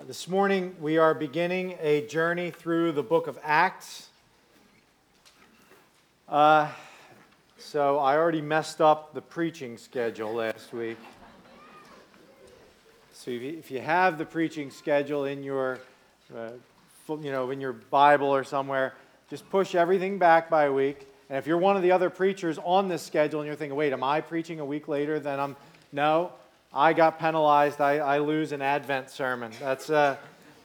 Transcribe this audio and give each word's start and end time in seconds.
Uh, 0.00 0.04
this 0.06 0.28
morning, 0.28 0.74
we 0.80 0.96
are 0.96 1.12
beginning 1.12 1.76
a 1.82 2.06
journey 2.06 2.50
through 2.50 2.90
the 2.90 3.02
book 3.02 3.26
of 3.26 3.38
Acts. 3.42 4.08
Uh, 6.26 6.68
so, 7.58 7.98
I 7.98 8.16
already 8.16 8.40
messed 8.40 8.80
up 8.80 9.12
the 9.12 9.20
preaching 9.20 9.76
schedule 9.76 10.32
last 10.32 10.72
week. 10.72 10.96
So, 13.12 13.30
if 13.30 13.70
you, 13.70 13.80
have 13.80 14.16
the 14.16 14.24
preaching 14.24 14.70
schedule 14.70 15.26
in 15.26 15.42
your, 15.42 15.78
uh, 16.34 16.52
you 17.08 17.30
know, 17.30 17.50
in 17.50 17.60
your 17.60 17.74
Bible 17.74 18.28
or 18.28 18.44
somewhere, 18.44 18.94
just 19.28 19.50
push 19.50 19.74
everything 19.74 20.18
back 20.18 20.48
by 20.48 20.64
a 20.64 20.72
week. 20.72 21.06
And 21.28 21.36
if 21.36 21.46
you're 21.46 21.58
one 21.58 21.76
of 21.76 21.82
the 21.82 21.92
other 21.92 22.08
preachers 22.08 22.58
on 22.64 22.88
this 22.88 23.02
schedule 23.02 23.40
and 23.40 23.46
you're 23.46 23.56
thinking, 23.56 23.76
wait, 23.76 23.92
am 23.92 24.04
I 24.04 24.22
preaching 24.22 24.60
a 24.60 24.64
week 24.64 24.88
later? 24.88 25.20
Then 25.20 25.38
I'm, 25.38 25.56
no, 25.92 26.32
I 26.72 26.92
got 26.92 27.18
penalized. 27.18 27.80
I, 27.80 27.96
I 27.96 28.18
lose 28.18 28.52
an 28.52 28.62
Advent 28.62 29.10
sermon. 29.10 29.50
That's, 29.58 29.90
uh, 29.90 30.16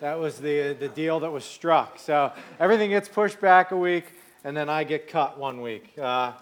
that 0.01 0.19
was 0.19 0.37
the, 0.37 0.73
the 0.79 0.87
deal 0.87 1.19
that 1.21 1.31
was 1.31 1.43
struck. 1.43 1.97
So 1.97 2.31
everything 2.59 2.91
gets 2.91 3.09
pushed 3.09 3.41
back 3.41 3.71
a 3.71 3.77
week, 3.77 4.05
and 4.43 4.55
then 4.55 4.69
I 4.69 4.83
get 4.83 5.07
cut 5.07 5.39
one 5.39 5.61
week 5.61 5.97
uh, 5.99 6.33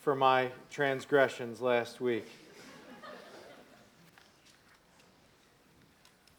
for 0.00 0.14
my 0.16 0.48
transgressions 0.70 1.60
last 1.60 2.00
week. 2.00 2.26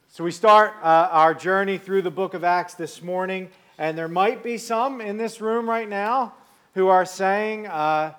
So 0.09 0.23
we 0.23 0.31
start 0.31 0.73
uh, 0.81 1.09
our 1.11 1.35
journey 1.35 1.77
through 1.77 2.02
the 2.02 2.09
book 2.09 2.33
of 2.33 2.43
Acts 2.43 2.73
this 2.73 3.03
morning, 3.03 3.49
and 3.77 3.95
there 3.95 4.07
might 4.07 4.41
be 4.41 4.57
some 4.57 5.02
in 5.02 5.17
this 5.17 5.39
room 5.39 5.69
right 5.69 5.88
now 5.88 6.33
who 6.73 6.88
are 6.88 7.05
saying, 7.05 7.67
uh, 7.67 8.13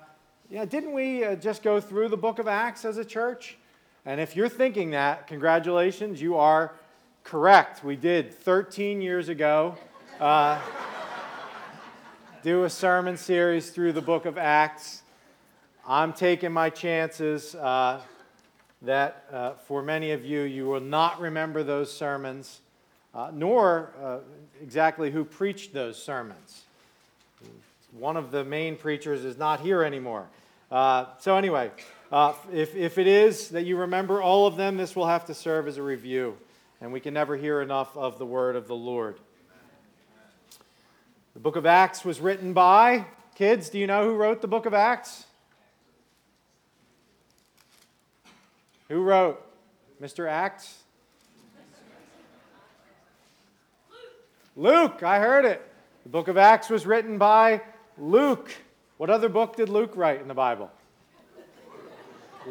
yeah, 0.49 0.63
didn't 0.63 0.93
we 0.93 1.25
uh, 1.25 1.35
just 1.35 1.63
go 1.63 1.81
through 1.81 2.07
the 2.07 2.15
book 2.15 2.39
of 2.39 2.47
Acts 2.47 2.85
as 2.85 2.97
a 2.97 3.03
church? 3.03 3.57
And 4.07 4.21
if 4.21 4.37
you're 4.37 4.47
thinking 4.47 4.91
that, 4.91 5.27
congratulations, 5.27 6.21
you 6.21 6.37
are 6.37 6.71
correct. 7.25 7.83
We 7.83 7.97
did 7.97 8.33
13 8.33 9.01
years 9.01 9.27
ago 9.27 9.77
uh, 10.21 10.61
do 12.41 12.63
a 12.63 12.69
sermon 12.69 13.17
series 13.17 13.69
through 13.69 13.91
the 13.91 14.01
book 14.01 14.25
of 14.25 14.37
Acts. 14.37 15.01
I'm 15.85 16.13
taking 16.13 16.53
my 16.53 16.69
chances 16.69 17.53
uh, 17.55 17.99
that 18.83 19.25
uh, 19.29 19.51
for 19.55 19.81
many 19.81 20.11
of 20.11 20.23
you, 20.23 20.43
you 20.43 20.67
will 20.67 20.79
not 20.79 21.19
remember 21.19 21.61
those 21.61 21.91
sermons, 21.91 22.61
uh, 23.13 23.31
nor 23.33 23.91
uh, 24.01 24.19
exactly 24.63 25.11
who 25.11 25.25
preached 25.25 25.73
those 25.73 26.01
sermons. 26.01 26.61
One 27.91 28.15
of 28.15 28.31
the 28.31 28.45
main 28.45 28.77
preachers 28.77 29.25
is 29.25 29.37
not 29.37 29.59
here 29.59 29.83
anymore. 29.83 30.27
Uh, 30.71 31.07
so, 31.19 31.35
anyway, 31.35 31.71
uh, 32.11 32.33
if, 32.53 32.75
if 32.75 32.97
it 32.97 33.07
is 33.07 33.49
that 33.49 33.65
you 33.65 33.77
remember 33.77 34.21
all 34.21 34.47
of 34.47 34.55
them, 34.55 34.77
this 34.77 34.95
will 34.95 35.07
have 35.07 35.25
to 35.25 35.33
serve 35.33 35.67
as 35.67 35.77
a 35.77 35.83
review, 35.83 36.37
and 36.79 36.93
we 36.93 36.99
can 36.99 37.13
never 37.13 37.35
hear 37.35 37.61
enough 37.61 37.95
of 37.97 38.17
the 38.17 38.25
word 38.25 38.55
of 38.55 38.67
the 38.67 38.75
Lord. 38.75 39.19
The 41.33 41.39
book 41.39 41.57
of 41.57 41.65
Acts 41.65 42.05
was 42.05 42.19
written 42.21 42.53
by, 42.53 43.05
kids, 43.35 43.69
do 43.69 43.77
you 43.77 43.87
know 43.87 44.05
who 44.05 44.15
wrote 44.15 44.41
the 44.41 44.47
book 44.47 44.65
of 44.65 44.73
Acts? 44.73 45.25
Who 48.87 49.01
wrote 49.01 49.45
Mr. 50.01 50.29
Acts? 50.29 50.77
Luke, 54.55 55.03
I 55.03 55.19
heard 55.19 55.45
it. 55.45 55.61
The 56.03 56.09
book 56.09 56.29
of 56.29 56.37
Acts 56.37 56.69
was 56.69 56.85
written 56.85 57.17
by 57.17 57.61
Luke. 57.97 58.49
What 58.95 59.09
other 59.09 59.29
book 59.29 59.57
did 59.57 59.67
Luke 59.67 59.91
write 59.95 60.21
in 60.21 60.29
the 60.29 60.33
Bible? 60.33 60.71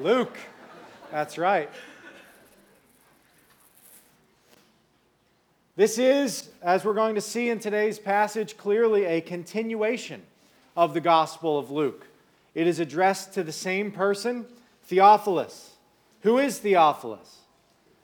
Luke. 0.03 0.37
That's 1.11 1.39
right. 1.39 1.71
This 5.75 5.99
is, 5.99 6.51
as 6.63 6.85
we're 6.85 6.95
going 6.95 7.15
to 7.15 7.21
see 7.21 7.49
in 7.49 7.61
today's 7.61 7.99
passage, 7.99 8.59
clearly 8.59 9.05
a 9.05 9.21
continuation 9.23 10.23
of 10.77 10.93
the 10.93 11.01
Gospel 11.01 11.59
of 11.59 11.71
Luke. 11.71 12.07
It 12.55 12.67
is 12.67 12.79
addressed 12.79 13.33
to 13.35 13.43
the 13.43 13.53
same 13.53 13.91
person, 13.91 14.45
Theophilus. 14.85 15.77
Who 16.23 16.39
is 16.39 16.59
Theophilus? 16.59 17.39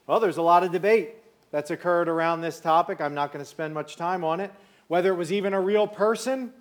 Well, 0.07 0.21
there's 0.21 0.39
a 0.39 0.43
lot 0.43 0.65
of 0.65 0.73
debate 0.73 1.15
that's 1.51 1.71
occurred 1.71 2.09
around 2.09 2.41
this 2.41 2.59
topic. 2.59 3.03
I'm 3.03 3.15
not 3.15 3.33
going 3.33 3.45
to 3.45 3.51
spend 3.51 3.75
much 3.75 3.97
time 3.97 4.25
on 4.25 4.41
it. 4.41 4.51
Whether 4.89 5.13
it 5.13 5.17
was 5.17 5.33
even 5.33 5.53
a 5.53 5.61
real 5.61 5.87
person 5.87 6.53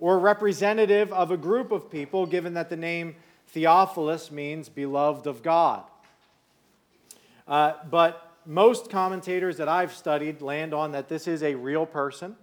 or 0.00 0.18
representative 0.18 1.12
of 1.12 1.30
a 1.30 1.36
group 1.36 1.70
of 1.70 1.88
people, 1.88 2.26
given 2.26 2.54
that 2.54 2.68
the 2.68 2.76
name 2.76 3.14
Theophilus 3.52 4.30
means 4.30 4.68
beloved 4.68 5.26
of 5.26 5.42
God. 5.42 5.84
Uh, 7.46 7.74
but 7.90 8.32
most 8.46 8.90
commentators 8.90 9.58
that 9.58 9.68
I've 9.68 9.92
studied 9.92 10.40
land 10.40 10.72
on 10.72 10.92
that 10.92 11.08
this 11.08 11.28
is 11.28 11.42
a 11.42 11.54
real 11.54 11.84
person. 11.84 12.34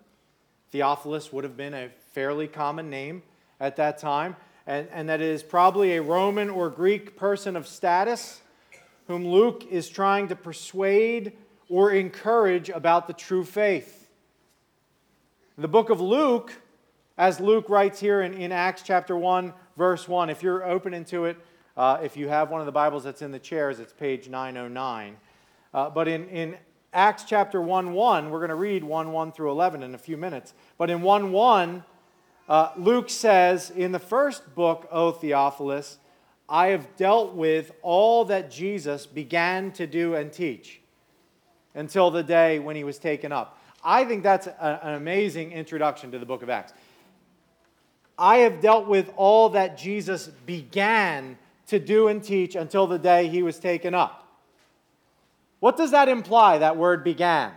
Theophilus 0.72 1.34
would 1.34 1.44
have 1.44 1.58
been 1.58 1.74
a 1.74 1.90
fairly 2.14 2.48
common 2.48 2.90
name 2.90 3.24
at 3.60 3.76
that 3.78 3.98
time, 3.98 4.36
and, 4.68 4.88
and 4.92 5.10
that 5.10 5.20
it 5.20 5.28
is 5.28 5.42
probably 5.42 5.98
a 5.98 6.02
Roman 6.02 6.50
or 6.50 6.70
Greek 6.70 7.18
person 7.18 7.56
of 7.56 7.68
status 7.68 8.42
whom 9.08 9.28
Luke 9.28 9.66
is 9.72 9.90
trying 9.90 10.28
to 10.28 10.36
persuade 10.36 11.34
or 11.70 11.92
encourage 11.92 12.70
about 12.70 13.08
the 13.08 13.14
true 13.14 13.44
faith. 13.44 14.08
The 15.58 15.68
book 15.68 15.90
of 15.90 16.00
Luke, 16.00 16.54
as 17.18 17.40
Luke 17.40 17.68
writes 17.68 18.00
here 18.00 18.22
in, 18.22 18.36
in 18.36 18.52
Acts 18.52 18.84
chapter 18.84 19.18
1, 19.18 19.52
verse 19.80 20.10
1. 20.10 20.30
If 20.30 20.44
you're 20.44 20.64
open 20.70 20.94
into 20.94 21.24
it, 21.24 21.38
uh, 21.78 22.00
if 22.04 22.18
you 22.18 22.28
have 22.28 22.52
one 22.52 22.60
of 22.60 22.66
the 22.66 22.72
Bibles 22.72 23.06
that's 23.06 23.22
in 23.22 23.32
the 23.32 23.40
chairs, 23.40 23.80
it's 23.80 23.94
page 23.94 24.28
909. 24.28 25.16
Uh, 25.74 25.90
but 25.90 26.10
in, 26.10 26.28
in 26.28 26.58
Acts 26.92 27.24
chapter 27.24 27.62
1 27.62 27.94
1, 27.94 28.30
we're 28.30 28.40
going 28.40 28.50
to 28.50 28.56
read 28.56 28.84
1 28.84 29.14
1 29.14 29.32
through 29.32 29.50
11 29.52 29.82
in 29.82 29.96
a 29.96 29.98
few 29.98 30.18
minutes. 30.18 30.54
But 30.78 30.90
in 30.90 31.02
1 31.02 31.32
1, 31.32 31.84
uh, 32.50 32.72
Luke 32.76 33.10
says, 33.10 33.70
In 33.70 33.94
the 33.94 34.00
first 34.00 34.54
book, 34.54 34.86
O 34.92 35.12
Theophilus, 35.12 36.00
I 36.50 36.68
have 36.68 36.98
dealt 36.98 37.34
with 37.34 37.72
all 37.82 38.26
that 38.26 38.52
Jesus 38.52 39.06
began 39.06 39.72
to 39.74 39.88
do 39.88 40.14
and 40.14 40.34
teach 40.34 40.82
until 41.74 42.12
the 42.12 42.24
day 42.24 42.60
when 42.60 42.76
he 42.76 42.84
was 42.84 43.00
taken 43.00 43.32
up. 43.32 43.58
I 43.82 44.04
think 44.04 44.24
that's 44.24 44.48
a, 44.48 44.80
an 44.84 44.96
amazing 44.96 45.54
introduction 45.54 46.12
to 46.12 46.20
the 46.20 46.26
book 46.26 46.44
of 46.44 46.50
Acts. 46.50 46.74
I 48.20 48.40
have 48.40 48.60
dealt 48.60 48.86
with 48.86 49.12
all 49.16 49.50
that 49.50 49.78
Jesus 49.78 50.28
began 50.46 51.38
to 51.68 51.80
do 51.80 52.10
and 52.10 52.22
teach 52.22 52.56
until 52.56 52.86
the 52.86 53.00
day 53.00 53.30
he 53.30 53.42
was 53.42 53.58
taken 53.58 53.94
up. 53.94 54.28
What 55.62 55.78
does 55.78 55.92
that 55.92 56.10
imply, 56.10 56.58
that 56.58 56.76
word 56.76 57.04
began? 57.04 57.54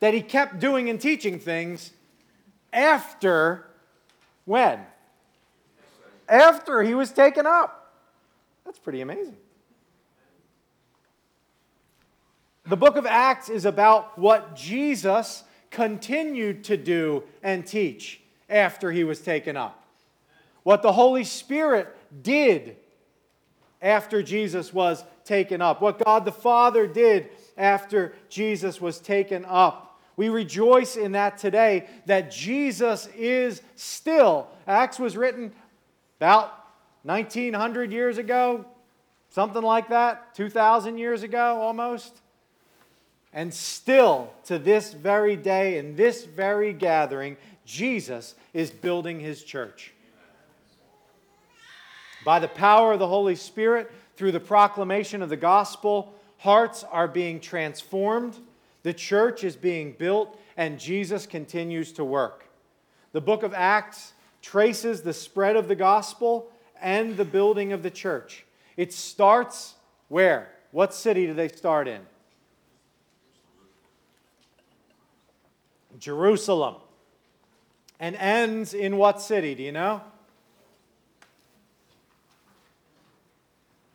That 0.00 0.14
he 0.14 0.22
kept 0.22 0.58
doing 0.58 0.88
and 0.88 1.00
teaching 1.00 1.38
things 1.38 1.92
after 2.72 3.66
when? 4.46 4.80
After 6.28 6.82
he 6.82 6.94
was 6.94 7.12
taken 7.12 7.46
up. 7.46 7.92
That's 8.64 8.78
pretty 8.78 9.00
amazing. 9.02 9.36
The 12.66 12.76
book 12.76 12.96
of 12.96 13.06
Acts 13.06 13.48
is 13.48 13.64
about 13.64 14.18
what 14.18 14.56
Jesus 14.56 15.44
continued 15.70 16.64
to 16.64 16.76
do 16.76 17.24
and 17.42 17.66
teach 17.66 18.20
after 18.48 18.90
he 18.92 19.04
was 19.04 19.20
taken 19.20 19.56
up. 19.56 19.84
What 20.62 20.82
the 20.82 20.92
Holy 20.92 21.24
Spirit 21.24 21.94
did 22.22 22.76
after 23.80 24.22
Jesus 24.22 24.72
was 24.72 25.04
taken 25.24 25.60
up. 25.60 25.80
What 25.80 26.04
God 26.04 26.24
the 26.24 26.32
Father 26.32 26.86
did 26.86 27.28
after 27.56 28.14
Jesus 28.28 28.80
was 28.80 28.98
taken 28.98 29.44
up. 29.44 30.00
We 30.16 30.28
rejoice 30.28 30.96
in 30.96 31.12
that 31.12 31.38
today 31.38 31.86
that 32.06 32.30
Jesus 32.30 33.06
is 33.16 33.60
still. 33.74 34.48
Acts 34.66 34.98
was 34.98 35.16
written 35.16 35.52
about 36.18 36.52
1900 37.02 37.92
years 37.92 38.16
ago, 38.18 38.64
something 39.28 39.62
like 39.62 39.90
that, 39.90 40.34
2000 40.34 40.96
years 40.96 41.22
ago 41.22 41.60
almost. 41.60 42.22
And 43.36 43.52
still, 43.52 44.32
to 44.46 44.58
this 44.58 44.94
very 44.94 45.36
day, 45.36 45.76
in 45.76 45.94
this 45.94 46.24
very 46.24 46.72
gathering, 46.72 47.36
Jesus 47.66 48.34
is 48.54 48.70
building 48.70 49.20
his 49.20 49.44
church. 49.44 49.92
By 52.24 52.38
the 52.38 52.48
power 52.48 52.94
of 52.94 52.98
the 52.98 53.06
Holy 53.06 53.36
Spirit, 53.36 53.92
through 54.16 54.32
the 54.32 54.40
proclamation 54.40 55.20
of 55.20 55.28
the 55.28 55.36
gospel, 55.36 56.14
hearts 56.38 56.82
are 56.84 57.06
being 57.06 57.38
transformed, 57.38 58.38
the 58.84 58.94
church 58.94 59.44
is 59.44 59.54
being 59.54 59.92
built, 59.92 60.40
and 60.56 60.80
Jesus 60.80 61.26
continues 61.26 61.92
to 61.92 62.04
work. 62.06 62.46
The 63.12 63.20
book 63.20 63.42
of 63.42 63.52
Acts 63.52 64.14
traces 64.40 65.02
the 65.02 65.12
spread 65.12 65.56
of 65.56 65.68
the 65.68 65.76
gospel 65.76 66.50
and 66.80 67.18
the 67.18 67.24
building 67.26 67.74
of 67.74 67.82
the 67.82 67.90
church. 67.90 68.46
It 68.78 68.94
starts 68.94 69.74
where? 70.08 70.48
What 70.70 70.94
city 70.94 71.26
do 71.26 71.34
they 71.34 71.48
start 71.48 71.86
in? 71.86 72.00
Jerusalem. 75.98 76.76
And 77.98 78.14
ends 78.16 78.74
in 78.74 78.96
what 78.96 79.20
city? 79.20 79.54
Do 79.54 79.62
you 79.62 79.72
know? 79.72 80.02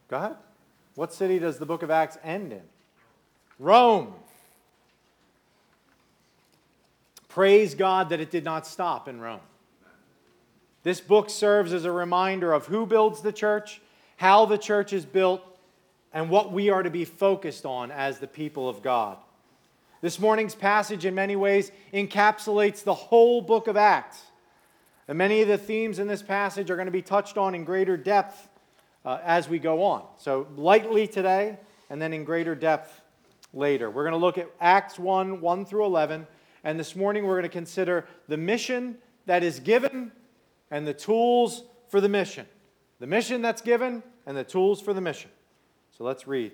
Go 0.07 0.17
ahead. 0.17 0.35
What 0.95 1.13
city 1.13 1.39
does 1.39 1.57
the 1.57 1.65
book 1.65 1.83
of 1.83 1.91
Acts 1.91 2.17
end 2.23 2.51
in? 2.51 2.61
Rome. 3.59 4.13
Praise 7.29 7.75
God 7.75 8.09
that 8.09 8.19
it 8.19 8.29
did 8.29 8.43
not 8.43 8.67
stop 8.67 9.07
in 9.07 9.21
Rome. 9.21 9.39
This 10.83 10.99
book 10.99 11.29
serves 11.29 11.73
as 11.73 11.85
a 11.85 11.91
reminder 11.91 12.51
of 12.51 12.65
who 12.65 12.85
builds 12.85 13.21
the 13.21 13.31
church, 13.31 13.79
how 14.17 14.45
the 14.45 14.57
church 14.57 14.91
is 14.93 15.05
built, 15.05 15.41
and 16.11 16.29
what 16.29 16.51
we 16.51 16.69
are 16.69 16.83
to 16.83 16.89
be 16.89 17.05
focused 17.05 17.65
on 17.65 17.91
as 17.91 18.19
the 18.19 18.27
people 18.27 18.67
of 18.67 18.81
God. 18.81 19.17
This 20.01 20.19
morning's 20.19 20.55
passage, 20.55 21.05
in 21.05 21.13
many 21.13 21.35
ways, 21.35 21.71
encapsulates 21.93 22.83
the 22.83 22.93
whole 22.93 23.39
book 23.39 23.67
of 23.67 23.77
Acts. 23.77 24.19
And 25.07 25.15
many 25.15 25.41
of 25.41 25.47
the 25.47 25.59
themes 25.59 25.99
in 25.99 26.07
this 26.07 26.23
passage 26.23 26.71
are 26.71 26.75
going 26.75 26.87
to 26.87 26.91
be 26.91 27.03
touched 27.03 27.37
on 27.37 27.53
in 27.53 27.63
greater 27.63 27.97
depth 27.97 28.49
uh, 29.05 29.19
as 29.23 29.47
we 29.47 29.59
go 29.59 29.83
on. 29.83 30.03
So, 30.17 30.47
lightly 30.55 31.07
today, 31.07 31.59
and 31.91 32.01
then 32.01 32.13
in 32.13 32.23
greater 32.23 32.55
depth 32.55 33.01
later. 33.53 33.91
We're 33.91 34.03
going 34.03 34.13
to 34.13 34.17
look 34.17 34.39
at 34.39 34.49
Acts 34.59 34.97
1 34.97 35.39
1 35.39 35.65
through 35.65 35.85
11. 35.85 36.25
And 36.63 36.79
this 36.79 36.95
morning, 36.95 37.25
we're 37.25 37.35
going 37.35 37.43
to 37.43 37.49
consider 37.49 38.07
the 38.27 38.37
mission 38.37 38.97
that 39.27 39.43
is 39.43 39.59
given 39.59 40.11
and 40.71 40.87
the 40.87 40.93
tools 40.93 41.63
for 41.89 42.01
the 42.01 42.09
mission. 42.09 42.47
The 42.99 43.07
mission 43.07 43.41
that's 43.41 43.61
given 43.61 44.01
and 44.25 44.35
the 44.35 44.43
tools 44.43 44.81
for 44.81 44.93
the 44.93 45.01
mission. 45.01 45.29
So 45.95 46.03
let's 46.03 46.27
read. 46.27 46.53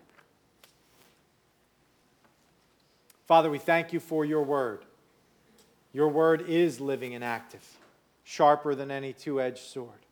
Father, 3.31 3.49
we 3.49 3.59
thank 3.59 3.93
you 3.93 4.01
for 4.01 4.25
your 4.25 4.43
word. 4.43 4.83
Your 5.93 6.09
word 6.09 6.49
is 6.49 6.81
living 6.81 7.15
and 7.15 7.23
active, 7.23 7.65
sharper 8.25 8.75
than 8.75 8.91
any 8.91 9.13
two 9.13 9.39
edged 9.39 9.63
sword. 9.63 10.05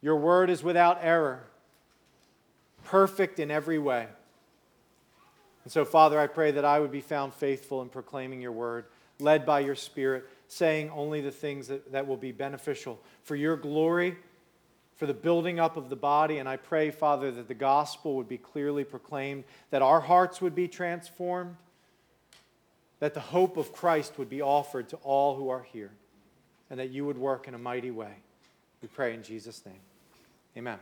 Your 0.00 0.14
word 0.14 0.48
is 0.48 0.62
without 0.62 1.00
error, 1.02 1.42
perfect 2.84 3.40
in 3.40 3.50
every 3.50 3.80
way. 3.80 4.06
And 5.64 5.72
so, 5.72 5.84
Father, 5.84 6.20
I 6.20 6.28
pray 6.28 6.52
that 6.52 6.64
I 6.64 6.78
would 6.78 6.92
be 6.92 7.00
found 7.00 7.34
faithful 7.34 7.82
in 7.82 7.88
proclaiming 7.88 8.40
your 8.40 8.52
word, 8.52 8.84
led 9.18 9.44
by 9.44 9.58
your 9.58 9.74
Spirit 9.74 10.24
saying 10.46 10.90
only 10.90 11.20
the 11.20 11.32
things 11.32 11.66
that, 11.66 11.90
that 11.90 12.06
will 12.06 12.16
be 12.16 12.30
beneficial 12.30 13.00
for 13.24 13.34
your 13.34 13.56
glory, 13.56 14.14
for 14.94 15.06
the 15.06 15.14
building 15.14 15.58
up 15.58 15.76
of 15.76 15.88
the 15.88 15.96
body. 15.96 16.38
And 16.38 16.48
I 16.48 16.58
pray, 16.58 16.92
Father, 16.92 17.32
that 17.32 17.48
the 17.48 17.54
gospel 17.54 18.14
would 18.14 18.28
be 18.28 18.38
clearly 18.38 18.84
proclaimed, 18.84 19.42
that 19.70 19.82
our 19.82 20.00
hearts 20.00 20.40
would 20.40 20.54
be 20.54 20.68
transformed, 20.68 21.56
that 23.00 23.14
the 23.14 23.20
hope 23.20 23.56
of 23.56 23.72
Christ 23.72 24.18
would 24.18 24.28
be 24.28 24.40
offered 24.40 24.88
to 24.90 24.96
all 24.96 25.36
who 25.36 25.48
are 25.48 25.62
here, 25.62 25.90
and 26.70 26.78
that 26.80 26.90
you 26.90 27.04
would 27.04 27.18
work 27.18 27.48
in 27.48 27.54
a 27.54 27.58
mighty 27.58 27.90
way. 27.90 28.12
We 28.82 28.88
pray 28.88 29.14
in 29.14 29.22
Jesus' 29.22 29.64
name. 29.66 29.80
Amen. 30.56 30.78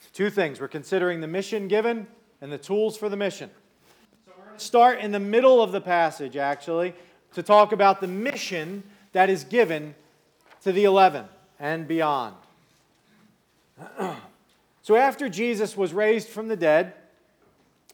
So 0.00 0.08
two 0.12 0.30
things. 0.30 0.60
We're 0.60 0.68
considering 0.68 1.20
the 1.20 1.28
mission 1.28 1.68
given 1.68 2.06
and 2.40 2.52
the 2.52 2.58
tools 2.58 2.96
for 2.96 3.08
the 3.08 3.16
mission. 3.16 3.50
So 4.26 4.32
we're 4.36 4.44
going 4.44 4.58
to 4.58 4.64
start 4.64 4.98
in 5.00 5.12
the 5.12 5.20
middle 5.20 5.62
of 5.62 5.72
the 5.72 5.80
passage, 5.80 6.36
actually 6.36 6.94
to 7.34 7.42
talk 7.42 7.72
about 7.72 8.00
the 8.00 8.08
mission 8.08 8.82
that 9.12 9.30
is 9.30 9.44
given 9.44 9.94
to 10.62 10.72
the 10.72 10.84
11 10.84 11.24
and 11.58 11.88
beyond. 11.88 12.34
so, 14.82 14.96
after 14.96 15.28
Jesus 15.28 15.76
was 15.76 15.92
raised 15.92 16.28
from 16.28 16.48
the 16.48 16.56
dead, 16.56 16.94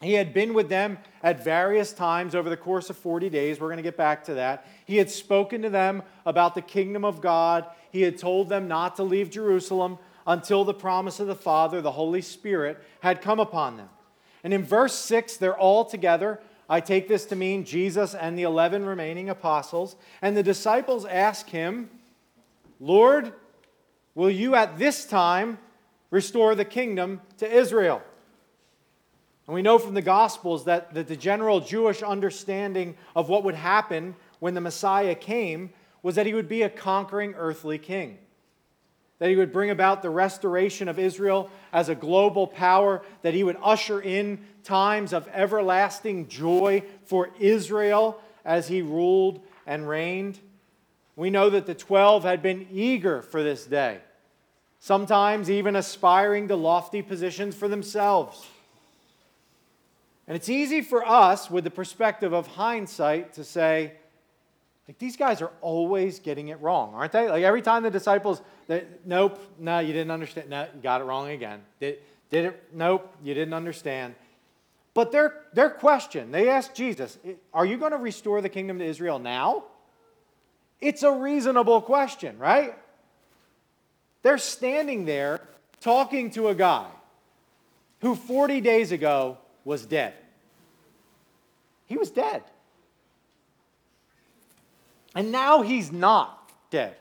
he 0.02 0.14
had 0.14 0.34
been 0.34 0.54
with 0.54 0.68
them 0.68 0.98
at 1.22 1.42
various 1.42 1.92
times 1.92 2.34
over 2.34 2.48
the 2.48 2.56
course 2.56 2.90
of 2.90 2.96
40 2.96 3.28
days. 3.30 3.60
We're 3.60 3.68
going 3.68 3.78
to 3.78 3.82
get 3.82 3.96
back 3.96 4.24
to 4.24 4.34
that. 4.34 4.66
He 4.84 4.96
had 4.96 5.10
spoken 5.10 5.62
to 5.62 5.70
them 5.70 6.02
about 6.24 6.54
the 6.54 6.62
kingdom 6.62 7.04
of 7.04 7.20
God. 7.20 7.66
He 7.90 8.02
had 8.02 8.18
told 8.18 8.48
them 8.48 8.68
not 8.68 8.96
to 8.96 9.02
leave 9.02 9.30
Jerusalem 9.30 9.98
until 10.26 10.64
the 10.64 10.74
promise 10.74 11.20
of 11.20 11.26
the 11.26 11.34
Father, 11.34 11.80
the 11.80 11.92
Holy 11.92 12.20
Spirit, 12.20 12.82
had 13.00 13.22
come 13.22 13.40
upon 13.40 13.76
them. 13.76 13.88
And 14.44 14.52
in 14.52 14.64
verse 14.64 14.94
6, 14.94 15.36
they're 15.38 15.56
all 15.56 15.84
together 15.84 16.40
I 16.68 16.80
take 16.80 17.08
this 17.08 17.24
to 17.26 17.36
mean 17.36 17.64
Jesus 17.64 18.14
and 18.14 18.38
the 18.38 18.42
11 18.42 18.84
remaining 18.84 19.30
apostles. 19.30 19.96
And 20.20 20.36
the 20.36 20.42
disciples 20.42 21.06
ask 21.06 21.48
him, 21.48 21.88
Lord, 22.78 23.32
will 24.14 24.30
you 24.30 24.54
at 24.54 24.78
this 24.78 25.06
time 25.06 25.58
restore 26.10 26.54
the 26.54 26.66
kingdom 26.66 27.22
to 27.38 27.50
Israel? 27.50 28.02
And 29.48 29.54
we 29.54 29.62
know 29.62 29.78
from 29.78 29.94
the 29.94 30.02
Gospels 30.02 30.66
that, 30.66 30.94
that 30.94 31.08
the 31.08 31.16
general 31.16 31.58
Jewish 31.58 32.04
understanding 32.04 32.96
of 33.16 33.28
what 33.28 33.42
would 33.42 33.56
happen 33.56 34.14
when 34.38 34.54
the 34.54 34.60
Messiah 34.60 35.16
came 35.16 35.70
was 36.04 36.14
that 36.14 36.26
he 36.26 36.34
would 36.34 36.48
be 36.48 36.62
a 36.62 36.70
conquering 36.70 37.34
earthly 37.36 37.78
king 37.78 38.18
that 39.18 39.30
he 39.30 39.36
would 39.36 39.52
bring 39.52 39.70
about 39.70 40.02
the 40.02 40.10
restoration 40.10 40.88
of 40.88 40.98
Israel 40.98 41.50
as 41.72 41.88
a 41.88 41.94
global 41.94 42.46
power, 42.46 43.02
that 43.22 43.34
he 43.34 43.42
would 43.42 43.56
usher 43.62 44.00
in 44.00 44.44
times 44.62 45.12
of 45.12 45.28
everlasting 45.32 46.28
joy 46.28 46.82
for 47.04 47.30
Israel 47.40 48.20
as 48.44 48.68
he 48.68 48.80
ruled 48.80 49.40
and 49.66 49.88
reigned. 49.88 50.38
We 51.16 51.30
know 51.30 51.50
that 51.50 51.66
the 51.66 51.74
12 51.74 52.22
had 52.22 52.42
been 52.42 52.68
eager 52.70 53.22
for 53.22 53.42
this 53.42 53.64
day, 53.66 53.98
sometimes 54.78 55.50
even 55.50 55.74
aspiring 55.74 56.46
to 56.48 56.56
lofty 56.56 57.02
positions 57.02 57.56
for 57.56 57.66
themselves. 57.66 58.46
And 60.28 60.36
it's 60.36 60.50
easy 60.50 60.82
for 60.82 61.08
us, 61.08 61.50
with 61.50 61.64
the 61.64 61.70
perspective 61.70 62.34
of 62.34 62.46
hindsight, 62.46 63.32
to 63.32 63.44
say, 63.44 63.94
like 64.86 64.98
these 64.98 65.16
guys 65.16 65.40
are 65.40 65.50
always 65.62 66.18
getting 66.18 66.48
it 66.48 66.60
wrong, 66.60 66.92
aren't 66.94 67.12
they? 67.12 67.30
Like 67.30 67.42
every 67.42 67.62
time 67.62 67.82
the 67.82 67.90
disciples, 67.90 68.42
they, 68.66 68.84
nope, 69.06 69.40
no, 69.58 69.78
you 69.78 69.94
didn't 69.94 70.10
understand. 70.10 70.50
No, 70.50 70.68
you 70.74 70.82
got 70.82 71.00
it 71.00 71.04
wrong 71.04 71.30
again. 71.30 71.60
Did, 71.80 71.98
did 72.28 72.44
it? 72.44 72.64
Nope, 72.74 73.16
you 73.24 73.32
didn't 73.32 73.54
understand. 73.54 74.14
But 74.92 75.12
their, 75.12 75.34
their 75.54 75.70
question, 75.70 76.30
they 76.30 76.50
asked 76.50 76.74
Jesus, 76.74 77.16
Are 77.54 77.64
you 77.64 77.78
going 77.78 77.92
to 77.92 77.98
restore 77.98 78.42
the 78.42 78.50
kingdom 78.50 78.80
to 78.80 78.84
Israel 78.84 79.18
now? 79.18 79.64
It's 80.78 81.02
a 81.02 81.12
reasonable 81.12 81.80
question, 81.80 82.38
right? 82.38 82.74
They're 84.22 84.36
standing 84.36 85.06
there 85.06 85.40
talking 85.80 86.30
to 86.32 86.48
a 86.48 86.54
guy 86.54 86.86
who 88.00 88.14
40 88.14 88.60
days 88.60 88.92
ago 88.92 89.38
was 89.68 89.84
dead. 89.84 90.14
He 91.84 91.98
was 91.98 92.10
dead. 92.10 92.42
And 95.14 95.30
now 95.30 95.60
he's 95.62 95.92
not 95.92 96.50
dead. 96.70 96.96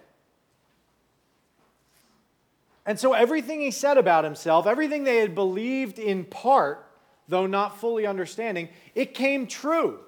And 2.85 2.99
so 2.99 3.13
everything 3.13 3.61
he 3.61 3.71
said 3.71 3.97
about 3.97 4.23
himself, 4.23 4.67
everything 4.67 5.05
they 5.05 5.17
had 5.17 5.33
believed 5.33 5.97
in 5.97 6.25
part 6.25 6.83
though 7.29 7.47
not 7.47 7.79
fully 7.79 8.05
understanding, 8.05 8.69
it 8.95 9.13
came 9.13 9.47
true. 9.47 9.99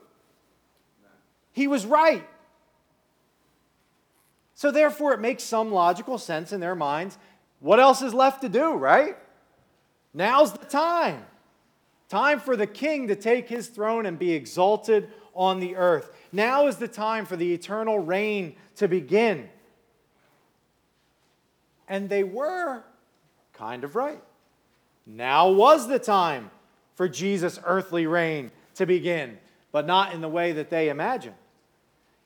He 1.52 1.68
was 1.68 1.86
right. 1.86 2.28
So, 4.56 4.72
therefore, 4.72 5.14
it 5.14 5.20
makes 5.20 5.44
some 5.44 5.72
logical 5.72 6.18
sense 6.18 6.52
in 6.52 6.60
their 6.60 6.76
minds. 6.76 7.18
What 7.60 7.80
else 7.80 8.02
is 8.02 8.14
left 8.14 8.42
to 8.42 8.50
do, 8.50 8.74
right? 8.74 9.18
Now's 10.14 10.54
the 10.54 10.66
time. 10.66 11.26
Time 12.10 12.40
for 12.40 12.58
the 12.58 12.68
king 12.68 13.08
to 13.08 13.16
take 13.16 13.48
his 13.48 13.68
throne 13.68 14.08
and 14.08 14.18
be 14.18 14.34
exalted 14.34 15.10
on 15.36 15.60
the 15.60 15.76
earth. 15.76 16.12
Now 16.32 16.68
is 16.68 16.78
the 16.78 16.88
time 16.88 17.26
for 17.26 17.36
the 17.36 17.54
eternal 17.54 18.00
reign 18.00 18.56
to 18.78 18.88
begin. 18.88 19.48
And 21.88 22.10
they 22.10 22.24
were 22.24 22.84
kind 23.54 23.84
of 23.84 23.96
right. 23.96 24.22
Now 25.06 25.50
was 25.50 25.88
the 25.88 26.00
time 26.00 26.50
for 26.96 27.08
Jesus' 27.08 27.60
earthly 27.64 28.08
reign 28.08 28.52
to 28.76 28.86
begin, 28.86 29.38
but 29.72 29.86
not 29.86 30.14
in 30.14 30.22
the 30.22 30.30
way 30.30 30.52
that 30.54 30.70
they 30.70 30.90
imagined. 30.90 31.36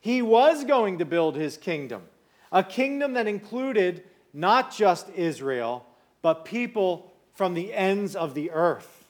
He 0.00 0.22
was 0.22 0.64
going 0.64 0.98
to 0.98 1.04
build 1.04 1.36
his 1.36 1.56
kingdom, 1.56 2.02
a 2.50 2.62
kingdom 2.62 3.14
that 3.14 3.26
included 3.26 4.02
not 4.32 4.74
just 4.74 5.08
Israel, 5.10 5.86
but 6.22 6.44
people 6.44 7.12
from 7.34 7.54
the 7.54 7.72
ends 7.72 8.16
of 8.16 8.34
the 8.34 8.50
earth. 8.50 9.03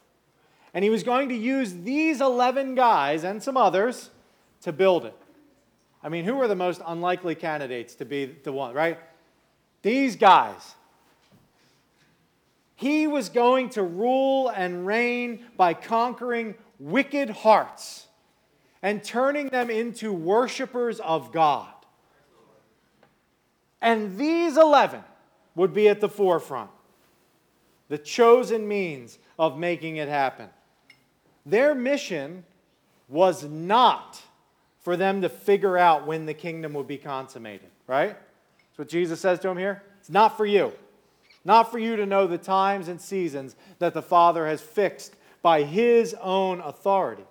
And 0.75 0.83
he 0.83 0.90
was 0.90 1.04
going 1.04 1.28
to 1.28 1.35
use 1.35 1.73
these 1.73 2.21
11 2.21 2.75
guys 2.75 3.23
and 3.23 3.40
some 3.40 3.57
others 3.57 4.11
to 4.62 4.73
build 4.73 5.07
it. 5.07 5.16
I 6.02 6.09
mean, 6.09 6.25
who 6.25 6.38
are 6.40 6.49
the 6.49 6.57
most 6.57 6.83
unlikely 6.85 7.37
candidates 7.37 7.95
to 7.95 8.04
be 8.04 8.26
the 8.26 8.52
one, 8.52 8.75
right? 8.75 8.99
These 9.83 10.16
guys. 10.16 10.75
He 12.75 13.07
was 13.07 13.28
going 13.28 13.71
to 13.71 13.83
rule 13.83 14.49
and 14.49 14.85
reign 14.85 15.45
by 15.57 15.75
conquering 15.75 16.57
wicked 16.81 17.31
hearts 17.31 18.07
and 18.83 19.02
turning 19.02 19.49
them 19.49 19.71
into 19.71 20.12
worshipers 20.12 20.99
of 21.00 21.33
God. 21.33 21.69
And 23.81 24.19
these 24.19 24.57
11 24.57 25.02
would 25.54 25.73
be 25.73 25.88
at 25.88 26.00
the 26.00 26.09
forefront, 26.09 26.71
the 27.88 27.97
chosen 27.97 28.66
means 28.66 29.19
of 29.38 29.57
making 29.57 29.97
it 29.97 30.09
happen. 30.09 30.49
Their 31.47 31.75
mission 31.75 32.45
was 33.09 33.45
not 33.45 34.21
for 34.81 34.97
them 34.97 35.23
to 35.23 35.29
figure 35.29 35.79
out 35.79 36.07
when 36.07 36.27
the 36.27 36.35
kingdom 36.35 36.75
would 36.75 36.87
be 36.87 36.99
consummated, 36.99 37.69
right? 37.87 38.17
That's 38.17 38.79
what 38.79 38.89
Jesus 38.89 39.21
says 39.21 39.39
to 39.41 39.49
them 39.49 39.59
here. 39.59 39.83
It's 40.01 40.11
not 40.11 40.37
for 40.37 40.47
you. 40.47 40.73
Not 41.45 41.71
for 41.71 41.79
you 41.79 41.97
to 41.97 42.07
know 42.07 42.27
the 42.27 42.39
times 42.39 42.89
and 42.89 43.01
seasons 43.01 43.57
that 43.79 43.95
the 43.95 44.03
Father 44.03 44.47
has 44.47 44.61
fixed 44.61 45.15
by 45.43 45.63
His 45.63 46.15
own 46.21 46.61
authority. 46.61 47.25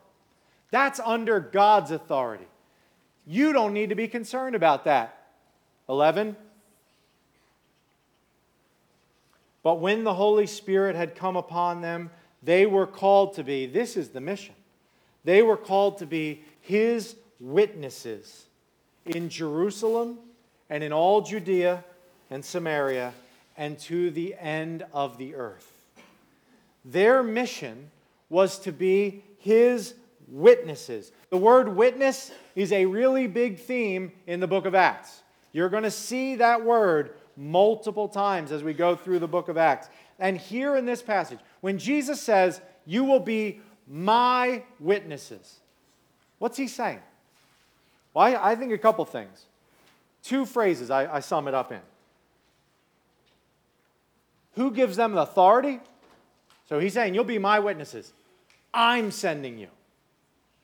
That's 0.72 1.00
under 1.00 1.40
God's 1.40 1.92
authority. 1.92 2.48
You 3.26 3.54
don't 3.54 3.74
need 3.74 3.90
to 3.90 3.96
be 3.96 4.08
concerned 4.08 4.56
about 4.56 4.86
that. 4.86 5.28
11. 5.90 6.36
But 9.64 9.80
when 9.80 10.04
the 10.04 10.14
Holy 10.14 10.46
Spirit 10.46 10.96
had 10.96 11.16
come 11.16 11.36
upon 11.36 11.82
them, 11.82 12.12
they 12.44 12.66
were 12.66 12.88
called 12.88 13.36
to 13.36 13.44
be, 13.44 13.66
this 13.66 13.96
is 13.98 14.10
the 14.10 14.22
mission, 14.22 14.56
they 15.24 15.42
were 15.42 15.58
called 15.58 16.00
to 16.00 16.06
be 16.06 16.44
His 16.62 17.16
witnesses 17.40 18.46
in 19.06 19.30
Jerusalem 19.30 20.18
and 20.70 20.84
in 20.84 20.92
all 20.92 21.22
Judea 21.22 21.84
and 22.30 22.44
Samaria 22.44 23.14
and 23.58 23.78
to 23.80 24.12
the 24.12 24.36
end 24.40 24.86
of 24.94 25.18
the 25.18 25.36
earth. 25.36 25.72
Their 26.86 27.24
mission 27.24 27.92
was 28.30 28.60
to 28.60 28.72
be 28.72 29.24
His 29.38 29.94
witnesses. 30.28 31.12
The 31.30 31.38
word 31.38 31.70
witness 31.70 32.32
is 32.56 32.72
a 32.72 32.86
really 32.86 33.28
big 33.28 33.60
theme 33.60 34.12
in 34.28 34.40
the 34.40 34.48
book 34.48 34.66
of 34.66 34.76
Acts. 34.76 35.22
You're 35.52 35.70
going 35.70 35.84
to 35.84 35.92
see 35.92 36.36
that 36.36 36.64
word 36.64 37.14
multiple 37.36 38.08
times 38.08 38.52
as 38.52 38.64
we 38.64 38.74
go 38.74 38.96
through 38.96 39.20
the 39.20 39.28
book 39.28 39.50
of 39.50 39.58
Acts. 39.58 39.90
And 40.24 40.38
here 40.38 40.78
in 40.78 40.86
this 40.86 41.02
passage, 41.02 41.40
when 41.60 41.78
Jesus 41.78 42.22
says, 42.22 42.62
You 42.86 43.04
will 43.04 43.20
be 43.20 43.60
my 43.86 44.64
witnesses, 44.80 45.60
what's 46.40 46.56
he 46.56 46.70
saying? 46.70 47.02
Well, 48.14 48.28
I, 48.28 48.52
I 48.52 48.56
think 48.56 48.72
a 48.72 48.78
couple 48.78 49.04
things. 49.04 49.48
Two 50.24 50.46
phrases 50.46 50.90
I, 50.90 51.16
I 51.16 51.20
sum 51.20 51.50
it 51.50 51.54
up 51.54 51.74
in. 51.74 51.82
Who 54.54 54.72
gives 54.72 54.96
them 54.96 55.12
the 55.12 55.24
authority? 55.24 55.82
So 56.70 56.80
he's 56.80 56.94
saying, 56.94 57.14
You'll 57.14 57.26
be 57.26 57.38
my 57.38 57.60
witnesses. 57.60 58.14
I'm 58.74 59.12
sending 59.12 59.58
you. 59.58 59.68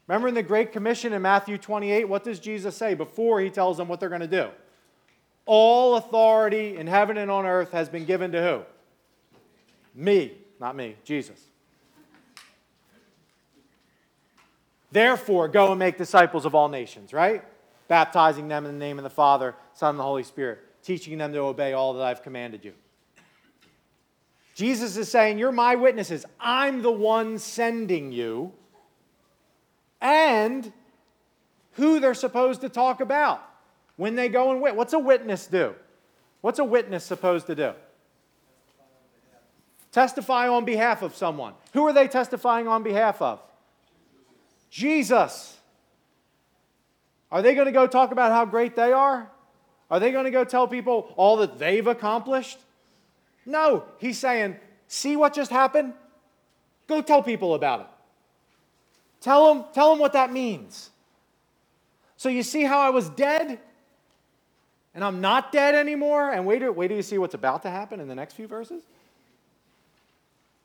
Remember 0.08 0.30
in 0.30 0.36
the 0.36 0.42
Great 0.42 0.72
Commission 0.72 1.12
in 1.12 1.22
Matthew 1.22 1.58
28, 1.58 2.08
what 2.08 2.24
does 2.24 2.40
Jesus 2.40 2.78
say 2.78 2.94
before 2.94 3.42
he 3.42 3.50
tells 3.50 3.76
them 3.76 3.90
what 3.90 4.00
they're 4.00 4.08
going 4.08 4.22
to 4.22 4.28
do? 4.28 4.48
All 5.46 5.98
authority 5.98 6.78
in 6.78 6.88
heaven 6.88 7.18
and 7.18 7.30
on 7.30 7.46
earth 7.46 7.74
has 7.74 7.90
been 7.90 8.06
given 8.06 8.32
to 8.32 8.42
who? 8.42 8.79
Me, 10.00 10.32
not 10.62 10.78
me, 10.78 10.96
Jesus. 11.04 11.38
Therefore, 14.94 15.50
go 15.50 15.72
and 15.72 15.78
make 15.78 15.98
disciples 15.98 16.46
of 16.46 16.56
all 16.56 16.70
nations, 16.70 17.12
right? 17.12 17.44
Baptizing 17.90 18.48
them 18.48 18.66
in 18.66 18.72
the 18.72 18.80
name 18.80 18.98
of 18.98 19.04
the 19.04 19.10
Father, 19.10 19.56
Son, 19.74 19.92
and 19.92 20.00
the 20.00 20.04
Holy 20.04 20.24
Spirit, 20.24 20.60
teaching 20.84 21.18
them 21.18 21.34
to 21.34 21.40
obey 21.40 21.74
all 21.74 21.94
that 21.96 22.04
I've 22.04 22.24
commanded 22.24 22.64
you. 22.64 22.74
Jesus 24.56 24.96
is 24.96 25.12
saying, 25.12 25.38
You're 25.38 25.52
my 25.52 25.76
witnesses. 25.76 26.26
I'm 26.40 26.82
the 26.82 26.92
one 26.92 27.38
sending 27.38 28.14
you. 28.14 28.54
And 30.00 30.72
who 31.74 32.00
they're 32.00 32.14
supposed 32.14 32.62
to 32.62 32.70
talk 32.70 33.02
about 33.02 33.44
when 33.98 34.16
they 34.16 34.30
go 34.30 34.52
and 34.52 34.62
witness. 34.62 34.78
What's 34.78 34.94
a 34.94 35.00
witness 35.00 35.48
do? 35.48 35.76
What's 36.40 36.60
a 36.60 36.64
witness 36.64 37.04
supposed 37.04 37.48
to 37.48 37.56
do? 37.56 37.74
Testify 39.92 40.48
on 40.48 40.66
behalf 40.66 41.02
of 41.02 41.16
someone. 41.16 41.54
Who 41.74 41.88
are 41.88 41.94
they 41.94 42.08
testifying 42.08 42.68
on 42.68 42.84
behalf 42.84 43.22
of? 43.22 43.42
Jesus. 44.70 45.58
Are 47.32 47.42
they 47.42 47.56
going 47.56 47.66
to 47.66 47.72
go 47.72 47.88
talk 47.88 48.12
about 48.12 48.32
how 48.32 48.46
great 48.46 48.76
they 48.76 48.92
are? 48.92 49.30
Are 49.90 50.00
they 50.00 50.12
going 50.12 50.26
to 50.26 50.32
go 50.32 50.44
tell 50.44 50.68
people 50.68 51.14
all 51.16 51.38
that 51.38 51.58
they've 51.58 51.86
accomplished? 51.86 52.60
No, 53.46 53.84
he's 53.98 54.20
saying, 54.20 54.58
see 54.88 55.16
what 55.16 55.34
just 55.34 55.50
happened? 55.50 55.94
Go 56.88 57.02
tell 57.02 57.24
people 57.24 57.56
about 57.56 57.82
it. 57.82 57.88
Tell 59.22 59.54
them, 59.54 59.66
tell 59.74 59.90
them 59.90 60.00
what 60.00 60.14
that 60.14 60.32
means. 60.32 60.92
So 62.18 62.30
you 62.30 62.44
see 62.44 62.64
how 62.64 62.80
I 62.80 62.90
was 62.90 63.10
dead? 63.10 63.60
And 64.94 65.04
I'm 65.04 65.22
not 65.22 65.52
dead 65.52 65.76
anymore? 65.76 66.32
And 66.32 66.46
wait, 66.46 66.62
wait 66.76 66.88
till 66.90 66.98
you 66.98 67.04
see 67.04 67.18
what's 67.18 67.34
about 67.34 67.64
to 67.64 67.70
happen 67.70 68.00
in 68.00 68.08
the 68.08 68.16
next 68.16 68.34
few 68.34 68.48
verses. 68.48 68.84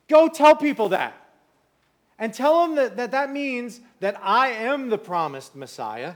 Go 0.08 0.28
tell 0.28 0.56
people 0.56 0.90
that. 0.90 1.14
And 2.18 2.32
tell 2.32 2.66
them 2.66 2.76
that, 2.76 2.96
that 2.96 3.10
that 3.10 3.32
means 3.32 3.80
that 4.00 4.18
I 4.22 4.48
am 4.48 4.88
the 4.88 4.98
promised 4.98 5.56
Messiah 5.56 6.14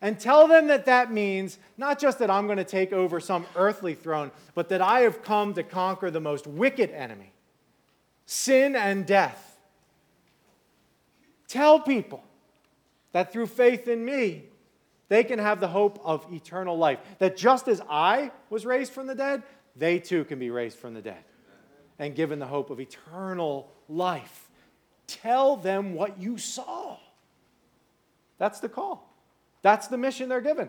and 0.00 0.18
tell 0.18 0.46
them 0.46 0.68
that 0.68 0.86
that 0.86 1.12
means 1.12 1.58
not 1.76 1.98
just 1.98 2.20
that 2.20 2.30
I'm 2.30 2.46
going 2.46 2.58
to 2.58 2.64
take 2.64 2.92
over 2.92 3.18
some 3.18 3.46
earthly 3.56 3.94
throne, 3.94 4.30
but 4.54 4.68
that 4.68 4.80
I 4.80 5.00
have 5.00 5.22
come 5.22 5.54
to 5.54 5.64
conquer 5.64 6.10
the 6.10 6.20
most 6.20 6.46
wicked 6.46 6.90
enemy 6.90 7.32
sin 8.26 8.76
and 8.76 9.06
death. 9.06 9.56
Tell 11.48 11.80
people 11.80 12.22
that 13.12 13.32
through 13.32 13.46
faith 13.46 13.88
in 13.88 14.04
me, 14.04 14.44
they 15.08 15.24
can 15.24 15.38
have 15.38 15.60
the 15.60 15.68
hope 15.68 15.98
of 16.04 16.30
eternal 16.30 16.76
life. 16.76 16.98
That 17.20 17.38
just 17.38 17.68
as 17.68 17.80
I 17.88 18.30
was 18.50 18.66
raised 18.66 18.92
from 18.92 19.06
the 19.06 19.14
dead, 19.14 19.42
they 19.74 19.98
too 19.98 20.24
can 20.24 20.38
be 20.38 20.50
raised 20.50 20.76
from 20.76 20.92
the 20.92 21.00
dead 21.00 21.24
and 21.98 22.14
given 22.14 22.38
the 22.38 22.46
hope 22.46 22.70
of 22.70 22.80
eternal 22.80 23.70
life. 23.88 24.48
Tell 25.06 25.56
them 25.56 25.94
what 25.94 26.20
you 26.20 26.38
saw. 26.38 26.96
That's 28.38 28.60
the 28.60 28.68
call. 28.68 29.12
That's 29.62 29.88
the 29.88 29.98
mission 29.98 30.28
they're 30.28 30.40
given. 30.40 30.68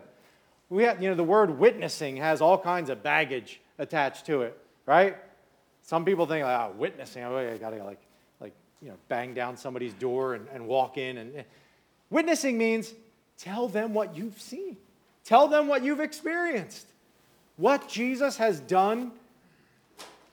We 0.70 0.84
have, 0.84 1.02
you 1.02 1.10
know, 1.10 1.16
the 1.16 1.24
word 1.24 1.58
witnessing 1.58 2.18
has 2.18 2.42
all 2.42 2.58
kinds 2.58 2.90
of 2.90 3.04
baggage 3.04 3.60
attached 3.78 4.26
to 4.28 4.44
it, 4.44 4.58
right? 4.86 5.18
Some 5.82 6.06
people 6.06 6.26
think, 6.26 6.46
like, 6.46 6.60
oh, 6.60 6.74
witnessing, 6.78 7.24
oh, 7.24 7.38
I 7.38 7.58
gotta 7.58 7.84
like, 7.84 8.02
like, 8.40 8.54
you 8.82 8.90
know, 8.90 8.98
bang 9.08 9.34
down 9.34 9.58
somebody's 9.58 9.94
door 9.94 10.36
and, 10.36 10.48
and 10.54 10.68
walk 10.68 10.98
in. 10.98 11.18
And 11.18 11.38
eh. 11.38 11.44
witnessing 12.10 12.58
means 12.58 12.94
tell 13.38 13.68
them 13.68 13.94
what 13.94 14.16
you've 14.16 14.40
seen, 14.40 14.78
tell 15.24 15.48
them 15.48 15.68
what 15.68 15.84
you've 15.84 16.00
experienced, 16.00 16.88
what 17.58 17.88
Jesus 17.90 18.38
has 18.38 18.60
done 18.60 19.12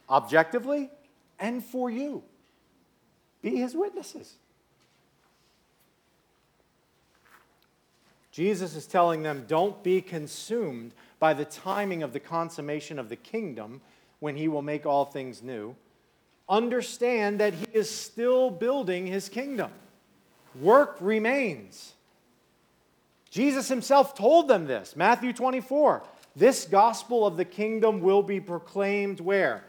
objectively 0.08 0.90
and 1.38 1.64
for 1.64 1.90
you. 1.90 2.22
Be 3.42 3.56
his 3.56 3.74
witnesses. 3.74 4.34
Jesus 8.32 8.76
is 8.76 8.86
telling 8.86 9.22
them, 9.22 9.44
don't 9.48 9.82
be 9.82 10.02
consumed 10.02 10.92
by 11.18 11.32
the 11.32 11.44
timing 11.44 12.02
of 12.02 12.12
the 12.12 12.20
consummation 12.20 12.98
of 12.98 13.08
the 13.08 13.16
kingdom 13.16 13.80
when 14.20 14.36
he 14.36 14.48
will 14.48 14.62
make 14.62 14.84
all 14.84 15.06
things 15.06 15.42
new. 15.42 15.74
understand 16.48 17.40
that 17.40 17.54
he 17.54 17.66
is 17.72 17.90
still 17.90 18.50
building 18.50 19.06
his 19.06 19.28
kingdom. 19.28 19.70
Work 20.60 20.96
remains. 21.00 21.94
Jesus 23.30 23.68
himself 23.68 24.14
told 24.14 24.48
them 24.48 24.66
this. 24.66 24.96
Matthew 24.96 25.32
24. 25.32 26.02
This 26.36 26.64
gospel 26.66 27.26
of 27.26 27.36
the 27.36 27.44
kingdom 27.44 28.00
will 28.00 28.22
be 28.22 28.40
proclaimed 28.40 29.20
where? 29.20 29.64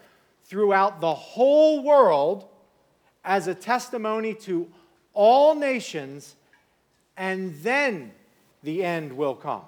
Throughout 0.48 1.02
the 1.02 1.14
whole 1.14 1.84
world 1.84 2.48
as 3.24 3.48
a 3.48 3.56
testimony 3.56 4.34
to 4.34 4.68
all 5.14 5.56
nations, 5.56 6.36
and 7.18 7.56
then 7.62 8.12
the 8.64 8.84
end 8.84 9.12
will 9.12 9.36
come. 9.36 9.64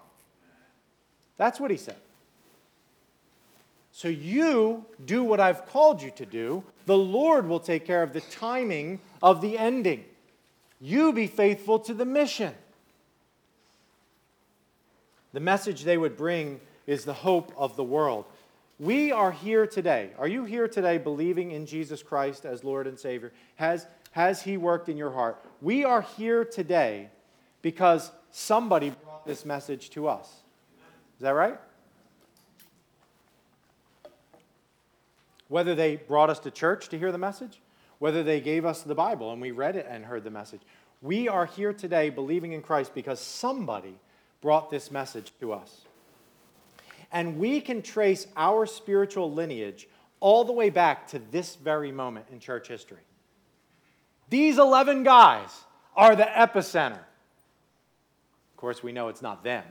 That's 1.37 1.59
what 1.59 1.71
he 1.71 1.77
said. 1.77 1.97
So 3.91 4.07
you 4.07 4.85
do 5.05 5.23
what 5.23 5.41
I've 5.41 5.65
called 5.65 6.01
you 6.01 6.11
to 6.11 6.25
do. 6.25 6.63
The 6.85 6.97
Lord 6.97 7.47
will 7.47 7.59
take 7.59 7.85
care 7.85 8.01
of 8.01 8.13
the 8.13 8.21
timing 8.21 8.99
of 9.21 9.41
the 9.41 9.57
ending. 9.57 10.05
You 10.79 11.11
be 11.11 11.27
faithful 11.27 11.79
to 11.79 11.93
the 11.93 12.05
mission. 12.05 12.53
The 15.33 15.41
message 15.41 15.83
they 15.83 15.97
would 15.97 16.15
bring 16.15 16.61
is 16.87 17.03
the 17.03 17.13
hope 17.13 17.51
of 17.57 17.75
the 17.75 17.83
world. 17.83 18.25
We 18.79 19.11
are 19.11 19.33
here 19.33 19.67
today. 19.67 20.11
Are 20.17 20.27
you 20.27 20.45
here 20.45 20.69
today 20.69 20.97
believing 20.97 21.51
in 21.51 21.65
Jesus 21.65 22.01
Christ 22.01 22.45
as 22.45 22.63
Lord 22.63 22.87
and 22.87 22.97
Savior? 22.97 23.33
Has, 23.55 23.85
has 24.11 24.41
He 24.41 24.55
worked 24.55 24.87
in 24.87 24.95
your 24.95 25.11
heart? 25.11 25.43
We 25.61 25.83
are 25.83 26.01
here 26.01 26.45
today 26.45 27.09
because 27.61 28.09
somebody 28.31 28.91
brought 28.91 29.25
this 29.25 29.43
message 29.43 29.89
to 29.91 30.07
us. 30.07 30.27
Is 30.27 31.23
that 31.23 31.31
right? 31.31 31.59
Whether 35.49 35.75
they 35.75 35.97
brought 35.97 36.29
us 36.29 36.39
to 36.39 36.51
church 36.51 36.87
to 36.89 36.97
hear 36.97 37.11
the 37.11 37.17
message, 37.17 37.59
whether 37.97 38.23
they 38.23 38.39
gave 38.39 38.63
us 38.63 38.83
the 38.83 38.95
Bible 38.95 39.33
and 39.33 39.41
we 39.41 39.51
read 39.51 39.75
it 39.75 39.87
and 39.89 40.05
heard 40.05 40.23
the 40.23 40.31
message. 40.31 40.61
We 41.01 41.27
are 41.27 41.45
here 41.45 41.73
today 41.73 42.11
believing 42.11 42.53
in 42.53 42.61
Christ 42.61 42.95
because 42.95 43.19
somebody 43.19 43.95
brought 44.39 44.69
this 44.69 44.89
message 44.89 45.33
to 45.41 45.51
us. 45.51 45.81
And 47.11 47.37
we 47.37 47.61
can 47.61 47.81
trace 47.81 48.27
our 48.37 48.65
spiritual 48.65 49.31
lineage 49.31 49.87
all 50.19 50.43
the 50.43 50.53
way 50.53 50.69
back 50.69 51.07
to 51.07 51.19
this 51.31 51.55
very 51.55 51.91
moment 51.91 52.27
in 52.31 52.39
church 52.39 52.67
history. 52.67 52.99
These 54.29 54.57
11 54.57 55.03
guys 55.03 55.49
are 55.95 56.15
the 56.15 56.23
epicenter. 56.23 56.99
Of 56.99 58.57
course, 58.57 58.83
we 58.83 58.91
know 58.91 59.07
it's 59.07 59.21
not 59.21 59.43
them. 59.43 59.63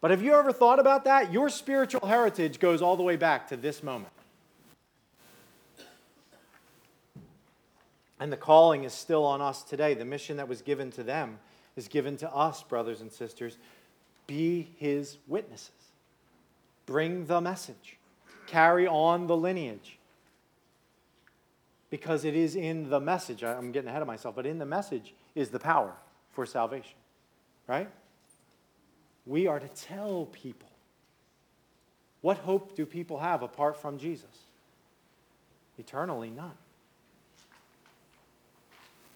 But 0.00 0.10
have 0.10 0.22
you 0.22 0.34
ever 0.34 0.52
thought 0.52 0.78
about 0.78 1.04
that? 1.04 1.32
Your 1.32 1.48
spiritual 1.48 2.06
heritage 2.06 2.60
goes 2.60 2.82
all 2.82 2.96
the 2.96 3.02
way 3.02 3.16
back 3.16 3.48
to 3.48 3.56
this 3.56 3.82
moment. 3.82 4.12
And 8.20 8.30
the 8.30 8.36
calling 8.36 8.84
is 8.84 8.92
still 8.92 9.24
on 9.24 9.40
us 9.40 9.62
today. 9.62 9.94
The 9.94 10.04
mission 10.04 10.36
that 10.36 10.46
was 10.46 10.62
given 10.62 10.90
to 10.92 11.02
them 11.02 11.38
is 11.74 11.88
given 11.88 12.16
to 12.18 12.30
us, 12.30 12.62
brothers 12.62 13.00
and 13.00 13.10
sisters. 13.10 13.56
Be 14.26 14.68
his 14.78 15.18
witnesses. 15.26 15.70
Bring 16.86 17.26
the 17.26 17.40
message. 17.40 17.98
Carry 18.46 18.86
on 18.86 19.26
the 19.26 19.36
lineage. 19.36 19.98
Because 21.90 22.24
it 22.24 22.34
is 22.34 22.56
in 22.56 22.90
the 22.90 23.00
message, 23.00 23.44
I'm 23.44 23.72
getting 23.72 23.88
ahead 23.88 24.02
of 24.02 24.08
myself, 24.08 24.34
but 24.34 24.46
in 24.46 24.58
the 24.58 24.66
message 24.66 25.14
is 25.34 25.50
the 25.50 25.60
power 25.60 25.92
for 26.32 26.44
salvation. 26.44 26.96
Right? 27.66 27.88
We 29.26 29.46
are 29.46 29.58
to 29.58 29.68
tell 29.68 30.28
people. 30.32 30.68
What 32.20 32.38
hope 32.38 32.74
do 32.74 32.86
people 32.86 33.18
have 33.18 33.42
apart 33.42 33.76
from 33.76 33.98
Jesus? 33.98 34.26
Eternally, 35.78 36.30
none. 36.30 36.52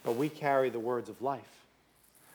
But 0.05 0.17
we 0.17 0.29
carry 0.29 0.71
the 0.71 0.79
words 0.79 1.09
of 1.09 1.21
life. 1.21 1.67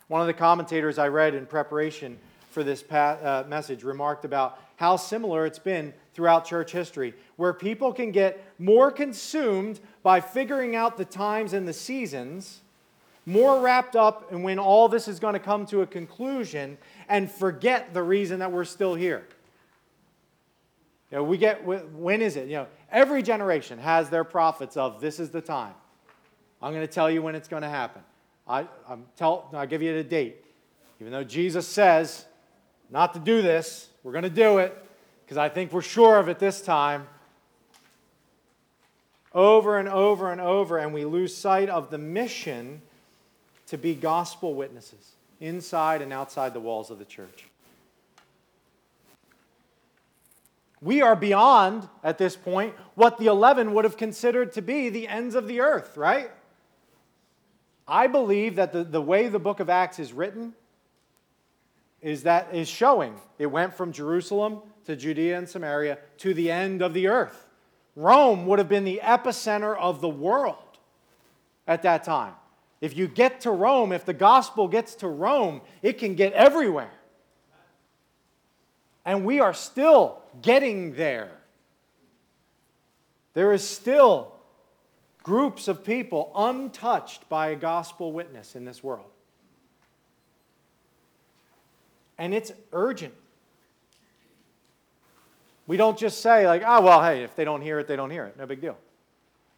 One 0.07 0.21
of 0.21 0.27
the 0.27 0.33
commentators 0.33 0.97
I 0.97 1.07
read 1.07 1.33
in 1.33 1.45
preparation 1.45 2.19
for 2.53 2.63
this 2.63 2.83
uh, 2.91 3.43
message 3.47 3.83
remarked 3.83 4.25
about 4.25 4.59
how 4.77 4.95
similar 4.95 5.45
it's 5.45 5.59
been 5.59 5.93
throughout 6.13 6.45
church 6.45 6.71
history, 6.71 7.13
where 7.35 7.53
people 7.53 7.91
can 7.91 8.11
get 8.11 8.43
more 8.59 8.91
consumed 8.91 9.79
by 10.03 10.21
figuring 10.21 10.75
out 10.75 10.97
the 10.97 11.05
times 11.05 11.53
and 11.53 11.67
the 11.67 11.73
seasons 11.73 12.61
more 13.25 13.61
wrapped 13.61 13.95
up 13.95 14.31
in 14.31 14.43
when 14.43 14.59
all 14.59 14.89
this 14.89 15.07
is 15.07 15.19
going 15.19 15.33
to 15.33 15.39
come 15.39 15.65
to 15.67 15.81
a 15.81 15.87
conclusion 15.87 16.77
and 17.07 17.31
forget 17.31 17.93
the 17.93 18.03
reason 18.03 18.39
that 18.39 18.51
we're 18.51 18.65
still 18.65 18.95
here. 18.95 19.25
You 21.11 21.17
know, 21.19 21.23
we 21.23 21.37
get, 21.37 21.63
when 21.63 22.21
is 22.21 22.35
it? 22.35 22.47
You 22.47 22.55
know, 22.55 22.67
every 22.91 23.21
generation 23.21 23.79
has 23.79 24.09
their 24.09 24.23
prophets 24.23 24.75
of 24.75 24.99
this 24.99 25.19
is 25.19 25.29
the 25.29 25.41
time. 25.41 25.73
I'm 26.61 26.73
going 26.73 26.85
to 26.85 26.91
tell 26.91 27.09
you 27.09 27.21
when 27.21 27.35
it's 27.35 27.47
going 27.47 27.61
to 27.61 27.69
happen. 27.69 28.01
I, 28.47 28.67
I'm 28.87 29.05
tell, 29.15 29.49
I'll 29.53 29.67
give 29.67 29.81
you 29.81 29.93
the 29.93 30.03
date. 30.03 30.43
Even 30.99 31.13
though 31.13 31.23
Jesus 31.23 31.67
says 31.67 32.25
not 32.93 33.15
to 33.15 33.19
do 33.19 33.41
this, 33.41 33.89
we're 34.03 34.11
going 34.11 34.23
to 34.23 34.29
do 34.29 34.59
it 34.59 34.77
because 35.25 35.35
I 35.35 35.49
think 35.49 35.73
we're 35.73 35.81
sure 35.81 36.19
of 36.19 36.29
it 36.29 36.37
this 36.37 36.61
time. 36.61 37.07
Over 39.33 39.79
and 39.79 39.89
over 39.89 40.31
and 40.31 40.39
over, 40.39 40.77
and 40.77 40.93
we 40.93 41.03
lose 41.03 41.35
sight 41.35 41.69
of 41.69 41.89
the 41.89 41.97
mission 41.97 42.83
to 43.65 43.79
be 43.79 43.95
gospel 43.95 44.53
witnesses 44.53 45.13
inside 45.41 46.03
and 46.03 46.13
outside 46.13 46.53
the 46.53 46.59
walls 46.59 46.91
of 46.91 46.99
the 46.99 47.05
church. 47.05 47.45
We 50.79 51.01
are 51.01 51.15
beyond, 51.15 51.89
at 52.03 52.19
this 52.19 52.35
point, 52.35 52.75
what 52.93 53.17
the 53.17 53.25
11 53.25 53.73
would 53.73 53.85
have 53.85 53.97
considered 53.97 54.53
to 54.53 54.61
be 54.61 54.89
the 54.89 55.07
ends 55.07 55.33
of 55.33 55.47
the 55.47 55.61
earth, 55.61 55.97
right? 55.97 56.29
I 57.87 58.05
believe 58.05 58.57
that 58.57 58.71
the, 58.71 58.83
the 58.83 59.01
way 59.01 59.29
the 59.29 59.39
book 59.39 59.59
of 59.59 59.67
Acts 59.67 59.97
is 59.97 60.13
written 60.13 60.53
is 62.03 62.23
that 62.23 62.53
is 62.53 62.67
showing 62.67 63.15
it 63.39 63.47
went 63.47 63.73
from 63.73 63.91
Jerusalem 63.91 64.59
to 64.85 64.95
Judea 64.95 65.37
and 65.37 65.47
Samaria 65.49 65.97
to 66.17 66.33
the 66.33 66.51
end 66.51 66.81
of 66.81 66.93
the 66.93 67.07
earth. 67.07 67.47
Rome 67.95 68.45
would 68.47 68.59
have 68.59 68.69
been 68.69 68.83
the 68.83 68.99
epicenter 69.01 69.77
of 69.77 70.01
the 70.01 70.09
world 70.09 70.57
at 71.65 71.83
that 71.83 72.03
time. 72.03 72.33
If 72.81 72.97
you 72.97 73.07
get 73.07 73.41
to 73.41 73.51
Rome, 73.51 73.93
if 73.93 74.03
the 74.03 74.13
gospel 74.13 74.67
gets 74.67 74.95
to 74.95 75.07
Rome, 75.07 75.61
it 75.81 75.97
can 75.97 76.15
get 76.15 76.33
everywhere. 76.33 76.91
And 79.05 79.23
we 79.23 79.39
are 79.39 79.53
still 79.53 80.21
getting 80.41 80.95
there. 80.95 81.31
There 83.33 83.53
is 83.53 83.67
still 83.67 84.33
groups 85.23 85.69
of 85.69 85.85
people 85.85 86.31
untouched 86.35 87.29
by 87.29 87.49
a 87.49 87.55
gospel 87.55 88.11
witness 88.11 88.55
in 88.55 88.65
this 88.65 88.83
world. 88.83 89.09
And 92.17 92.33
it's 92.33 92.51
urgent. 92.71 93.13
We 95.65 95.77
don't 95.77 95.97
just 95.97 96.21
say, 96.21 96.45
like, 96.45 96.63
oh, 96.65 96.81
well, 96.81 97.01
hey, 97.01 97.23
if 97.23 97.35
they 97.35 97.45
don't 97.45 97.61
hear 97.61 97.79
it, 97.79 97.87
they 97.87 97.95
don't 97.95 98.11
hear 98.11 98.25
it. 98.25 98.37
No 98.37 98.45
big 98.45 98.61
deal. 98.61 98.77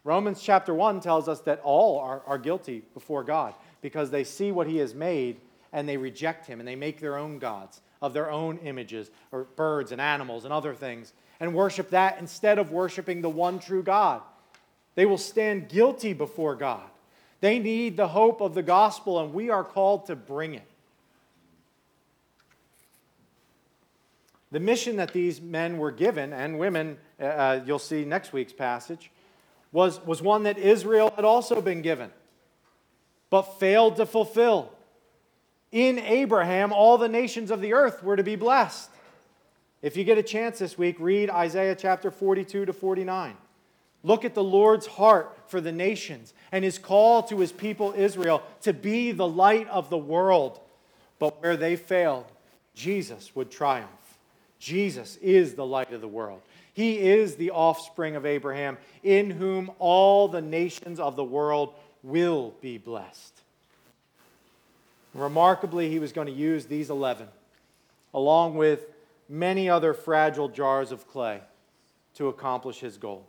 Romans 0.04 0.40
chapter 0.40 0.72
1 0.72 1.00
tells 1.00 1.28
us 1.28 1.40
that 1.40 1.60
all 1.64 1.98
are, 1.98 2.22
are 2.26 2.38
guilty 2.38 2.82
before 2.94 3.24
God 3.24 3.54
because 3.80 4.10
they 4.10 4.22
see 4.22 4.52
what 4.52 4.68
He 4.68 4.76
has 4.76 4.94
made 4.94 5.40
and 5.72 5.88
they 5.88 5.96
reject 5.96 6.46
Him 6.46 6.60
and 6.60 6.68
they 6.68 6.76
make 6.76 7.00
their 7.00 7.18
own 7.18 7.38
gods 7.38 7.80
of 8.02 8.12
their 8.12 8.30
own 8.30 8.58
images, 8.58 9.10
or 9.32 9.44
birds 9.56 9.92
and 9.92 10.00
animals 10.00 10.44
and 10.44 10.52
other 10.52 10.74
things, 10.74 11.12
and 11.40 11.54
worship 11.54 11.90
that 11.90 12.18
instead 12.18 12.58
of 12.58 12.70
worshiping 12.70 13.22
the 13.22 13.28
one 13.28 13.58
true 13.58 13.82
God. 13.82 14.22
They 14.94 15.06
will 15.06 15.18
stand 15.18 15.68
guilty 15.68 16.12
before 16.12 16.56
God. 16.56 16.88
They 17.40 17.58
need 17.58 17.96
the 17.96 18.08
hope 18.08 18.40
of 18.40 18.54
the 18.54 18.62
gospel, 18.62 19.20
and 19.20 19.34
we 19.34 19.50
are 19.50 19.64
called 19.64 20.06
to 20.06 20.16
bring 20.16 20.54
it. 20.54 20.68
The 24.52 24.60
mission 24.60 24.96
that 24.96 25.12
these 25.12 25.40
men 25.40 25.78
were 25.78 25.90
given, 25.90 26.32
and 26.32 26.58
women, 26.58 26.98
uh, 27.20 27.24
uh 27.24 27.60
you'll 27.66 27.78
see 27.78 28.04
next 28.04 28.32
week's 28.32 28.52
passage, 28.52 29.10
was, 29.72 30.00
was 30.06 30.22
one 30.22 30.44
that 30.44 30.58
Israel 30.58 31.12
had 31.16 31.24
also 31.24 31.60
been 31.60 31.82
given, 31.82 32.10
but 33.28 33.58
failed 33.58 33.96
to 33.96 34.06
fulfill. 34.06 34.72
In 35.72 35.98
Abraham, 35.98 36.72
all 36.72 36.96
the 36.96 37.08
nations 37.08 37.50
of 37.50 37.60
the 37.60 37.74
earth 37.74 38.02
were 38.02 38.16
to 38.16 38.22
be 38.22 38.36
blessed. 38.36 38.90
If 39.82 39.96
you 39.96 40.04
get 40.04 40.18
a 40.18 40.22
chance 40.22 40.58
this 40.58 40.78
week, 40.78 40.96
read 40.98 41.28
Isaiah 41.28 41.74
chapter 41.74 42.10
42 42.10 42.66
to 42.66 42.72
49. 42.72 43.36
Look 44.02 44.24
at 44.24 44.34
the 44.34 44.42
Lord's 44.42 44.86
heart 44.86 45.36
for 45.48 45.60
the 45.60 45.72
nations 45.72 46.32
and 46.52 46.64
his 46.64 46.78
call 46.78 47.24
to 47.24 47.38
his 47.38 47.52
people 47.52 47.92
Israel 47.96 48.42
to 48.62 48.72
be 48.72 49.12
the 49.12 49.26
light 49.26 49.68
of 49.68 49.90
the 49.90 49.98
world. 49.98 50.60
But 51.18 51.42
where 51.42 51.56
they 51.56 51.76
failed, 51.76 52.26
Jesus 52.74 53.34
would 53.34 53.50
triumph. 53.50 53.90
Jesus 54.58 55.16
is 55.16 55.54
the 55.54 55.66
light 55.66 55.92
of 55.92 56.00
the 56.00 56.08
world. 56.08 56.40
He 56.72 56.98
is 56.98 57.36
the 57.36 57.50
offspring 57.50 58.16
of 58.16 58.26
Abraham, 58.26 58.78
in 59.02 59.30
whom 59.30 59.70
all 59.78 60.28
the 60.28 60.42
nations 60.42 61.00
of 61.00 61.16
the 61.16 61.24
world 61.24 61.74
will 62.02 62.54
be 62.60 62.78
blessed. 62.78 63.32
Remarkably, 65.14 65.88
he 65.88 65.98
was 65.98 66.12
going 66.12 66.26
to 66.26 66.32
use 66.32 66.66
these 66.66 66.90
11, 66.90 67.28
along 68.12 68.56
with 68.56 68.86
many 69.28 69.70
other 69.70 69.94
fragile 69.94 70.48
jars 70.48 70.92
of 70.92 71.08
clay, 71.08 71.40
to 72.14 72.28
accomplish 72.28 72.80
his 72.80 72.98
goal. 72.98 73.26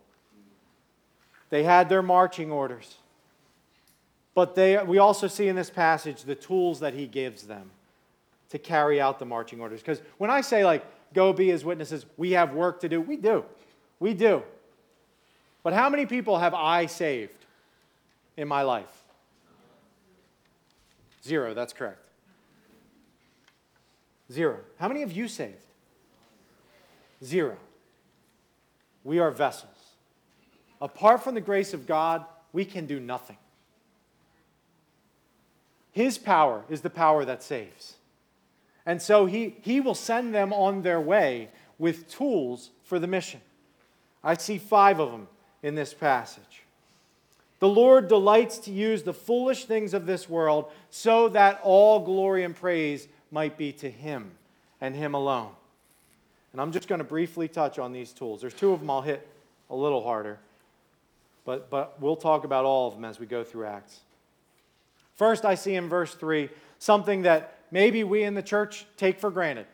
They 1.50 1.64
had 1.64 1.88
their 1.88 2.02
marching 2.02 2.52
orders. 2.52 2.96
But 4.34 4.56
they, 4.56 4.78
we 4.84 4.98
also 4.98 5.28
see 5.28 5.48
in 5.48 5.56
this 5.56 5.70
passage 5.70 6.24
the 6.24 6.36
tools 6.36 6.82
that 6.82 6.94
he 6.94 7.08
gives 7.08 7.44
them 7.44 7.72
to 8.50 8.60
carry 8.60 9.02
out 9.02 9.20
the 9.20 9.26
marching 9.26 9.60
orders. 9.62 9.80
Because 9.80 10.02
when 10.18 10.30
I 10.30 10.42
say, 10.42 10.64
like, 10.64 10.86
go 11.14 11.34
be 11.34 11.48
his 11.48 11.66
witnesses, 11.66 12.06
we 12.18 12.32
have 12.32 12.54
work 12.54 12.82
to 12.82 12.90
do, 12.90 13.02
we 13.02 13.18
do. 13.18 13.46
We 14.00 14.14
do. 14.14 14.44
But 15.64 15.74
how 15.74 15.90
many 15.90 16.06
people 16.06 16.38
have 16.40 16.54
I 16.54 16.86
saved 16.86 17.46
in 18.38 18.48
my 18.48 18.62
life? 18.62 19.04
Zero, 21.24 21.54
that's 21.54 21.74
correct. 21.74 22.00
Zero. 24.32 24.60
How 24.80 24.88
many 24.88 25.02
have 25.02 25.12
you 25.12 25.28
saved? 25.28 25.56
Zero. 27.24 27.58
We 29.04 29.20
are 29.20 29.32
vessels. 29.32 29.72
Apart 30.82 31.24
from 31.24 31.36
the 31.36 31.42
grace 31.42 31.74
of 31.74 31.88
God, 31.88 32.26
we 32.54 32.64
can 32.64 32.86
do 32.86 33.00
nothing. 33.00 33.38
His 35.92 36.18
power 36.18 36.64
is 36.70 36.82
the 36.82 36.90
power 36.90 37.26
that 37.26 37.42
saves. 37.42 37.97
And 38.88 39.02
so 39.02 39.26
he, 39.26 39.58
he 39.62 39.82
will 39.82 39.94
send 39.94 40.34
them 40.34 40.54
on 40.54 40.82
their 40.82 41.02
way 41.02 41.50
with 41.78 42.10
tools 42.10 42.72
for 42.86 43.00
the 43.00 43.06
mission. 43.06 43.42
I 44.24 44.36
see 44.36 44.58
five 44.58 45.02
of 45.02 45.12
them 45.12 45.28
in 45.62 45.76
this 45.76 45.94
passage. 45.94 46.64
The 47.60 47.68
Lord 47.68 48.08
delights 48.08 48.60
to 48.60 48.72
use 48.72 49.04
the 49.04 49.14
foolish 49.14 49.66
things 49.66 49.94
of 49.94 50.06
this 50.06 50.30
world 50.30 50.72
so 50.90 51.28
that 51.30 51.60
all 51.64 52.00
glory 52.00 52.46
and 52.46 52.56
praise 52.56 53.10
might 53.30 53.58
be 53.58 53.74
to 53.74 53.90
Him 53.90 54.32
and 54.80 54.96
Him 54.96 55.14
alone. 55.14 55.52
And 56.54 56.62
I'm 56.62 56.72
just 56.72 56.88
going 56.88 57.00
to 57.00 57.06
briefly 57.06 57.50
touch 57.50 57.78
on 57.78 57.92
these 57.92 58.14
tools. 58.14 58.40
There's 58.40 58.54
two 58.54 58.72
of 58.72 58.80
them 58.80 58.90
I'll 58.90 59.02
hit 59.02 59.28
a 59.70 59.76
little 59.76 60.02
harder, 60.02 60.40
but, 61.44 61.70
but 61.70 62.00
we'll 62.00 62.16
talk 62.16 62.46
about 62.46 62.64
all 62.64 62.88
of 62.88 62.94
them 62.94 63.04
as 63.04 63.20
we 63.20 63.26
go 63.26 63.44
through 63.44 63.66
Acts. 63.66 64.00
First, 65.16 65.44
I 65.44 65.56
see 65.56 65.76
in 65.76 65.90
verse 65.90 66.14
3 66.14 66.48
something 66.80 67.24
that 67.24 67.57
maybe 67.72 68.04
we 68.04 68.24
in 68.24 68.34
the 68.34 68.42
church 68.42 68.86
take 68.98 69.20
for 69.20 69.32
granted 69.32 69.68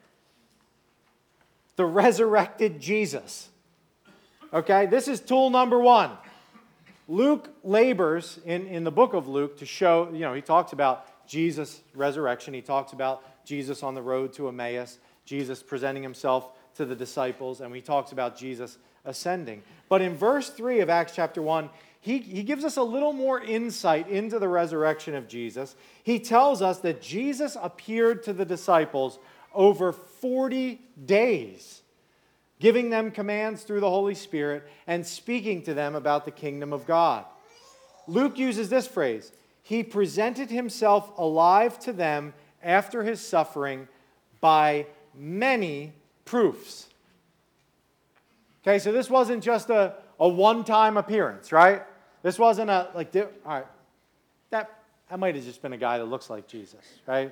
the 1.76 1.86
resurrected 1.86 2.80
Jesus. 2.80 3.50
Okay, 4.54 4.86
this 4.86 5.08
is 5.08 5.20
tool 5.20 5.50
number 5.50 5.80
one. 5.80 6.12
Luke 7.08 7.50
labors 7.64 8.40
in, 8.46 8.68
in 8.68 8.84
the 8.84 8.92
book 8.92 9.14
of 9.14 9.28
Luke 9.28 9.58
to 9.58 9.66
show, 9.66 10.10
you 10.14 10.20
know, 10.20 10.34
he 10.34 10.42
talks 10.42 10.74
about 10.74 11.28
Jesus' 11.28 11.82
resurrection. 11.96 12.54
He 12.54 12.62
talks 12.62 12.94
about 12.94 13.24
Jesus 13.46 13.84
on 13.84 13.96
the 13.96 14.02
road 14.02 14.34
to 14.34 14.48
Emmaus, 14.48 15.00
Jesus 15.26 15.64
presenting 15.64 16.04
himself 16.04 16.50
to 16.76 16.86
the 16.86 16.96
disciples, 16.96 17.62
and 17.62 17.74
he 17.76 17.82
talks 17.82 18.12
about 18.12 18.38
Jesus 18.38 18.78
ascending. 19.06 19.64
But 19.90 20.02
in 20.02 20.16
verse 20.16 20.50
3 20.50 20.80
of 20.80 20.90
Acts 20.90 21.14
chapter 21.16 21.42
1, 21.42 21.70
he, 22.04 22.18
he 22.18 22.44
gives 22.44 22.66
us 22.66 22.76
a 22.76 22.84
little 22.84 23.14
more 23.14 23.42
insight 23.42 24.10
into 24.10 24.38
the 24.38 24.50
resurrection 24.50 25.16
of 25.16 25.30
Jesus. 25.30 25.74
He 26.04 26.20
tells 26.20 26.62
us 26.62 26.80
that 26.80 27.02
Jesus 27.02 27.56
appeared 27.62 28.24
to 28.24 28.34
the 28.34 28.44
disciples 28.44 29.20
over 29.54 29.94
40 29.94 30.82
days, 31.06 31.82
giving 32.60 32.90
them 32.90 33.10
commands 33.10 33.64
through 33.64 33.80
the 33.80 33.90
Holy 33.90 34.16
Spirit 34.16 34.68
and 34.86 35.08
speaking 35.08 35.62
to 35.62 35.74
them 35.74 35.96
about 35.96 36.26
the 36.26 36.32
kingdom 36.32 36.74
of 36.74 36.86
God. 36.86 37.24
Luke 38.06 38.38
uses 38.38 38.68
this 38.68 38.86
phrase 38.86 39.32
He 39.62 39.82
presented 39.82 40.50
himself 40.50 41.10
alive 41.18 41.80
to 41.80 41.94
them 41.94 42.34
after 42.62 43.04
his 43.04 43.22
suffering 43.22 43.88
by 44.42 44.88
many 45.16 45.94
proofs. 46.26 46.90
Okay, 48.62 48.78
so 48.78 48.92
this 48.92 49.10
wasn't 49.10 49.42
just 49.42 49.70
a, 49.70 49.94
a 50.20 50.28
one 50.28 50.66
time 50.66 50.98
appearance, 50.98 51.54
right? 51.54 51.84
This 52.24 52.40
wasn't 52.40 52.72
a, 52.72 52.90
like, 52.96 53.16
all 53.16 53.28
right, 53.46 53.66
that, 54.50 54.80
that 55.10 55.20
might 55.20 55.36
have 55.36 55.44
just 55.44 55.62
been 55.62 55.74
a 55.74 55.78
guy 55.78 56.00
that 56.00 56.06
looks 56.06 56.30
like 56.30 56.48
Jesus, 56.48 56.82
right? 57.06 57.32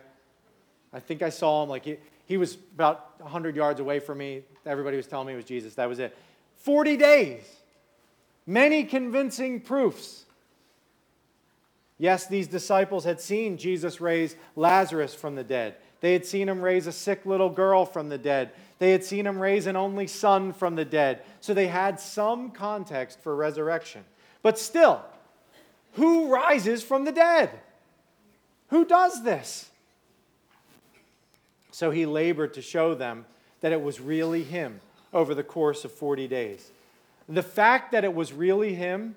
I 0.94 1.00
think 1.00 1.24
I 1.24 1.30
saw 1.30 1.64
him, 1.64 1.70
like, 1.70 1.86
he, 1.86 1.98
he 2.26 2.38
was 2.38 2.56
about 2.76 3.20
100 3.22 3.56
yards 3.56 3.80
away 3.80 4.00
from 4.00 4.20
me. 4.20 4.44
Everybody 4.66 4.98
was 4.98 5.08
telling 5.08 5.28
me 5.28 5.34
it 5.34 5.38
was 5.38 5.46
Jesus. 5.46 5.74
That 5.76 5.90
was 5.90 6.00
it. 6.00 6.16
40 6.58 6.98
days. 6.98 7.42
Many 8.46 8.84
convincing 8.84 9.62
proofs. 9.62 10.26
Yes, 11.98 12.28
these 12.28 12.48
disciples 12.48 13.06
had 13.06 13.22
seen 13.22 13.58
Jesus 13.58 14.02
raise 14.02 14.36
Lazarus 14.56 15.14
from 15.14 15.36
the 15.36 15.44
dead. 15.44 15.76
They 16.02 16.14
had 16.14 16.26
seen 16.26 16.50
him 16.50 16.62
raise 16.62 16.88
a 16.88 16.92
sick 16.92 17.26
little 17.26 17.50
girl 17.50 17.86
from 17.86 18.10
the 18.10 18.18
dead. 18.18 18.52
They 18.80 18.92
had 18.92 19.04
seen 19.04 19.28
him 19.28 19.40
raise 19.40 19.68
an 19.68 19.76
only 19.76 20.08
son 20.08 20.52
from 20.52 20.76
the 20.76 20.84
dead. 20.84 21.22
So 21.40 21.54
they 21.54 21.68
had 21.68 22.00
some 22.00 22.50
context 22.50 23.22
for 23.22 23.36
resurrection. 23.36 24.04
But 24.44 24.58
still, 24.58 25.02
who 25.94 26.28
rises 26.28 26.84
from 26.84 27.06
the 27.06 27.12
dead? 27.12 27.52
Who 28.70 28.86
does 28.86 29.24
this? 29.24 29.70
So 31.72 31.92
he 31.92 32.06
labored 32.06 32.54
to 32.56 32.62
show 32.62 32.96
them 32.96 33.26
that 33.62 33.72
it 33.72 33.82
was 33.82 34.00
really 34.00 34.44
him 34.44 34.82
over 35.14 35.36
the 35.36 35.44
course 35.44 35.86
of 35.86 35.92
40 35.92 36.28
days. 36.28 36.72
The 37.28 37.44
fact 37.44 37.92
that 37.92 38.04
it 38.04 38.14
was 38.14 38.34
really 38.34 38.74
him 38.76 39.16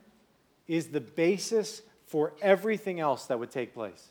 is 0.69 0.89
the 0.89 1.01
basis 1.01 1.83
for 2.07 2.33
everything 2.41 3.01
else 3.01 3.27
that 3.27 3.39
would 3.39 3.51
take 3.51 3.75
place. 3.75 4.09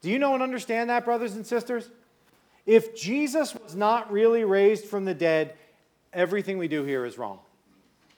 Do 0.00 0.10
you 0.10 0.18
know 0.18 0.34
and 0.34 0.42
understand 0.42 0.90
that, 0.90 1.04
brothers 1.04 1.34
and 1.34 1.46
sisters? 1.46 1.88
If 2.66 2.96
Jesus 2.96 3.54
was 3.54 3.74
not 3.74 4.12
really 4.12 4.44
raised 4.44 4.84
from 4.84 5.04
the 5.04 5.14
dead, 5.14 5.54
everything 6.12 6.58
we 6.58 6.68
do 6.68 6.84
here 6.84 7.04
is 7.04 7.18
wrong. 7.18 7.38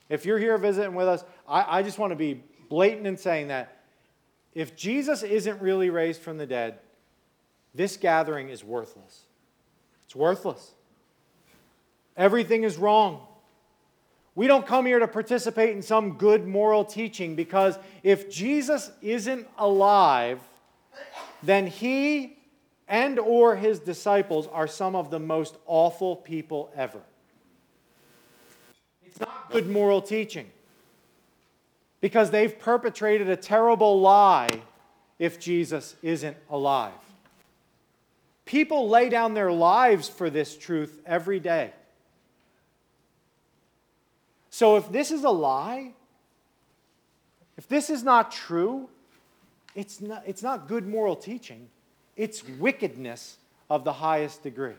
If 0.09 0.25
you're 0.25 0.39
here 0.39 0.57
visiting 0.57 0.95
with 0.95 1.07
us, 1.07 1.23
I, 1.47 1.79
I 1.79 1.83
just 1.83 1.97
want 1.97 2.11
to 2.11 2.15
be 2.15 2.43
blatant 2.69 3.07
in 3.07 3.17
saying 3.17 3.49
that 3.49 3.77
if 4.53 4.75
Jesus 4.75 5.23
isn't 5.23 5.61
really 5.61 5.89
raised 5.89 6.21
from 6.21 6.37
the 6.37 6.45
dead, 6.45 6.79
this 7.75 7.97
gathering 7.97 8.49
is 8.49 8.63
worthless. 8.63 9.21
It's 10.05 10.15
worthless. 10.15 10.71
Everything 12.15 12.63
is 12.63 12.77
wrong. 12.77 13.27
We 14.33 14.47
don't 14.47 14.65
come 14.65 14.85
here 14.85 14.99
to 14.99 15.07
participate 15.07 15.75
in 15.75 15.81
some 15.81 16.17
good 16.17 16.47
moral 16.47 16.85
teaching 16.85 17.35
because 17.35 17.77
if 18.03 18.29
Jesus 18.29 18.91
isn't 19.01 19.47
alive, 19.57 20.39
then 21.43 21.67
he 21.67 22.37
and 22.87 23.19
or 23.19 23.55
his 23.55 23.79
disciples 23.79 24.47
are 24.47 24.67
some 24.67 24.95
of 24.95 25.11
the 25.11 25.19
most 25.19 25.57
awful 25.65 26.15
people 26.15 26.71
ever. 26.75 27.01
It's 29.17 29.25
not 29.25 29.51
good 29.51 29.67
moral 29.67 29.99
teaching 29.99 30.45
because 32.01 32.29
they've 32.29 32.57
perpetrated 32.59 33.27
a 33.29 33.35
terrible 33.35 33.99
lie 33.99 34.61
if 35.17 35.39
Jesus 35.39 35.95
isn't 36.03 36.37
alive. 36.51 36.93
People 38.45 38.87
lay 38.89 39.09
down 39.09 39.33
their 39.33 39.51
lives 39.51 40.07
for 40.07 40.29
this 40.29 40.55
truth 40.55 41.01
every 41.03 41.39
day. 41.39 41.71
So 44.51 44.77
if 44.77 44.91
this 44.91 45.09
is 45.09 45.23
a 45.23 45.31
lie, 45.31 45.93
if 47.57 47.67
this 47.67 47.89
is 47.89 48.03
not 48.03 48.31
true, 48.31 48.87
it's 49.73 49.99
not, 49.99 50.21
it's 50.27 50.43
not 50.43 50.67
good 50.67 50.87
moral 50.87 51.15
teaching, 51.15 51.69
it's 52.15 52.47
wickedness 52.47 53.37
of 53.67 53.83
the 53.83 53.93
highest 53.93 54.43
degree. 54.43 54.75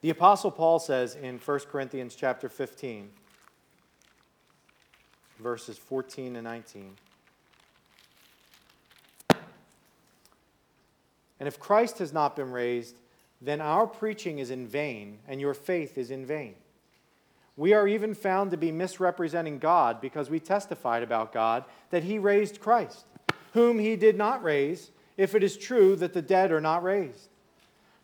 The 0.00 0.10
apostle 0.10 0.50
Paul 0.50 0.78
says 0.78 1.16
in 1.16 1.38
1 1.38 1.58
Corinthians 1.70 2.14
chapter 2.14 2.48
15 2.48 3.10
verses 5.40 5.78
14 5.78 6.36
and 6.36 6.44
19 6.44 6.96
And 11.40 11.46
if 11.46 11.60
Christ 11.60 11.98
has 11.98 12.12
not 12.12 12.34
been 12.34 12.50
raised, 12.50 12.96
then 13.40 13.60
our 13.60 13.86
preaching 13.86 14.38
is 14.38 14.50
in 14.50 14.66
vain 14.66 15.18
and 15.28 15.40
your 15.40 15.54
faith 15.54 15.96
is 15.96 16.10
in 16.10 16.26
vain. 16.26 16.54
We 17.56 17.72
are 17.72 17.88
even 17.88 18.14
found 18.14 18.50
to 18.52 18.56
be 18.56 18.72
misrepresenting 18.72 19.58
God 19.58 20.00
because 20.00 20.30
we 20.30 20.40
testified 20.40 21.02
about 21.02 21.32
God 21.32 21.64
that 21.90 22.04
he 22.04 22.18
raised 22.18 22.60
Christ, 22.60 23.04
whom 23.52 23.78
he 23.78 23.96
did 23.96 24.16
not 24.16 24.42
raise, 24.42 24.90
if 25.16 25.34
it 25.34 25.42
is 25.42 25.56
true 25.56 25.96
that 25.96 26.12
the 26.12 26.22
dead 26.22 26.52
are 26.52 26.60
not 26.60 26.84
raised. 26.84 27.28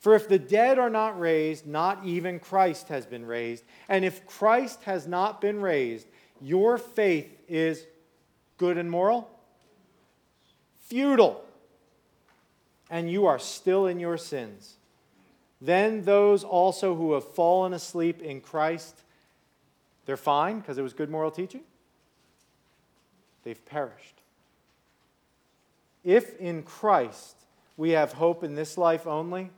For 0.05 0.15
if 0.15 0.29
the 0.29 0.39
dead 0.39 0.79
are 0.79 0.91
not 0.91 1.19
raised, 1.19 1.67
not 1.67 2.05
even 2.05 2.39
Christ 2.39 2.89
has 2.89 3.07
been 3.07 3.25
raised. 3.25 3.65
And 3.89 4.05
if 4.05 4.27
Christ 4.27 4.83
has 4.83 5.07
not 5.07 5.41
been 5.41 5.63
raised, 5.63 6.07
your 6.43 6.77
faith 6.77 7.35
is 7.49 7.87
good 8.59 8.77
and 8.77 8.91
moral? 8.91 9.31
Futile. 10.81 11.43
And 12.91 13.11
you 13.11 13.25
are 13.25 13.39
still 13.39 13.87
in 13.87 13.99
your 13.99 14.19
sins. 14.19 14.75
Then 15.63 16.05
those 16.05 16.45
also 16.45 16.95
who 16.95 17.15
have 17.15 17.25
fallen 17.25 17.73
asleep 17.73 18.21
in 18.21 18.43
Christ, 18.43 18.95
they're 20.05 20.19
fine 20.19 20.61
because 20.61 20.77
it 20.77 20.83
was 20.83 20.93
good 20.93 21.09
moral 21.09 21.31
teaching. 21.31 21.63
They've 23.43 23.65
perished. 23.65 24.21
If 26.05 26.39
in 26.39 26.63
Christ 26.63 27.37
we 27.79 27.93
have 27.93 28.13
hope 28.13 28.45
in 28.45 28.55
this 28.55 28.77
life 28.77 29.07
only, 29.07 29.51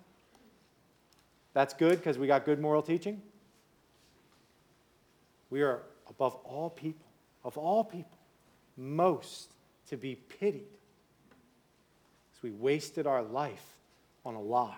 that's 1.57 1.73
good 1.73 1.97
because 1.97 2.19
we 2.19 2.27
got 2.27 2.45
good 2.45 2.61
moral 2.61 2.83
teaching. 2.83 3.23
We 5.49 5.63
are 5.63 5.81
above 6.07 6.35
all 6.45 6.69
people, 6.69 7.07
of 7.45 7.57
all 7.57 7.83
people, 7.83 8.19
most 8.77 9.55
to 9.89 9.97
be 9.97 10.17
pitied. 10.17 10.67
Because 12.29 12.43
we 12.43 12.51
wasted 12.51 13.07
our 13.07 13.23
life 13.23 13.65
on 14.27 14.35
a 14.35 14.41
lie. 14.43 14.77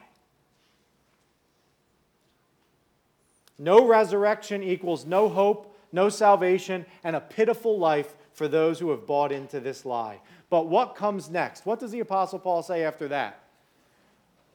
No 3.59 3.85
resurrection 3.85 4.63
equals 4.63 5.05
no 5.05 5.29
hope, 5.29 5.77
no 5.91 6.09
salvation, 6.09 6.87
and 7.03 7.17
a 7.17 7.21
pitiful 7.21 7.77
life 7.77 8.15
for 8.33 8.47
those 8.47 8.79
who 8.79 8.91
have 8.91 9.05
bought 9.05 9.33
into 9.33 9.59
this 9.59 9.85
lie. 9.85 10.21
But 10.49 10.69
what 10.69 10.95
comes 10.95 11.29
next? 11.29 11.67
What 11.67 11.81
does 11.81 11.91
the 11.91 11.99
Apostle 11.99 12.39
Paul 12.39 12.63
say 12.63 12.85
after 12.85 13.09
that? 13.09 13.48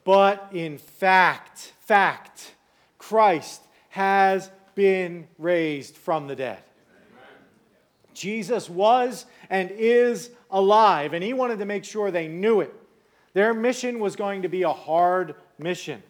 But 0.04 0.50
in 0.52 0.78
fact, 0.78 1.72
fact, 1.80 2.54
Christ 2.98 3.62
has 3.90 4.50
been 4.74 5.26
raised 5.38 5.96
from 5.96 6.26
the 6.26 6.36
dead. 6.36 6.62
Jesus 8.12 8.70
was 8.70 9.26
and 9.50 9.70
is 9.72 10.30
alive, 10.50 11.14
and 11.14 11.24
he 11.24 11.32
wanted 11.32 11.58
to 11.58 11.64
make 11.64 11.84
sure 11.84 12.10
they 12.10 12.28
knew 12.28 12.60
it. 12.60 12.72
Their 13.32 13.52
mission 13.52 13.98
was 13.98 14.14
going 14.14 14.42
to 14.42 14.48
be 14.48 14.62
a 14.62 14.72
hard 14.72 15.34
mission. 15.58 16.02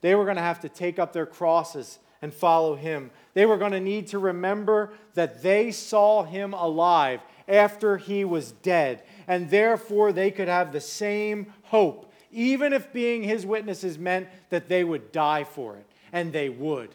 They 0.00 0.14
were 0.14 0.24
going 0.24 0.36
to 0.36 0.42
have 0.42 0.60
to 0.60 0.68
take 0.68 0.98
up 0.98 1.12
their 1.12 1.26
crosses 1.26 1.98
and 2.22 2.32
follow 2.32 2.76
him. 2.76 3.10
They 3.34 3.46
were 3.46 3.56
going 3.56 3.72
to 3.72 3.80
need 3.80 4.06
to 4.08 4.18
remember 4.18 4.92
that 5.14 5.42
they 5.42 5.72
saw 5.72 6.22
him 6.22 6.54
alive 6.54 7.20
after 7.48 7.96
he 7.96 8.24
was 8.24 8.52
dead, 8.52 9.02
and 9.26 9.50
therefore 9.50 10.12
they 10.12 10.30
could 10.30 10.48
have 10.48 10.72
the 10.72 10.80
same 10.80 11.52
hope, 11.64 12.11
even 12.32 12.72
if 12.72 12.92
being 12.92 13.22
his 13.22 13.46
witnesses 13.46 13.98
meant 13.98 14.28
that 14.50 14.68
they 14.68 14.82
would 14.82 15.12
die 15.12 15.44
for 15.44 15.76
it, 15.76 15.86
and 16.12 16.32
they 16.32 16.48
would. 16.48 16.94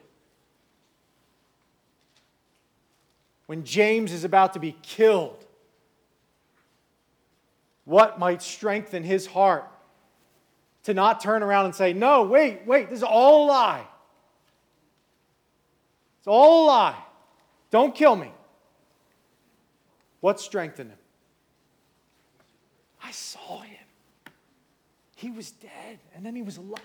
When 3.46 3.64
James 3.64 4.12
is 4.12 4.24
about 4.24 4.54
to 4.54 4.60
be 4.60 4.76
killed, 4.82 5.46
what 7.86 8.20
might 8.20 8.42
strengthen 8.42 9.04
his 9.04 9.26
heart 9.26 9.72
to 10.84 10.94
not 10.94 11.22
turn 11.22 11.44
around 11.44 11.66
and 11.66 11.76
say, 11.76 11.94
No, 11.94 12.24
wait, 12.24 12.62
wait, 12.66 12.90
this 12.90 12.98
is 12.98 13.04
all 13.04 13.46
a 13.46 13.48
lie. 13.48 13.88
It's 16.20 16.28
all 16.28 16.66
a 16.66 16.68
lie. 16.68 17.04
Don't 17.72 17.96
kill 17.96 18.16
me. 18.16 18.32
What 20.20 20.40
strengthened 20.40 20.90
him? 20.90 20.98
I 23.02 23.12
saw 23.12 23.62
him. 23.62 23.77
He 25.18 25.32
was 25.32 25.50
dead, 25.50 25.98
and 26.16 26.24
then 26.24 26.36
he 26.36 26.44
was 26.44 26.58
alive. 26.58 26.82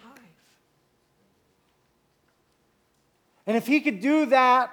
And 3.47 3.59
if 3.59 3.67
he 3.67 3.81
could 3.81 4.01
do 4.01 4.27
that, 4.27 4.71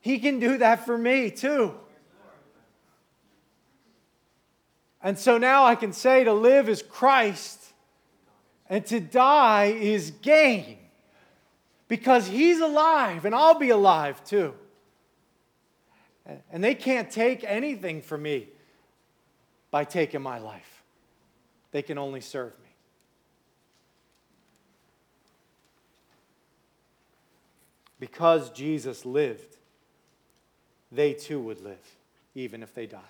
he 0.00 0.18
can 0.18 0.40
do 0.40 0.58
that 0.58 0.84
for 0.84 0.98
me 0.98 1.30
too. 1.30 1.74
And 5.00 5.16
so 5.16 5.38
now 5.38 5.64
I 5.64 5.76
can 5.76 5.92
say 5.92 6.24
to 6.24 6.32
live 6.32 6.68
is 6.68 6.82
Christ 6.82 7.60
and 8.68 8.84
to 8.86 8.98
die 8.98 9.66
is 9.66 10.10
gain 10.10 10.78
because 11.86 12.26
he's 12.26 12.60
alive 12.60 13.26
and 13.26 13.32
I'll 13.32 13.58
be 13.58 13.70
alive 13.70 14.24
too. 14.24 14.54
And 16.50 16.64
they 16.64 16.74
can't 16.74 17.10
take 17.10 17.44
anything 17.44 18.02
from 18.02 18.22
me 18.22 18.48
by 19.70 19.84
taking 19.84 20.22
my 20.22 20.38
life, 20.38 20.73
they 21.74 21.82
can 21.82 21.98
only 21.98 22.20
serve 22.20 22.52
me. 22.60 22.68
Because 27.98 28.50
Jesus 28.50 29.04
lived, 29.04 29.56
they 30.92 31.14
too 31.14 31.40
would 31.40 31.60
live, 31.60 31.96
even 32.36 32.62
if 32.62 32.72
they 32.74 32.86
died. 32.86 33.00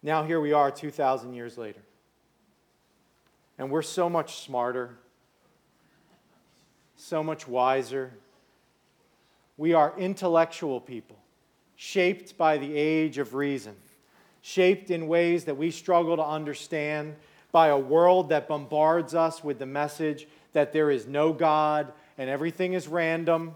Now, 0.00 0.22
here 0.22 0.40
we 0.40 0.52
are 0.52 0.70
2,000 0.70 1.34
years 1.34 1.58
later. 1.58 1.82
And 3.58 3.68
we're 3.68 3.82
so 3.82 4.08
much 4.08 4.38
smarter, 4.38 4.96
so 6.94 7.24
much 7.24 7.48
wiser. 7.48 8.12
We 9.56 9.74
are 9.74 9.92
intellectual 9.98 10.80
people, 10.80 11.18
shaped 11.74 12.38
by 12.38 12.58
the 12.58 12.76
age 12.76 13.18
of 13.18 13.34
reason, 13.34 13.74
shaped 14.48 14.90
in 14.90 15.08
ways 15.08 15.44
that 15.44 15.58
we 15.58 15.70
struggle 15.70 16.16
to 16.16 16.24
understand 16.24 17.14
by 17.52 17.68
a 17.68 17.76
world 17.76 18.30
that 18.30 18.48
bombards 18.48 19.14
us 19.14 19.44
with 19.44 19.58
the 19.58 19.66
message 19.66 20.26
that 20.54 20.72
there 20.72 20.90
is 20.90 21.06
no 21.06 21.34
God 21.34 21.92
and 22.16 22.30
everything 22.30 22.72
is 22.72 22.88
random. 22.88 23.54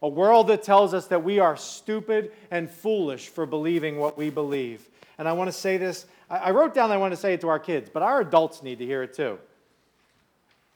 A 0.00 0.08
world 0.08 0.48
that 0.48 0.62
tells 0.62 0.94
us 0.94 1.08
that 1.08 1.22
we 1.22 1.40
are 1.40 1.58
stupid 1.58 2.32
and 2.50 2.70
foolish 2.70 3.28
for 3.28 3.44
believing 3.44 3.98
what 3.98 4.16
we 4.16 4.30
believe. 4.30 4.88
And 5.18 5.28
I 5.28 5.34
want 5.34 5.48
to 5.48 5.52
say 5.52 5.76
this. 5.76 6.06
I 6.30 6.52
wrote 6.52 6.72
down 6.72 6.90
I 6.90 6.96
want 6.96 7.12
to 7.12 7.20
say 7.20 7.34
it 7.34 7.42
to 7.42 7.48
our 7.48 7.58
kids, 7.58 7.90
but 7.92 8.02
our 8.02 8.22
adults 8.22 8.62
need 8.62 8.78
to 8.78 8.86
hear 8.86 9.02
it 9.02 9.12
too. 9.12 9.38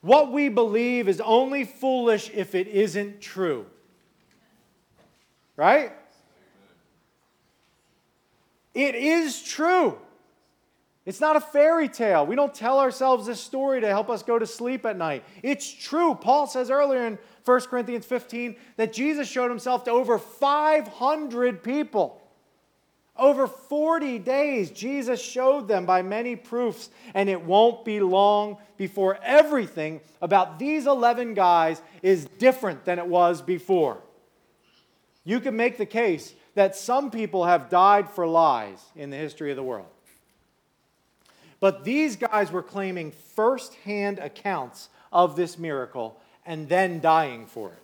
What 0.01 0.31
we 0.31 0.47
believe 0.49 1.07
is 1.07 1.19
only 1.21 1.65
foolish 1.65 2.29
if 2.35 2.53
it 2.53 2.67
isn't 2.67 3.19
true. 3.19 3.65
Right? 5.57 5.91
It 8.73 8.95
is 8.95 9.41
true. 9.41 9.97
It's 11.05 11.19
not 11.19 11.35
a 11.35 11.41
fairy 11.41 11.89
tale. 11.89 12.25
We 12.25 12.35
don't 12.35 12.53
tell 12.53 12.79
ourselves 12.79 13.25
this 13.25 13.39
story 13.39 13.81
to 13.81 13.87
help 13.87 14.09
us 14.09 14.21
go 14.21 14.37
to 14.37 14.45
sleep 14.45 14.85
at 14.85 14.97
night. 14.97 15.23
It's 15.41 15.71
true. 15.71 16.13
Paul 16.13 16.45
says 16.45 16.69
earlier 16.69 17.05
in 17.05 17.17
1 17.43 17.61
Corinthians 17.61 18.05
15 18.05 18.55
that 18.77 18.93
Jesus 18.93 19.27
showed 19.27 19.49
himself 19.49 19.83
to 19.85 19.91
over 19.91 20.19
500 20.19 21.63
people. 21.63 22.21
Over 23.17 23.45
40 23.47 24.19
days, 24.19 24.71
Jesus 24.71 25.21
showed 25.21 25.67
them 25.67 25.85
by 25.85 26.01
many 26.01 26.35
proofs, 26.35 26.89
and 27.13 27.29
it 27.29 27.41
won't 27.41 27.83
be 27.83 27.99
long 27.99 28.57
before 28.77 29.19
everything 29.21 30.01
about 30.21 30.59
these 30.59 30.87
11 30.87 31.33
guys 31.33 31.81
is 32.01 32.25
different 32.25 32.85
than 32.85 32.99
it 32.99 33.05
was 33.05 33.41
before. 33.41 33.97
You 35.23 35.39
can 35.39 35.55
make 35.55 35.77
the 35.77 35.85
case 35.85 36.33
that 36.55 36.75
some 36.75 37.11
people 37.11 37.45
have 37.45 37.69
died 37.69 38.09
for 38.09 38.27
lies 38.27 38.81
in 38.95 39.09
the 39.09 39.17
history 39.17 39.51
of 39.51 39.55
the 39.55 39.63
world. 39.63 39.87
But 41.59 41.83
these 41.83 42.15
guys 42.15 42.51
were 42.51 42.63
claiming 42.63 43.11
firsthand 43.11 44.19
accounts 44.19 44.89
of 45.13 45.35
this 45.35 45.57
miracle 45.57 46.19
and 46.45 46.67
then 46.67 46.99
dying 46.99 47.45
for 47.45 47.69
it. 47.69 47.83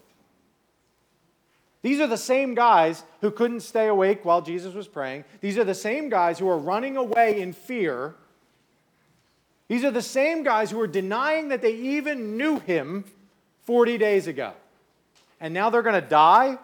These 1.84 2.00
are 2.00 2.08
the 2.08 2.18
same 2.18 2.56
guys 2.56 3.04
who 3.22 3.32
couldn't 3.32 3.62
stay 3.62 3.88
awake 3.88 4.26
while 4.26 4.42
Jesus 4.42 4.74
was 4.74 4.88
praying. 4.88 5.24
These 5.42 5.58
are 5.58 5.64
the 5.64 5.76
same 5.76 6.10
guys 6.10 6.40
who 6.40 6.50
are 6.50 6.58
running 6.58 6.98
away 6.98 7.40
in 7.40 7.54
fear. 7.54 8.16
These 9.68 9.84
are 9.84 9.92
the 9.92 10.02
same 10.02 10.44
guys 10.44 10.72
who 10.72 10.82
are 10.82 10.88
denying 10.88 11.50
that 11.50 11.62
they 11.62 11.74
even 11.74 12.36
knew 12.36 12.60
him 12.60 13.06
40 13.66 13.98
days 14.00 14.28
ago. 14.28 14.54
And 15.40 15.54
now 15.54 15.70
they're 15.70 15.84
going 15.84 16.02
to 16.02 16.10
die 16.10 16.58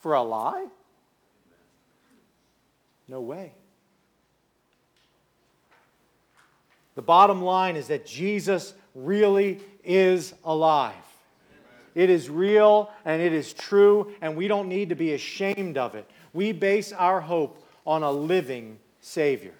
for 0.00 0.14
a 0.14 0.22
lie? 0.22 0.66
No 3.08 3.20
way. 3.20 3.54
The 6.94 7.02
bottom 7.02 7.42
line 7.42 7.76
is 7.76 7.88
that 7.88 8.04
Jesus 8.04 8.74
really 8.94 9.60
is 9.84 10.34
alive. 10.44 10.94
It 11.94 12.10
is 12.10 12.28
real 12.28 12.90
and 13.04 13.22
it 13.22 13.32
is 13.32 13.52
true, 13.52 14.12
and 14.20 14.36
we 14.36 14.48
don't 14.48 14.68
need 14.68 14.90
to 14.90 14.94
be 14.94 15.14
ashamed 15.14 15.78
of 15.78 15.94
it. 15.94 16.08
We 16.32 16.52
base 16.52 16.92
our 16.92 17.20
hope 17.20 17.64
on 17.86 18.02
a 18.02 18.10
living 18.10 18.78
Savior. 19.00 19.54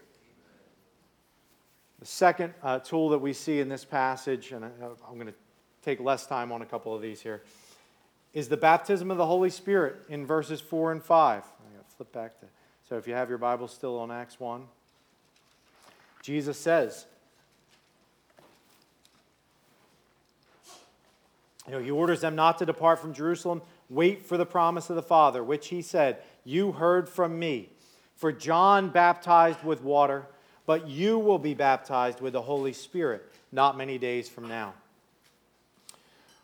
The 2.01 2.07
second 2.07 2.55
uh, 2.63 2.81
tool 2.81 3.09
that 3.11 3.19
we 3.19 3.33
see 3.33 3.61
in 3.61 3.69
this 3.69 3.85
passage, 3.85 4.53
and 4.53 4.65
I, 4.65 4.69
I'm 5.09 5.15
going 5.15 5.27
to 5.29 5.35
take 5.83 6.01
less 6.01 6.27
time 6.27 6.53
on 6.53 6.63
a 6.63 6.67
couple 6.67 6.95
of 6.95 7.01
these 7.03 7.21
here, 7.21 7.43
is 8.35 8.49
the 8.49 8.57
baptism 8.57 9.11
of 9.11 9.17
the 9.17 9.27
Holy 9.27 9.51
Spirit 9.51 9.97
in 10.09 10.27
verses 10.27 10.61
4 10.61 10.93
and 10.93 11.03
5. 11.03 11.43
I'm 11.43 11.73
going 11.73 11.85
to 11.85 11.97
flip 11.97 12.13
back 12.13 12.39
to. 12.41 12.47
So 12.89 12.97
if 12.97 13.07
you 13.07 13.13
have 13.13 13.29
your 13.29 13.37
Bible 13.37 13.69
still 13.69 13.99
on 13.99 14.11
Acts 14.11 14.41
1, 14.41 14.65
Jesus 16.23 16.59
says, 16.59 17.05
You 21.67 21.75
know, 21.75 21.81
he 21.81 21.91
orders 21.91 22.23
them 22.23 22.35
not 22.35 22.57
to 22.59 22.67
depart 22.67 22.99
from 22.99 23.13
Jerusalem. 23.13 23.61
Wait 23.91 24.25
for 24.25 24.39
the 24.39 24.47
promise 24.47 24.89
of 24.89 24.97
the 24.97 25.03
Father, 25.03 25.45
which 25.45 25.69
he 25.69 25.83
said, 25.83 26.23
You 26.45 26.73
heard 26.73 27.11
from 27.11 27.39
me. 27.39 27.69
For 28.17 28.33
John 28.33 28.89
baptized 28.89 29.63
with 29.63 29.83
water, 29.83 30.27
but 30.65 30.89
you 30.89 31.19
will 31.19 31.39
be 31.39 31.53
baptized 31.53 32.23
with 32.23 32.33
the 32.33 32.43
Holy 32.43 32.73
Spirit 32.73 33.31
not 33.53 33.77
many 33.77 33.99
days 33.99 34.31
from 34.31 34.49
now. 34.49 34.73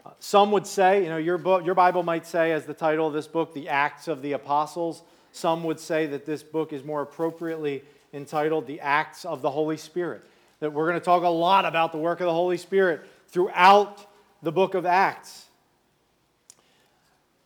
Uh, 0.04 0.11
some 0.20 0.52
would 0.52 0.66
say, 0.66 1.02
you 1.02 1.09
know, 1.09 1.16
your, 1.16 1.38
book, 1.38 1.64
your 1.64 1.74
Bible 1.74 2.02
might 2.02 2.26
say, 2.26 2.52
as 2.52 2.66
the 2.66 2.74
title 2.74 3.07
of 3.07 3.14
this 3.14 3.26
book, 3.26 3.54
The 3.54 3.70
Acts 3.70 4.09
of 4.09 4.20
the 4.20 4.33
Apostles. 4.33 5.02
Some 5.35 5.64
would 5.64 5.81
say 5.81 6.07
that 6.07 6.25
this 6.25 6.44
book 6.44 6.73
is 6.73 6.85
more 6.85 7.03
appropriately 7.03 7.83
entitled 8.12 8.68
The 8.68 8.79
Acts 8.79 9.25
of 9.25 9.42
the 9.42 9.51
Holy 9.51 9.77
Spirit. 9.77 10.23
That 10.61 10.73
we're 10.73 10.87
going 10.87 11.01
to 11.01 11.05
talk 11.05 11.25
a 11.25 11.29
lot 11.29 11.64
about 11.64 11.90
the 11.90 11.99
work 11.99 12.20
of 12.20 12.27
the 12.27 12.33
Holy 12.33 12.57
Spirit 12.57 13.01
throughout 13.27 14.07
the 14.44 14.53
book 14.53 14.75
of 14.75 14.87
Acts. 14.87 15.47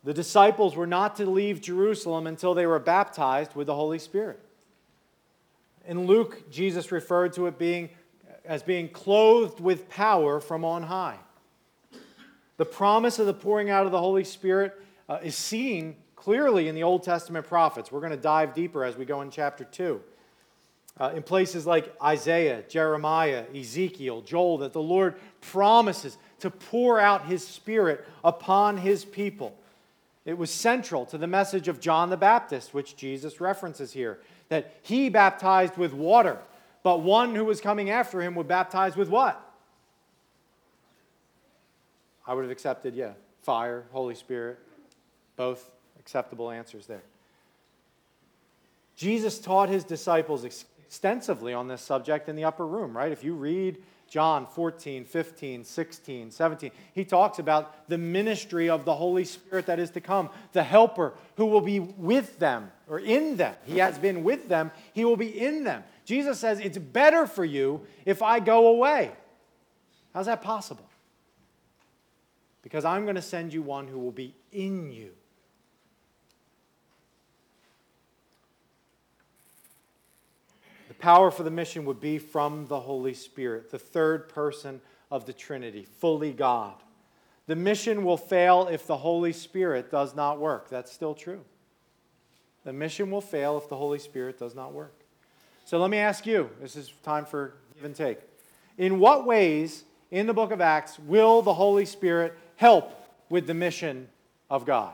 the 0.03 0.13
disciples 0.13 0.75
were 0.75 0.85
not 0.85 1.15
to 1.15 1.27
leave 1.27 1.61
Jerusalem 1.61 2.27
until 2.27 2.53
they 2.53 2.67
were 2.67 2.77
baptized 2.77 3.55
with 3.55 3.65
the 3.65 3.73
Holy 3.73 3.97
Spirit. 3.97 4.39
In 5.87 6.05
Luke, 6.05 6.51
Jesus 6.51 6.91
referred 6.91 7.33
to 7.33 7.47
it 7.47 7.57
being 7.57 7.89
as 8.45 8.61
being 8.61 8.87
clothed 8.87 9.59
with 9.59 9.89
power 9.89 10.39
from 10.39 10.63
on 10.63 10.83
high. 10.83 11.17
The 12.57 12.65
promise 12.65 13.17
of 13.17 13.25
the 13.25 13.33
pouring 13.33 13.71
out 13.71 13.87
of 13.87 13.91
the 13.91 13.99
Holy 13.99 14.23
Spirit 14.23 14.79
uh, 15.09 15.17
is 15.23 15.35
seen 15.35 15.95
clearly 16.19 16.67
in 16.67 16.75
the 16.75 16.83
Old 16.83 17.03
Testament 17.03 17.47
prophets. 17.47 17.91
We're 17.91 18.01
going 18.01 18.11
to 18.11 18.17
dive 18.17 18.53
deeper 18.53 18.83
as 18.83 18.97
we 18.97 19.05
go 19.05 19.21
in 19.21 19.31
chapter 19.31 19.63
2. 19.63 20.01
Uh, 20.99 21.13
in 21.15 21.23
places 21.23 21.65
like 21.65 21.95
Isaiah, 22.03 22.61
Jeremiah, 22.67 23.45
Ezekiel, 23.55 24.21
Joel, 24.21 24.57
that 24.57 24.73
the 24.73 24.81
Lord 24.81 25.15
promises 25.39 26.17
to 26.39 26.49
pour 26.49 26.99
out 26.99 27.25
his 27.25 27.47
Spirit 27.47 28.05
upon 28.21 28.77
his 28.77 29.05
people. 29.05 29.55
It 30.25 30.37
was 30.37 30.51
central 30.51 31.05
to 31.05 31.17
the 31.17 31.25
message 31.25 31.69
of 31.69 31.79
John 31.79 32.09
the 32.09 32.17
Baptist, 32.17 32.73
which 32.73 32.97
Jesus 32.97 33.39
references 33.39 33.93
here, 33.93 34.19
that 34.49 34.75
he 34.81 35.07
baptized 35.07 35.77
with 35.77 35.93
water, 35.93 36.37
but 36.83 36.99
one 36.99 37.33
who 37.33 37.45
was 37.45 37.61
coming 37.61 37.89
after 37.89 38.21
him 38.21 38.35
would 38.35 38.47
baptize 38.47 38.97
with 38.97 39.07
what? 39.07 39.41
I 42.27 42.33
would 42.33 42.41
have 42.41 42.51
accepted, 42.51 42.93
yeah, 42.93 43.13
fire, 43.41 43.85
Holy 43.91 44.15
Spirit, 44.15 44.59
both 45.37 45.71
acceptable 46.09 46.49
answers 46.49 46.87
there. 46.87 47.03
Jesus 48.95 49.37
taught 49.37 49.69
his 49.69 49.83
disciples 49.83 50.43
extensively 50.43 51.53
on 51.53 51.67
this 51.67 51.83
subject 51.83 52.27
in 52.27 52.35
the 52.35 52.45
upper 52.45 52.65
room, 52.65 52.97
right? 52.97 53.11
If 53.11 53.23
you 53.23 53.35
read 53.35 53.77
John 54.07 54.47
14, 54.47 55.05
15, 55.05 55.63
16, 55.63 56.31
17. 56.31 56.71
He 56.95 57.05
talks 57.05 57.37
about 57.37 57.87
the 57.87 57.99
ministry 57.99 58.67
of 58.67 58.83
the 58.83 58.95
Holy 58.95 59.23
Spirit 59.23 59.67
that 59.67 59.77
is 59.77 59.91
to 59.91 60.01
come, 60.01 60.31
the 60.51 60.63
helper 60.63 61.13
who 61.35 61.45
will 61.45 61.61
be 61.61 61.79
with 61.79 62.39
them 62.39 62.71
or 62.87 62.99
in 62.99 63.37
them. 63.37 63.53
He 63.65 63.77
has 63.77 63.99
been 63.99 64.23
with 64.23 64.49
them, 64.49 64.71
he 64.93 65.05
will 65.05 65.15
be 65.15 65.39
in 65.39 65.63
them. 65.63 65.83
Jesus 66.05 66.39
says, 66.39 66.59
It's 66.59 66.79
better 66.79 67.27
for 67.27 67.45
you 67.45 67.85
if 68.03 68.23
I 68.23 68.39
go 68.39 68.69
away. 68.69 69.11
How's 70.11 70.25
that 70.25 70.41
possible? 70.41 70.89
Because 72.63 72.83
I'm 72.83 73.03
going 73.03 73.15
to 73.15 73.21
send 73.21 73.53
you 73.53 73.61
one 73.61 73.87
who 73.87 73.99
will 73.99 74.11
be 74.11 74.33
in 74.51 74.91
you. 74.91 75.11
Power 80.99 81.31
for 81.31 81.43
the 81.43 81.51
mission 81.51 81.85
would 81.85 81.99
be 81.99 82.17
from 82.17 82.67
the 82.67 82.79
Holy 82.79 83.13
Spirit, 83.13 83.71
the 83.71 83.79
third 83.79 84.29
person 84.29 84.81
of 85.09 85.25
the 85.25 85.33
Trinity, 85.33 85.85
fully 85.99 86.33
God. 86.33 86.75
The 87.47 87.55
mission 87.55 88.03
will 88.03 88.17
fail 88.17 88.67
if 88.67 88.85
the 88.85 88.97
Holy 88.97 89.33
Spirit 89.33 89.89
does 89.89 90.15
not 90.15 90.39
work. 90.39 90.69
That's 90.69 90.91
still 90.91 91.15
true. 91.15 91.43
The 92.63 92.73
mission 92.73 93.09
will 93.09 93.21
fail 93.21 93.57
if 93.57 93.67
the 93.69 93.77
Holy 93.77 93.97
Spirit 93.97 94.37
does 94.37 94.53
not 94.53 94.73
work. 94.73 94.93
So 95.65 95.79
let 95.79 95.89
me 95.89 95.97
ask 95.97 96.25
you 96.25 96.49
this 96.61 96.75
is 96.75 96.91
time 97.03 97.25
for 97.25 97.53
give 97.75 97.85
and 97.85 97.95
take. 97.95 98.19
In 98.77 98.99
what 98.99 99.25
ways 99.25 99.83
in 100.11 100.27
the 100.27 100.33
book 100.33 100.51
of 100.51 100.61
Acts 100.61 100.99
will 100.99 101.41
the 101.41 101.53
Holy 101.53 101.85
Spirit 101.85 102.37
help 102.55 102.93
with 103.29 103.47
the 103.47 103.53
mission 103.53 104.09
of 104.49 104.65
God? 104.65 104.93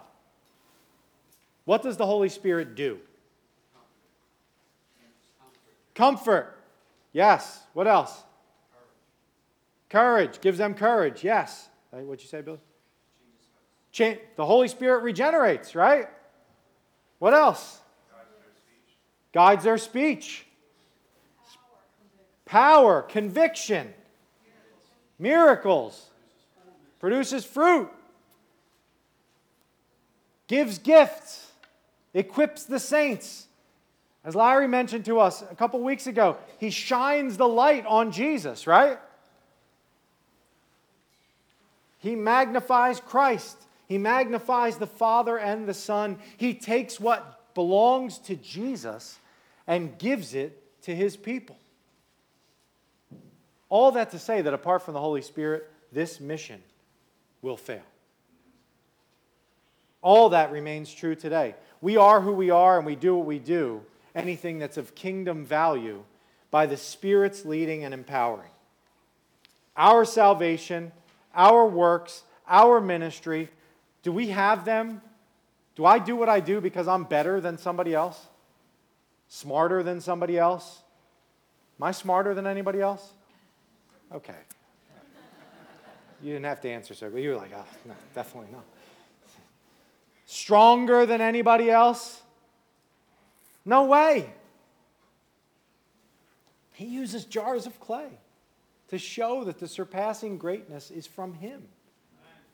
What 1.66 1.82
does 1.82 1.98
the 1.98 2.06
Holy 2.06 2.30
Spirit 2.30 2.76
do? 2.76 3.00
Comfort. 5.96 6.56
Yes. 7.14 7.64
What 7.74 7.88
else? 7.88 8.24
Courage. 9.90 10.40
Gives 10.42 10.60
them 10.60 10.76
courage. 10.76 11.24
Yes. 11.24 11.70
What'd 11.90 12.22
you 12.22 12.28
say, 12.28 12.42
Billy? 12.42 12.60
The 14.36 14.46
Holy 14.46 14.68
Spirit 14.68 15.04
regenerates, 15.04 15.74
right? 15.74 16.08
What 17.20 17.34
else? 17.34 17.80
Guides 19.34 19.64
their 19.64 19.78
speech. 19.78 20.46
Power, 22.46 23.02
conviction, 23.02 23.94
miracles, 25.18 26.12
produces 27.00 27.44
fruit, 27.44 27.90
gives 30.48 30.78
gifts, 30.78 31.52
equips 32.14 32.66
the 32.66 32.80
saints. 32.80 33.45
As 34.26 34.34
Larry 34.34 34.68
mentioned 34.68 35.06
to 35.06 35.20
us 35.20 35.44
a 35.44 35.56
couple 35.56 35.80
weeks 35.82 36.08
ago, 36.08 36.38
he 36.58 36.72
shines 36.72 37.38
the 37.38 37.48
light 37.48 37.86
on 37.86 38.12
Jesus, 38.12 38.66
right? 38.66 38.98
He 42.00 42.16
magnifies 42.16 43.00
Christ. 43.00 43.56
He 43.88 44.00
magnifies 44.00 44.78
the 44.78 44.88
Father 44.88 45.38
and 45.38 45.68
the 45.68 45.76
Son. 45.76 46.18
He 46.38 46.56
takes 46.56 47.00
what 47.00 47.54
belongs 47.54 48.18
to 48.20 48.36
Jesus 48.36 49.20
and 49.68 49.96
gives 50.00 50.34
it 50.34 50.60
to 50.84 50.96
his 50.96 51.16
people. 51.16 51.58
All 53.70 53.92
that 53.92 54.10
to 54.12 54.20
say 54.20 54.42
that 54.42 54.54
apart 54.56 54.82
from 54.82 54.96
the 54.96 55.00
Holy 55.00 55.22
Spirit, 55.22 55.70
this 55.92 56.20
mission 56.20 56.64
will 57.44 57.58
fail. 57.58 57.84
All 60.02 60.30
that 60.30 60.52
remains 60.52 60.92
true 60.92 61.14
today. 61.14 61.54
We 61.80 61.98
are 61.98 62.22
who 62.22 62.32
we 62.32 62.50
are 62.50 62.78
and 62.78 62.88
we 62.88 62.96
do 62.96 63.16
what 63.16 63.28
we 63.28 63.38
do 63.38 63.84
anything 64.16 64.58
that's 64.60 64.78
of 64.78 64.96
kingdom 64.96 65.46
value 65.46 66.04
by 66.50 66.66
the 66.66 66.78
Spirit's 66.78 67.46
leading 67.46 67.84
and 67.84 67.94
empowering. 67.94 68.50
Our 69.76 70.06
salvation, 70.06 70.94
our 71.36 71.68
works, 71.68 72.24
our 72.48 72.80
ministry, 72.80 73.50
do 74.04 74.12
we 74.12 74.28
have 74.30 74.64
them? 74.64 75.02
Do 75.76 75.86
I 75.86 76.00
do 76.00 76.16
what 76.16 76.30
I 76.30 76.40
do 76.40 76.62
because 76.62 76.88
I'm 76.88 77.04
better 77.04 77.42
than 77.42 77.58
somebody 77.58 77.94
else? 77.94 78.28
Smarter 79.28 79.84
than 79.84 80.00
somebody 80.00 80.38
else? 80.38 80.82
Am 81.80 81.84
I 81.84 81.92
smarter 81.92 82.34
than 82.34 82.48
anybody 82.48 82.80
else? 82.80 83.12
Okay. 84.14 84.36
You 86.22 86.32
didn't 86.32 86.46
have 86.46 86.62
to 86.62 86.70
answer 86.70 86.94
so, 86.94 87.10
but 87.10 87.22
you 87.22 87.32
were 87.32 87.36
like, 87.36 87.52
oh, 87.54 87.66
no, 87.86 87.94
definitely 88.14 88.52
not. 88.52 88.64
Stronger 90.26 91.06
than 91.06 91.20
anybody 91.20 91.70
else? 91.70 92.22
No 93.66 93.86
way. 93.86 94.32
He 96.74 96.86
uses 96.86 97.26
jars 97.26 97.66
of 97.66 97.80
clay 97.80 98.10
to 98.90 98.98
show 98.98 99.44
that 99.46 99.60
the 99.60 99.68
surpassing 99.68 100.38
greatness 100.38 100.92
is 100.92 101.08
from 101.08 101.34
Him, 101.34 101.64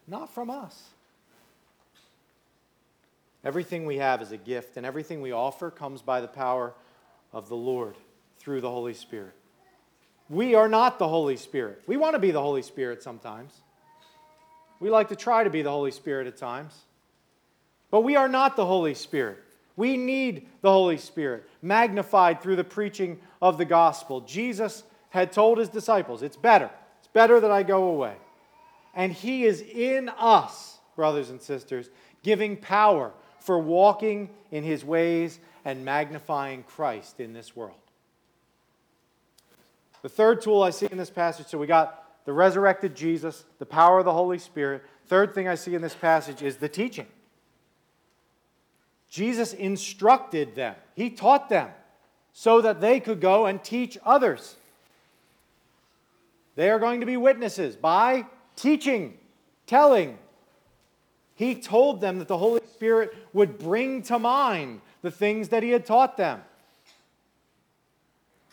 not 0.07 0.33
from 0.33 0.49
us. 0.49 0.89
Everything 3.43 3.85
we 3.85 3.97
have 3.97 4.21
is 4.21 4.31
a 4.31 4.37
gift, 4.37 4.77
and 4.77 4.85
everything 4.85 5.21
we 5.21 5.31
offer 5.31 5.71
comes 5.71 6.01
by 6.01 6.21
the 6.21 6.27
power 6.27 6.73
of 7.33 7.49
the 7.49 7.55
Lord 7.55 7.95
through 8.37 8.61
the 8.61 8.69
Holy 8.69 8.93
Spirit. 8.93 9.33
We 10.29 10.55
are 10.55 10.69
not 10.69 10.99
the 10.99 11.07
Holy 11.07 11.35
Spirit. 11.35 11.81
We 11.87 11.97
want 11.97 12.13
to 12.13 12.19
be 12.19 12.31
the 12.31 12.41
Holy 12.41 12.61
Spirit 12.61 13.01
sometimes. 13.01 13.51
We 14.79 14.89
like 14.89 15.09
to 15.09 15.15
try 15.15 15.43
to 15.43 15.49
be 15.49 15.61
the 15.61 15.71
Holy 15.71 15.91
Spirit 15.91 16.27
at 16.27 16.37
times. 16.37 16.75
But 17.89 18.01
we 18.01 18.15
are 18.15 18.29
not 18.29 18.55
the 18.55 18.65
Holy 18.65 18.93
Spirit. 18.93 19.39
We 19.75 19.97
need 19.97 20.47
the 20.61 20.71
Holy 20.71 20.97
Spirit, 20.97 21.47
magnified 21.61 22.41
through 22.41 22.57
the 22.57 22.63
preaching 22.63 23.19
of 23.41 23.57
the 23.57 23.65
gospel. 23.65 24.21
Jesus 24.21 24.83
had 25.09 25.31
told 25.31 25.57
his 25.57 25.69
disciples, 25.69 26.23
It's 26.23 26.37
better. 26.37 26.69
It's 26.99 27.07
better 27.07 27.39
that 27.39 27.51
I 27.51 27.63
go 27.63 27.89
away. 27.89 28.15
And 28.93 29.11
he 29.11 29.45
is 29.45 29.61
in 29.61 30.09
us, 30.09 30.79
brothers 30.95 31.29
and 31.29 31.41
sisters, 31.41 31.89
giving 32.23 32.57
power 32.57 33.11
for 33.39 33.57
walking 33.59 34.29
in 34.51 34.63
his 34.63 34.83
ways 34.83 35.39
and 35.65 35.85
magnifying 35.85 36.63
Christ 36.63 37.19
in 37.19 37.33
this 37.33 37.55
world. 37.55 37.75
The 40.01 40.09
third 40.09 40.41
tool 40.41 40.63
I 40.63 40.71
see 40.71 40.87
in 40.91 40.97
this 40.97 41.09
passage, 41.09 41.47
so 41.47 41.57
we 41.57 41.67
got 41.67 42.25
the 42.25 42.33
resurrected 42.33 42.95
Jesus, 42.95 43.45
the 43.59 43.65
power 43.65 43.99
of 43.99 44.05
the 44.05 44.13
Holy 44.13 44.39
Spirit. 44.39 44.83
Third 45.07 45.33
thing 45.33 45.47
I 45.47 45.55
see 45.55 45.75
in 45.75 45.81
this 45.81 45.95
passage 45.95 46.41
is 46.41 46.57
the 46.57 46.69
teaching. 46.69 47.07
Jesus 49.11 49.51
instructed 49.51 50.55
them, 50.55 50.73
He 50.95 51.09
taught 51.09 51.49
them 51.49 51.69
so 52.31 52.61
that 52.61 52.79
they 52.79 53.01
could 53.01 53.19
go 53.19 53.45
and 53.45 53.61
teach 53.61 53.97
others. 54.05 54.55
They 56.55 56.69
are 56.69 56.79
going 56.79 57.01
to 57.01 57.05
be 57.05 57.17
witnesses 57.17 57.75
by 57.75 58.25
teaching, 58.55 59.17
telling. 59.67 60.17
He 61.35 61.55
told 61.55 61.99
them 61.99 62.19
that 62.19 62.29
the 62.29 62.37
Holy 62.37 62.61
Spirit 62.73 63.13
would 63.33 63.59
bring 63.59 64.01
to 64.03 64.17
mind 64.17 64.79
the 65.01 65.11
things 65.11 65.49
that 65.49 65.61
He 65.61 65.71
had 65.71 65.85
taught 65.85 66.15
them. 66.15 66.41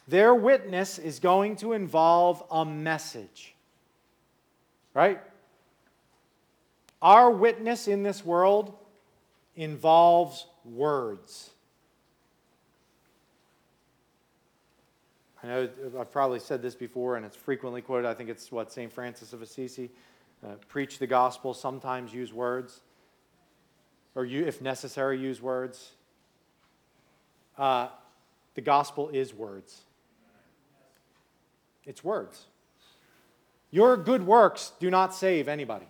Their 0.09 0.35
witness 0.35 0.99
is 0.99 1.21
going 1.21 1.57
to 1.57 1.73
involve 1.73 2.43
a 2.51 2.65
message. 2.65 3.55
Right? 4.93 5.21
Our 7.01 7.31
witness 7.31 7.87
in 7.87 8.03
this 8.03 8.25
world 8.25 8.75
involves 9.59 10.47
words. 10.65 11.51
I 15.43 15.49
know 15.49 15.69
I've 15.99 16.13
probably 16.13 16.39
said 16.39 16.63
this 16.63 16.77
before, 16.77 17.17
and 17.17 17.27
it's 17.27 17.37
frequently 17.37 17.83
quoted. 17.83 18.07
I 18.07 18.15
think 18.15 18.31
it's 18.31 18.53
what 18.53 18.73
St. 18.73 18.93
Francis 18.93 19.33
of 19.33 19.43
Assisi 19.43 19.91
uh, 20.47 20.55
preach 20.69 21.01
the 21.01 21.09
gospel, 21.09 21.55
sometimes 21.55 22.15
use 22.15 22.33
words. 22.33 22.81
or 24.15 24.25
you, 24.25 24.47
if 24.47 24.63
necessary, 24.63 25.19
use 25.19 25.43
words. 25.43 25.91
Uh, 27.57 27.89
the 28.55 28.61
gospel 28.61 29.09
is 29.09 29.35
words. 29.35 29.83
It's 31.85 32.05
words. 32.05 32.47
Your 33.73 33.97
good 33.97 34.25
works 34.25 34.73
do 34.79 34.89
not 34.89 35.15
save 35.15 35.49
anybody. 35.49 35.87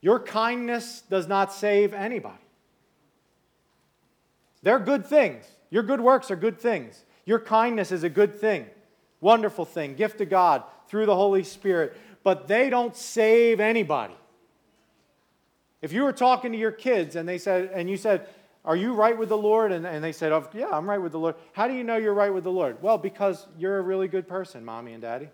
Your 0.00 0.20
kindness 0.20 1.02
does 1.08 1.26
not 1.26 1.52
save 1.52 1.92
anybody. 1.92 2.36
They're 4.62 4.78
good 4.78 5.06
things. 5.06 5.44
Your 5.70 5.82
good 5.82 6.00
works 6.00 6.30
are 6.30 6.36
good 6.36 6.58
things. 6.58 7.04
Your 7.24 7.40
kindness 7.40 7.92
is 7.92 8.04
a 8.04 8.08
good 8.08 8.34
thing, 8.40 8.66
wonderful 9.20 9.64
thing, 9.64 9.94
gift 9.94 10.20
of 10.20 10.30
God 10.30 10.62
through 10.88 11.06
the 11.06 11.14
Holy 11.14 11.44
Spirit, 11.44 11.96
but 12.22 12.48
they 12.48 12.70
don't 12.70 12.96
save 12.96 13.60
anybody. 13.60 14.14
If 15.82 15.92
you 15.92 16.02
were 16.02 16.12
talking 16.12 16.52
to 16.52 16.58
your 16.58 16.72
kids 16.72 17.16
and 17.16 17.28
they 17.28 17.38
said, 17.38 17.70
and 17.72 17.88
you 17.88 17.96
said, 17.96 18.26
Are 18.64 18.74
you 18.74 18.94
right 18.94 19.16
with 19.16 19.28
the 19.28 19.36
Lord? 19.36 19.72
And, 19.72 19.86
and 19.86 20.02
they 20.02 20.12
said, 20.12 20.32
oh, 20.32 20.48
Yeah, 20.52 20.70
I'm 20.72 20.88
right 20.88 21.00
with 21.00 21.12
the 21.12 21.18
Lord. 21.18 21.36
How 21.52 21.68
do 21.68 21.74
you 21.74 21.84
know 21.84 21.96
you're 21.96 22.14
right 22.14 22.32
with 22.32 22.44
the 22.44 22.50
Lord? 22.50 22.82
Well, 22.82 22.98
because 22.98 23.46
you're 23.58 23.78
a 23.78 23.82
really 23.82 24.08
good 24.08 24.26
person, 24.26 24.64
mommy 24.64 24.94
and 24.94 25.02
daddy. 25.02 25.28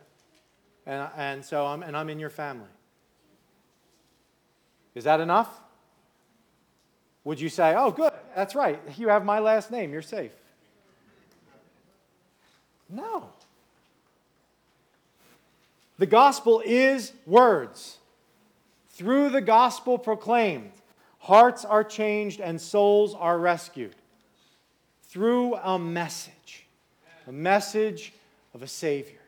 And, 0.87 1.09
and 1.17 1.45
so 1.45 1.65
I'm, 1.65 1.83
and 1.83 1.97
I'm 1.97 2.11
in 2.11 2.19
your 2.19 2.31
family. 2.31 2.69
Is 4.95 5.05
that 5.05 5.21
enough? 5.21 5.49
Would 7.25 7.41
you 7.41 7.49
say, 7.49 7.75
Oh, 7.77 7.91
good, 7.91 8.13
that's 8.35 8.55
right. 8.55 8.81
You 8.97 9.09
have 9.09 9.25
my 9.25 9.39
last 9.39 9.71
name, 9.71 9.93
you're 9.93 10.03
safe? 10.03 10.33
No. 12.89 13.31
The 15.99 16.07
gospel 16.07 16.63
is 16.65 17.13
words. 17.27 17.99
Through 18.91 19.31
the 19.31 19.41
gospel 19.41 19.99
proclaimed, 19.99 20.73
hearts 21.19 21.65
are 21.65 21.83
changed 21.83 22.41
and 22.41 22.61
souls 22.61 23.15
are 23.15 23.39
rescued. 23.39 23.95
Through 25.09 25.55
a 25.57 25.79
message, 25.79 26.67
a 27.27 27.33
message 27.33 28.13
of 28.55 28.63
a 28.63 28.69
Savior. 28.69 29.19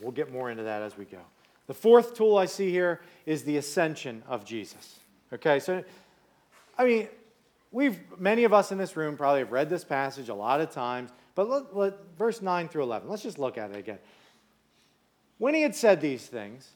We'll 0.00 0.12
get 0.12 0.32
more 0.32 0.50
into 0.50 0.64
that 0.64 0.82
as 0.82 0.96
we 0.96 1.04
go. 1.04 1.18
The 1.66 1.74
fourth 1.74 2.14
tool 2.14 2.36
I 2.36 2.46
see 2.46 2.70
here 2.70 3.00
is 3.26 3.44
the 3.44 3.56
ascension 3.56 4.22
of 4.28 4.44
Jesus. 4.44 4.98
Okay, 5.32 5.58
so, 5.60 5.82
I 6.76 6.84
mean, 6.84 7.08
we've, 7.70 7.98
many 8.18 8.44
of 8.44 8.52
us 8.52 8.72
in 8.72 8.78
this 8.78 8.96
room 8.96 9.16
probably 9.16 9.40
have 9.40 9.52
read 9.52 9.70
this 9.70 9.84
passage 9.84 10.28
a 10.28 10.34
lot 10.34 10.60
of 10.60 10.70
times, 10.70 11.10
but 11.34 11.74
let, 11.74 11.94
verse 12.18 12.42
9 12.42 12.68
through 12.68 12.82
11, 12.82 13.08
let's 13.08 13.22
just 13.22 13.38
look 13.38 13.56
at 13.56 13.70
it 13.70 13.76
again. 13.76 13.98
When 15.38 15.54
he 15.54 15.62
had 15.62 15.74
said 15.74 16.00
these 16.00 16.26
things, 16.26 16.70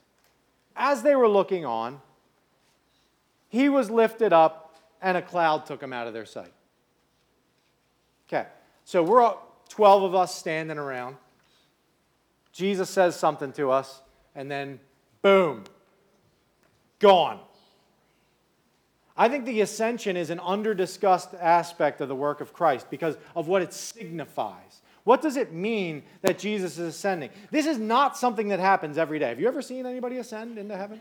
as 0.74 1.02
they 1.02 1.14
were 1.14 1.28
looking 1.28 1.64
on, 1.64 2.00
he 3.48 3.68
was 3.68 3.90
lifted 3.90 4.32
up 4.32 4.74
and 5.02 5.16
a 5.16 5.22
cloud 5.22 5.66
took 5.66 5.82
him 5.82 5.92
out 5.92 6.06
of 6.06 6.12
their 6.12 6.26
sight. 6.26 6.52
Okay, 8.28 8.46
so 8.84 9.02
we're 9.02 9.20
all, 9.20 9.46
12 9.68 10.04
of 10.04 10.14
us 10.14 10.34
standing 10.34 10.78
around. 10.78 11.16
Jesus 12.52 12.88
says 12.88 13.16
something 13.16 13.52
to 13.52 13.70
us, 13.70 14.00
and 14.36 14.48
then 14.48 14.78
boom, 15.22 15.64
gone. 17.00 17.40
I 19.16 19.28
think 19.28 19.46
the 19.46 19.62
ascension 19.62 20.16
is 20.16 20.28
an 20.30 20.38
under-discussed 20.40 21.34
aspect 21.40 22.02
of 22.02 22.08
the 22.08 22.14
work 22.14 22.40
of 22.40 22.52
Christ 22.52 22.88
because 22.90 23.16
of 23.34 23.48
what 23.48 23.62
it 23.62 23.72
signifies. 23.72 24.82
What 25.04 25.22
does 25.22 25.36
it 25.36 25.52
mean 25.52 26.02
that 26.20 26.38
Jesus 26.38 26.78
is 26.78 26.94
ascending? 26.94 27.30
This 27.50 27.64
is 27.64 27.78
not 27.78 28.18
something 28.18 28.48
that 28.48 28.60
happens 28.60 28.98
every 28.98 29.18
day. 29.18 29.28
Have 29.28 29.40
you 29.40 29.48
ever 29.48 29.62
seen 29.62 29.86
anybody 29.86 30.18
ascend 30.18 30.58
into 30.58 30.76
heaven? 30.76 31.00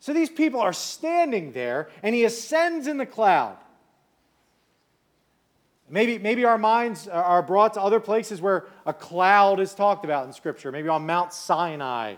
So 0.00 0.12
these 0.12 0.30
people 0.30 0.60
are 0.60 0.72
standing 0.72 1.52
there, 1.52 1.90
and 2.02 2.12
he 2.12 2.24
ascends 2.24 2.88
in 2.88 2.96
the 2.96 3.06
cloud. 3.06 3.56
Maybe, 5.92 6.16
maybe 6.16 6.46
our 6.46 6.56
minds 6.56 7.06
are 7.06 7.42
brought 7.42 7.74
to 7.74 7.82
other 7.82 8.00
places 8.00 8.40
where 8.40 8.64
a 8.86 8.94
cloud 8.94 9.60
is 9.60 9.74
talked 9.74 10.06
about 10.06 10.26
in 10.26 10.32
Scripture, 10.32 10.72
maybe 10.72 10.88
on 10.88 11.04
Mount 11.04 11.34
Sinai 11.34 12.14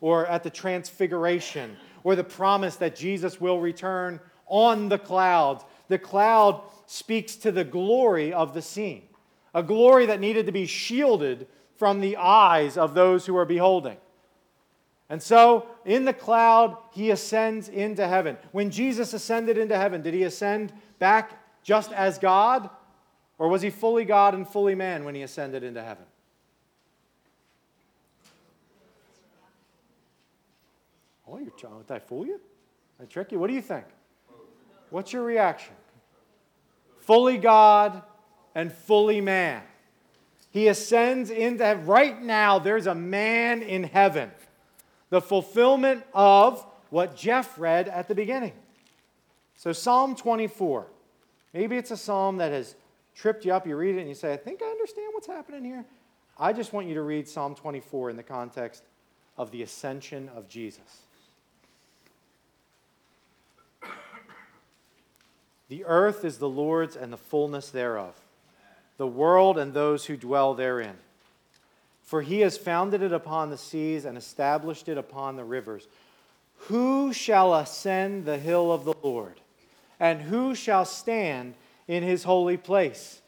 or 0.00 0.24
at 0.26 0.42
the 0.42 0.48
Transfiguration 0.48 1.76
or 2.04 2.16
the 2.16 2.24
promise 2.24 2.76
that 2.76 2.96
Jesus 2.96 3.38
will 3.38 3.60
return 3.60 4.18
on 4.46 4.88
the 4.88 4.98
clouds. 4.98 5.62
The 5.88 5.98
cloud 5.98 6.62
speaks 6.86 7.36
to 7.36 7.52
the 7.52 7.64
glory 7.64 8.32
of 8.32 8.54
the 8.54 8.62
scene 8.62 9.02
a 9.54 9.62
glory 9.62 10.06
that 10.06 10.20
needed 10.20 10.46
to 10.46 10.52
be 10.52 10.66
shielded 10.66 11.46
from 11.76 12.00
the 12.00 12.16
eyes 12.16 12.76
of 12.76 12.94
those 12.94 13.26
who 13.26 13.36
are 13.36 13.46
beholding. 13.46 13.96
And 15.10 15.22
so, 15.22 15.66
in 15.84 16.04
the 16.04 16.12
cloud, 16.12 16.76
he 16.92 17.10
ascends 17.10 17.68
into 17.68 18.06
heaven. 18.06 18.36
When 18.52 18.70
Jesus 18.70 19.14
ascended 19.14 19.58
into 19.58 19.76
heaven, 19.76 20.02
did 20.02 20.14
he 20.14 20.22
ascend 20.22 20.72
back 20.98 21.42
just 21.62 21.92
as 21.92 22.18
God? 22.18 22.70
Or 23.38 23.48
was 23.48 23.62
he 23.62 23.70
fully 23.70 24.04
God 24.04 24.34
and 24.34 24.46
fully 24.46 24.74
man 24.74 25.04
when 25.04 25.14
he 25.14 25.22
ascended 25.22 25.62
into 25.62 25.82
heaven? 25.82 26.04
Oh, 31.30 31.38
you're 31.38 31.50
trying, 31.50 31.80
did 31.82 31.90
I 31.90 31.98
fool 31.98 32.26
you? 32.26 32.40
Did 32.98 33.04
I 33.04 33.06
trick 33.06 33.32
you? 33.32 33.38
What 33.38 33.48
do 33.48 33.54
you 33.54 33.62
think? 33.62 33.84
What's 34.90 35.12
your 35.12 35.22
reaction? 35.22 35.74
Fully 37.00 37.38
God 37.38 38.02
and 38.54 38.72
fully 38.72 39.20
man. 39.20 39.62
He 40.50 40.68
ascends 40.68 41.30
into 41.30 41.64
heaven. 41.64 41.86
Right 41.86 42.20
now, 42.20 42.58
there's 42.58 42.86
a 42.86 42.94
man 42.94 43.62
in 43.62 43.84
heaven. 43.84 44.30
The 45.10 45.20
fulfillment 45.20 46.04
of 46.14 46.64
what 46.90 47.14
Jeff 47.14 47.58
read 47.58 47.88
at 47.88 48.08
the 48.08 48.14
beginning. 48.14 48.54
So, 49.56 49.72
Psalm 49.72 50.16
24. 50.16 50.86
Maybe 51.52 51.76
it's 51.76 51.90
a 51.90 51.96
psalm 51.96 52.38
that 52.38 52.52
has 52.52 52.74
tripped 53.18 53.44
you 53.44 53.52
up. 53.52 53.66
You 53.66 53.76
read 53.76 53.96
it 53.96 54.00
and 54.00 54.08
you 54.08 54.14
say, 54.14 54.32
I 54.32 54.36
think 54.36 54.62
I 54.62 54.66
understand 54.66 55.08
what's 55.12 55.26
happening 55.26 55.64
here. 55.64 55.84
I 56.38 56.52
just 56.52 56.72
want 56.72 56.86
you 56.86 56.94
to 56.94 57.02
read 57.02 57.28
Psalm 57.28 57.54
24 57.54 58.10
in 58.10 58.16
the 58.16 58.22
context 58.22 58.84
of 59.36 59.50
the 59.50 59.62
ascension 59.62 60.30
of 60.34 60.48
Jesus. 60.48 61.02
The 65.68 65.84
earth 65.84 66.24
is 66.24 66.38
the 66.38 66.48
Lord's 66.48 66.96
and 66.96 67.12
the 67.12 67.18
fullness 67.18 67.70
thereof 67.70 68.14
the 68.96 69.06
world 69.06 69.58
and 69.58 69.72
those 69.72 70.06
who 70.06 70.16
dwell 70.16 70.54
therein. 70.54 70.96
For 72.02 72.20
he 72.20 72.40
has 72.40 72.58
founded 72.58 73.00
it 73.00 73.12
upon 73.12 73.48
the 73.48 73.56
seas 73.56 74.04
and 74.04 74.18
established 74.18 74.88
it 74.88 74.98
upon 74.98 75.36
the 75.36 75.44
rivers. 75.44 75.86
Who 76.62 77.12
shall 77.12 77.54
ascend 77.54 78.24
the 78.24 78.38
hill 78.38 78.72
of 78.72 78.84
the 78.84 78.94
Lord? 79.04 79.40
And 80.00 80.22
who 80.22 80.56
shall 80.56 80.84
stand 80.84 81.54
in 81.88 82.04
his 82.04 82.22
holy 82.22 82.56
place? 82.56 83.20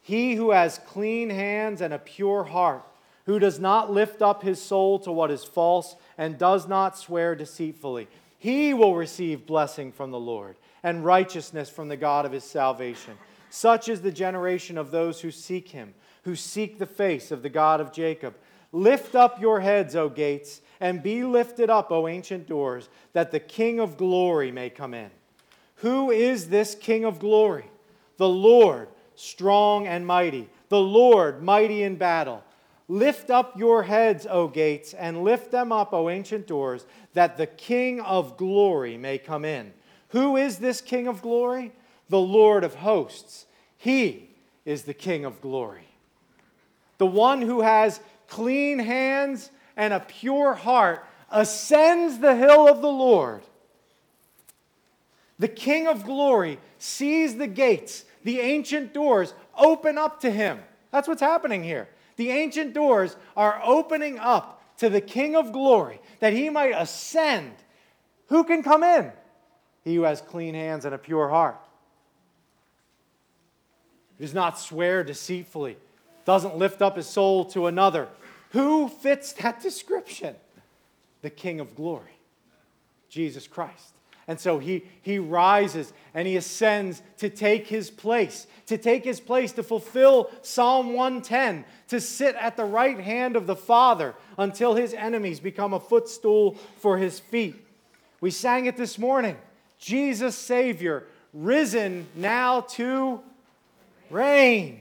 He 0.00 0.34
who 0.34 0.50
has 0.50 0.80
clean 0.86 1.30
hands 1.30 1.80
and 1.80 1.94
a 1.94 1.98
pure 1.98 2.44
heart, 2.44 2.84
who 3.26 3.38
does 3.38 3.60
not 3.60 3.92
lift 3.92 4.22
up 4.22 4.42
his 4.42 4.60
soul 4.62 4.98
to 5.00 5.12
what 5.12 5.30
is 5.30 5.44
false 5.44 5.96
and 6.16 6.38
does 6.38 6.66
not 6.66 6.96
swear 6.96 7.34
deceitfully. 7.34 8.08
He 8.38 8.72
will 8.72 8.94
receive 8.94 9.46
blessing 9.46 9.92
from 9.92 10.10
the 10.10 10.18
Lord 10.18 10.56
and 10.82 11.04
righteousness 11.04 11.68
from 11.68 11.88
the 11.88 11.96
God 11.96 12.24
of 12.24 12.32
his 12.32 12.44
salvation. 12.44 13.14
Such 13.50 13.88
is 13.88 14.02
the 14.02 14.12
generation 14.12 14.78
of 14.78 14.90
those 14.90 15.20
who 15.20 15.30
seek 15.30 15.68
him, 15.68 15.94
who 16.22 16.36
seek 16.36 16.78
the 16.78 16.86
face 16.86 17.32
of 17.32 17.42
the 17.42 17.48
God 17.48 17.80
of 17.80 17.92
Jacob. 17.92 18.36
Lift 18.70 19.14
up 19.14 19.40
your 19.40 19.60
heads, 19.60 19.96
O 19.96 20.08
gates, 20.08 20.60
and 20.78 21.02
be 21.02 21.24
lifted 21.24 21.70
up, 21.70 21.90
O 21.90 22.06
ancient 22.06 22.46
doors, 22.46 22.88
that 23.12 23.32
the 23.32 23.40
King 23.40 23.80
of 23.80 23.96
glory 23.96 24.52
may 24.52 24.70
come 24.70 24.94
in. 24.94 25.10
Who 25.76 26.10
is 26.10 26.48
this 26.48 26.74
King 26.74 27.04
of 27.04 27.18
glory? 27.18 27.70
The 28.16 28.28
Lord, 28.28 28.88
strong 29.14 29.86
and 29.86 30.06
mighty, 30.06 30.48
the 30.68 30.80
Lord, 30.80 31.42
mighty 31.42 31.82
in 31.82 31.96
battle. 31.96 32.42
Lift 32.88 33.30
up 33.30 33.58
your 33.58 33.82
heads, 33.82 34.26
O 34.28 34.48
gates, 34.48 34.94
and 34.94 35.24
lift 35.24 35.50
them 35.50 35.72
up, 35.72 35.92
O 35.92 36.08
ancient 36.08 36.46
doors, 36.46 36.86
that 37.14 37.36
the 37.36 37.46
King 37.46 38.00
of 38.00 38.36
glory 38.36 38.96
may 38.96 39.18
come 39.18 39.44
in. 39.44 39.72
Who 40.10 40.36
is 40.36 40.58
this 40.58 40.80
King 40.80 41.08
of 41.08 41.20
glory? 41.20 41.72
the 42.08 42.20
Lord 42.20 42.64
of 42.64 42.76
hosts. 42.76 43.46
He 43.76 44.30
is 44.64 44.82
the 44.82 44.94
King 44.94 45.24
of 45.24 45.40
glory. 45.40 45.88
The 46.98 47.06
one 47.06 47.42
who 47.42 47.60
has 47.60 48.00
clean 48.28 48.78
hands 48.78 49.50
and 49.76 49.92
a 49.92 50.00
pure 50.00 50.54
heart 50.54 51.04
ascends 51.30 52.18
the 52.18 52.34
hill 52.34 52.68
of 52.68 52.80
the 52.80 52.88
Lord. 52.88 53.42
The 55.38 55.48
King 55.48 55.86
of 55.86 56.04
glory 56.04 56.58
sees 56.78 57.36
the 57.36 57.46
gates, 57.46 58.04
the 58.24 58.40
ancient 58.40 58.94
doors 58.94 59.34
open 59.56 59.98
up 59.98 60.20
to 60.20 60.30
him. 60.30 60.60
That's 60.90 61.08
what's 61.08 61.20
happening 61.20 61.62
here. 61.62 61.88
The 62.16 62.30
ancient 62.30 62.72
doors 62.72 63.16
are 63.36 63.60
opening 63.64 64.18
up 64.18 64.62
to 64.78 64.88
the 64.88 65.00
King 65.00 65.36
of 65.36 65.52
glory 65.52 66.00
that 66.20 66.32
he 66.32 66.48
might 66.48 66.72
ascend. 66.74 67.52
Who 68.28 68.44
can 68.44 68.62
come 68.62 68.82
in? 68.82 69.12
He 69.84 69.94
who 69.94 70.02
has 70.02 70.20
clean 70.20 70.54
hands 70.54 70.84
and 70.84 70.94
a 70.94 70.98
pure 70.98 71.28
heart 71.28 71.60
Who 74.18 74.24
does 74.24 74.34
not 74.34 74.58
swear 74.58 75.04
deceitfully, 75.04 75.76
doesn't 76.24 76.56
lift 76.56 76.82
up 76.82 76.96
his 76.96 77.06
soul 77.06 77.44
to 77.46 77.66
another. 77.66 78.08
Who 78.50 78.88
fits 78.88 79.32
that 79.34 79.60
description? 79.62 80.34
the 81.26 81.30
King 81.30 81.58
of 81.58 81.74
glory, 81.74 82.20
Jesus 83.08 83.48
Christ. 83.48 83.95
And 84.28 84.40
so 84.40 84.58
he, 84.58 84.84
he 85.02 85.18
rises 85.18 85.92
and 86.12 86.26
he 86.26 86.36
ascends 86.36 87.02
to 87.18 87.30
take 87.30 87.68
his 87.68 87.90
place, 87.90 88.46
to 88.66 88.76
take 88.76 89.04
his 89.04 89.20
place, 89.20 89.52
to 89.52 89.62
fulfill 89.62 90.30
Psalm 90.42 90.94
110, 90.94 91.64
to 91.88 92.00
sit 92.00 92.34
at 92.34 92.56
the 92.56 92.64
right 92.64 92.98
hand 92.98 93.36
of 93.36 93.46
the 93.46 93.54
Father 93.54 94.14
until 94.36 94.74
his 94.74 94.94
enemies 94.94 95.38
become 95.38 95.72
a 95.72 95.80
footstool 95.80 96.56
for 96.78 96.98
his 96.98 97.20
feet. 97.20 97.54
We 98.20 98.30
sang 98.30 98.66
it 98.66 98.76
this 98.76 98.98
morning 98.98 99.36
Jesus, 99.78 100.36
Savior, 100.36 101.04
risen 101.32 102.06
now 102.16 102.62
to 102.62 103.20
reign. 104.10 104.80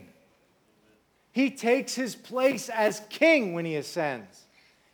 He 1.31 1.51
takes 1.51 1.93
his 1.93 2.15
place 2.15 2.69
as 2.69 3.01
king 3.09 3.53
when 3.53 3.65
he 3.65 3.75
ascends, 3.75 4.45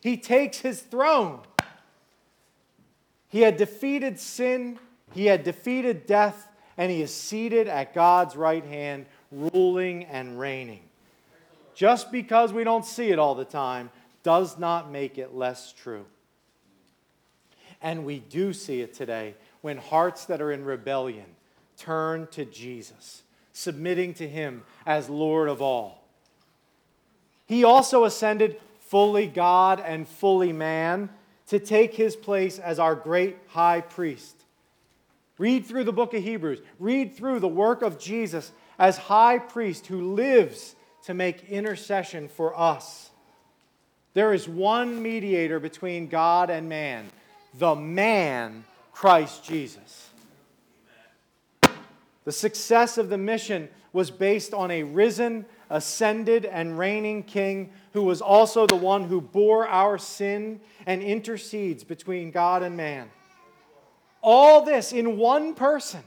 he 0.01 0.17
takes 0.17 0.59
his 0.59 0.81
throne. 0.81 1.39
He 3.31 3.41
had 3.41 3.55
defeated 3.55 4.19
sin, 4.19 4.77
he 5.13 5.25
had 5.25 5.43
defeated 5.43 6.05
death, 6.05 6.49
and 6.77 6.91
he 6.91 7.01
is 7.01 7.13
seated 7.13 7.67
at 7.69 7.93
God's 7.93 8.35
right 8.35 8.65
hand, 8.65 9.05
ruling 9.31 10.03
and 10.05 10.37
reigning. 10.37 10.81
Just 11.73 12.11
because 12.11 12.51
we 12.51 12.65
don't 12.65 12.85
see 12.85 13.09
it 13.09 13.19
all 13.19 13.33
the 13.33 13.45
time 13.45 13.89
does 14.21 14.59
not 14.59 14.91
make 14.91 15.17
it 15.17 15.33
less 15.33 15.71
true. 15.71 16.05
And 17.81 18.05
we 18.05 18.19
do 18.19 18.51
see 18.51 18.81
it 18.81 18.93
today 18.93 19.35
when 19.61 19.77
hearts 19.77 20.25
that 20.25 20.41
are 20.41 20.51
in 20.51 20.65
rebellion 20.65 21.25
turn 21.77 22.27
to 22.31 22.43
Jesus, 22.43 23.23
submitting 23.53 24.13
to 24.15 24.27
him 24.27 24.63
as 24.85 25.09
Lord 25.09 25.47
of 25.47 25.61
all. 25.61 26.03
He 27.45 27.63
also 27.63 28.03
ascended 28.03 28.59
fully 28.81 29.25
God 29.25 29.79
and 29.79 30.05
fully 30.05 30.51
man 30.51 31.09
to 31.51 31.59
take 31.59 31.93
his 31.93 32.15
place 32.15 32.59
as 32.59 32.79
our 32.79 32.95
great 32.95 33.35
high 33.47 33.81
priest. 33.81 34.37
Read 35.37 35.65
through 35.65 35.83
the 35.83 35.91
book 35.91 36.13
of 36.13 36.23
Hebrews. 36.23 36.61
Read 36.79 37.13
through 37.13 37.41
the 37.41 37.47
work 37.49 37.81
of 37.81 37.99
Jesus 37.99 38.53
as 38.79 38.97
high 38.97 39.37
priest 39.37 39.87
who 39.87 40.13
lives 40.13 40.77
to 41.03 41.13
make 41.13 41.49
intercession 41.49 42.29
for 42.29 42.57
us. 42.57 43.09
There 44.13 44.33
is 44.33 44.47
one 44.47 45.03
mediator 45.03 45.59
between 45.59 46.07
God 46.07 46.49
and 46.49 46.69
man, 46.69 47.07
the 47.59 47.75
man, 47.75 48.63
Christ 48.93 49.43
Jesus. 49.43 50.09
The 52.23 52.31
success 52.31 52.97
of 52.97 53.09
the 53.09 53.17
mission 53.17 53.67
was 53.91 54.09
based 54.09 54.53
on 54.53 54.71
a 54.71 54.83
risen, 54.83 55.45
ascended, 55.71 56.45
and 56.45 56.77
reigning 56.77 57.23
king 57.23 57.71
who 57.93 58.03
was 58.03 58.21
also 58.21 58.67
the 58.67 58.75
one 58.75 59.05
who 59.05 59.21
bore 59.21 59.67
our 59.67 59.97
sin 59.97 60.59
and 60.85 61.01
intercedes 61.01 61.83
between 61.83 62.29
God 62.29 62.61
and 62.61 62.77
man. 62.77 63.09
All 64.21 64.63
this 64.63 64.91
in 64.91 65.17
one 65.17 65.55
person, 65.55 66.03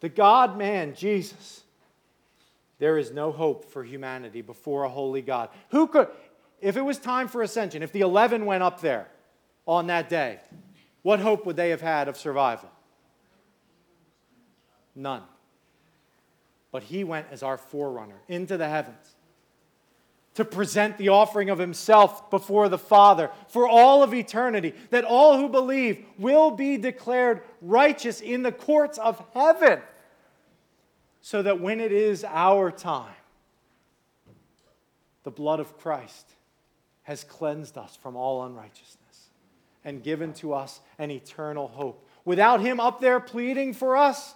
the 0.00 0.08
God 0.08 0.56
man, 0.56 0.94
Jesus. 0.94 1.64
There 2.78 2.96
is 2.96 3.10
no 3.10 3.32
hope 3.32 3.64
for 3.66 3.82
humanity 3.82 4.40
before 4.40 4.84
a 4.84 4.88
holy 4.88 5.20
God. 5.20 5.50
Who 5.70 5.86
could, 5.86 6.08
if 6.60 6.76
it 6.76 6.82
was 6.82 6.98
time 6.98 7.28
for 7.28 7.42
ascension, 7.42 7.82
if 7.82 7.92
the 7.92 8.00
11 8.00 8.46
went 8.46 8.62
up 8.62 8.80
there 8.80 9.08
on 9.66 9.88
that 9.88 10.08
day, 10.08 10.38
what 11.02 11.20
hope 11.20 11.44
would 11.46 11.56
they 11.56 11.70
have 11.70 11.80
had 11.80 12.08
of 12.08 12.16
survival? 12.16 12.70
None. 14.94 15.22
But 16.72 16.84
he 16.84 17.04
went 17.04 17.26
as 17.30 17.42
our 17.42 17.56
forerunner 17.56 18.20
into 18.28 18.56
the 18.56 18.68
heavens 18.68 19.16
to 20.34 20.44
present 20.44 20.96
the 20.96 21.08
offering 21.08 21.50
of 21.50 21.58
himself 21.58 22.30
before 22.30 22.68
the 22.68 22.78
Father 22.78 23.30
for 23.48 23.68
all 23.68 24.02
of 24.02 24.14
eternity, 24.14 24.74
that 24.90 25.04
all 25.04 25.36
who 25.36 25.48
believe 25.48 26.04
will 26.18 26.52
be 26.52 26.76
declared 26.76 27.42
righteous 27.60 28.20
in 28.20 28.42
the 28.42 28.52
courts 28.52 28.96
of 28.98 29.22
heaven, 29.34 29.80
so 31.20 31.42
that 31.42 31.60
when 31.60 31.80
it 31.80 31.92
is 31.92 32.24
our 32.24 32.70
time, 32.70 33.12
the 35.24 35.30
blood 35.30 35.60
of 35.60 35.76
Christ 35.76 36.26
has 37.02 37.24
cleansed 37.24 37.76
us 37.76 37.96
from 37.96 38.16
all 38.16 38.44
unrighteousness 38.44 39.30
and 39.84 40.02
given 40.02 40.32
to 40.34 40.54
us 40.54 40.80
an 40.98 41.10
eternal 41.10 41.68
hope. 41.68 42.06
Without 42.24 42.60
him 42.60 42.78
up 42.78 43.00
there 43.00 43.18
pleading 43.18 43.74
for 43.74 43.96
us, 43.96 44.34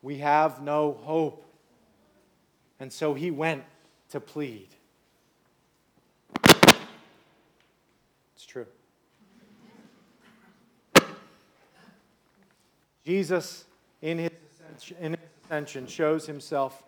we 0.00 0.18
have 0.18 0.62
no 0.62 0.92
hope. 0.92 1.44
And 2.80 2.92
so 2.92 3.14
he 3.14 3.30
went 3.30 3.64
to 4.10 4.20
plead. 4.20 4.68
It's 8.34 8.46
true. 8.46 8.66
Jesus, 13.04 13.64
in 14.02 14.18
his, 14.18 14.30
in 15.00 15.12
his 15.12 15.20
ascension, 15.44 15.86
shows 15.86 16.26
himself 16.26 16.82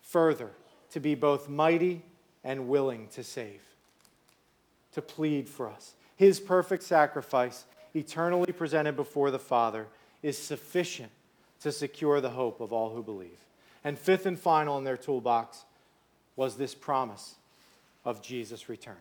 further 0.00 0.50
to 0.90 1.00
be 1.00 1.14
both 1.14 1.48
mighty 1.48 2.02
and 2.42 2.68
willing 2.68 3.08
to 3.08 3.22
save, 3.22 3.60
to 4.92 5.02
plead 5.02 5.48
for 5.48 5.68
us. 5.68 5.94
His 6.16 6.40
perfect 6.40 6.82
sacrifice, 6.82 7.64
eternally 7.94 8.52
presented 8.52 8.96
before 8.96 9.30
the 9.30 9.38
Father, 9.38 9.86
is 10.22 10.38
sufficient 10.38 11.10
to 11.60 11.70
secure 11.70 12.20
the 12.20 12.30
hope 12.30 12.60
of 12.60 12.72
all 12.72 12.94
who 12.94 13.02
believe. 13.02 13.38
And 13.88 13.98
fifth 13.98 14.26
and 14.26 14.38
final 14.38 14.76
in 14.76 14.84
their 14.84 14.98
toolbox 14.98 15.64
was 16.36 16.58
this 16.58 16.74
promise 16.74 17.36
of 18.04 18.20
Jesus' 18.20 18.68
return. 18.68 18.98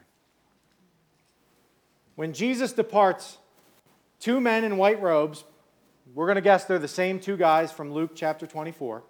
When 2.16 2.32
Jesus 2.32 2.72
departs, 2.72 3.38
two 4.22 4.40
men 4.40 4.64
in 4.64 4.78
white 4.78 5.02
robes, 5.02 5.44
we're 6.16 6.26
going 6.26 6.38
to 6.38 6.42
guess 6.42 6.64
they're 6.64 6.80
the 6.80 6.88
same 6.88 7.20
two 7.20 7.36
guys 7.36 7.70
from 7.70 7.92
Luke 7.92 8.12
chapter 8.16 8.48
24, 8.48 9.04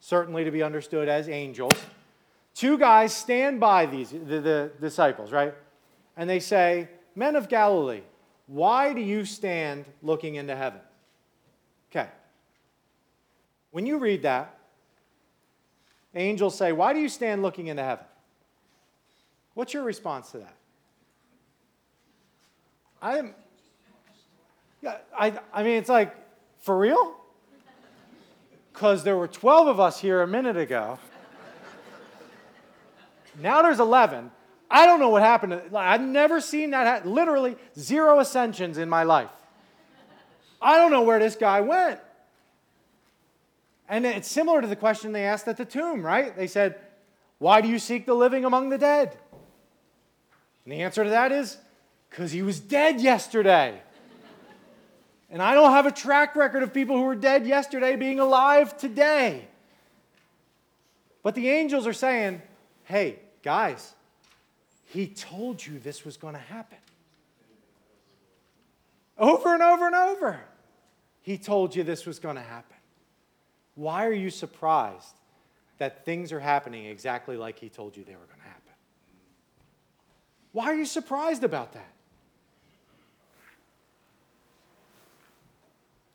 certainly 0.00 0.44
to 0.44 0.50
be 0.50 0.62
understood 0.62 1.06
as 1.06 1.28
angels. 1.28 1.74
Two 2.54 2.78
guys 2.78 3.14
stand 3.14 3.60
by 3.60 3.84
these, 3.84 4.08
the, 4.08 4.40
the 4.40 4.72
disciples, 4.80 5.32
right? 5.32 5.52
And 6.16 6.30
they 6.30 6.40
say, 6.40 6.88
Men 7.14 7.36
of 7.36 7.50
Galilee, 7.50 8.04
why 8.46 8.94
do 8.94 9.02
you 9.02 9.26
stand 9.26 9.84
looking 10.02 10.36
into 10.36 10.56
heaven? 10.56 10.80
Okay. 11.92 12.08
When 13.70 13.84
you 13.84 13.98
read 13.98 14.22
that, 14.22 14.54
angels 16.18 16.56
say, 16.56 16.72
Why 16.72 16.92
do 16.92 17.00
you 17.00 17.08
stand 17.08 17.42
looking 17.42 17.68
into 17.68 17.82
heaven? 17.82 18.04
What's 19.54 19.74
your 19.74 19.82
response 19.82 20.30
to 20.32 20.38
that? 20.38 20.54
I'm, 23.00 23.34
yeah, 24.82 24.98
I, 25.16 25.38
I 25.52 25.62
mean, 25.62 25.76
it's 25.76 25.88
like, 25.88 26.14
for 26.60 26.78
real? 26.78 27.14
Because 28.72 29.04
there 29.04 29.16
were 29.16 29.28
12 29.28 29.68
of 29.68 29.80
us 29.80 30.00
here 30.00 30.22
a 30.22 30.26
minute 30.26 30.56
ago. 30.56 30.98
Now 33.40 33.62
there's 33.62 33.80
11. 33.80 34.30
I 34.70 34.84
don't 34.84 35.00
know 35.00 35.08
what 35.08 35.22
happened. 35.22 35.60
I've 35.74 36.00
never 36.00 36.40
seen 36.40 36.70
that. 36.70 37.06
Literally, 37.06 37.56
zero 37.78 38.20
ascensions 38.20 38.78
in 38.78 38.88
my 38.88 39.04
life. 39.04 39.30
I 40.60 40.76
don't 40.76 40.90
know 40.90 41.02
where 41.02 41.18
this 41.18 41.36
guy 41.36 41.60
went. 41.60 42.00
And 43.88 44.04
it's 44.04 44.28
similar 44.28 44.60
to 44.60 44.66
the 44.66 44.76
question 44.76 45.12
they 45.12 45.24
asked 45.24 45.48
at 45.48 45.56
the 45.56 45.64
tomb, 45.64 46.04
right? 46.04 46.36
They 46.36 46.46
said, 46.46 46.76
Why 47.38 47.60
do 47.60 47.68
you 47.68 47.78
seek 47.78 48.04
the 48.04 48.14
living 48.14 48.44
among 48.44 48.68
the 48.68 48.78
dead? 48.78 49.16
And 50.64 50.72
the 50.72 50.82
answer 50.82 51.04
to 51.04 51.10
that 51.10 51.32
is, 51.32 51.56
Because 52.10 52.30
he 52.30 52.42
was 52.42 52.60
dead 52.60 53.00
yesterday. 53.00 53.80
and 55.30 55.40
I 55.40 55.54
don't 55.54 55.72
have 55.72 55.86
a 55.86 55.92
track 55.92 56.36
record 56.36 56.62
of 56.62 56.74
people 56.74 56.96
who 56.96 57.04
were 57.04 57.14
dead 57.14 57.46
yesterday 57.46 57.96
being 57.96 58.20
alive 58.20 58.76
today. 58.76 59.48
But 61.22 61.34
the 61.34 61.48
angels 61.48 61.86
are 61.86 61.94
saying, 61.94 62.42
Hey, 62.84 63.20
guys, 63.42 63.94
he 64.86 65.06
told 65.06 65.64
you 65.64 65.78
this 65.78 66.04
was 66.04 66.18
going 66.18 66.34
to 66.34 66.40
happen. 66.40 66.78
Over 69.18 69.54
and 69.54 69.62
over 69.62 69.86
and 69.86 69.94
over. 69.94 70.40
He 71.22 71.38
told 71.38 71.74
you 71.74 71.82
this 71.82 72.06
was 72.06 72.18
going 72.18 72.36
to 72.36 72.42
happen. 72.42 72.77
Why 73.78 74.06
are 74.06 74.12
you 74.12 74.28
surprised 74.28 75.14
that 75.78 76.04
things 76.04 76.32
are 76.32 76.40
happening 76.40 76.86
exactly 76.86 77.36
like 77.36 77.60
he 77.60 77.68
told 77.68 77.96
you 77.96 78.02
they 78.02 78.16
were 78.16 78.26
going 78.26 78.40
to 78.40 78.48
happen? 78.48 78.72
Why 80.50 80.64
are 80.64 80.74
you 80.74 80.84
surprised 80.84 81.44
about 81.44 81.74
that? 81.74 81.92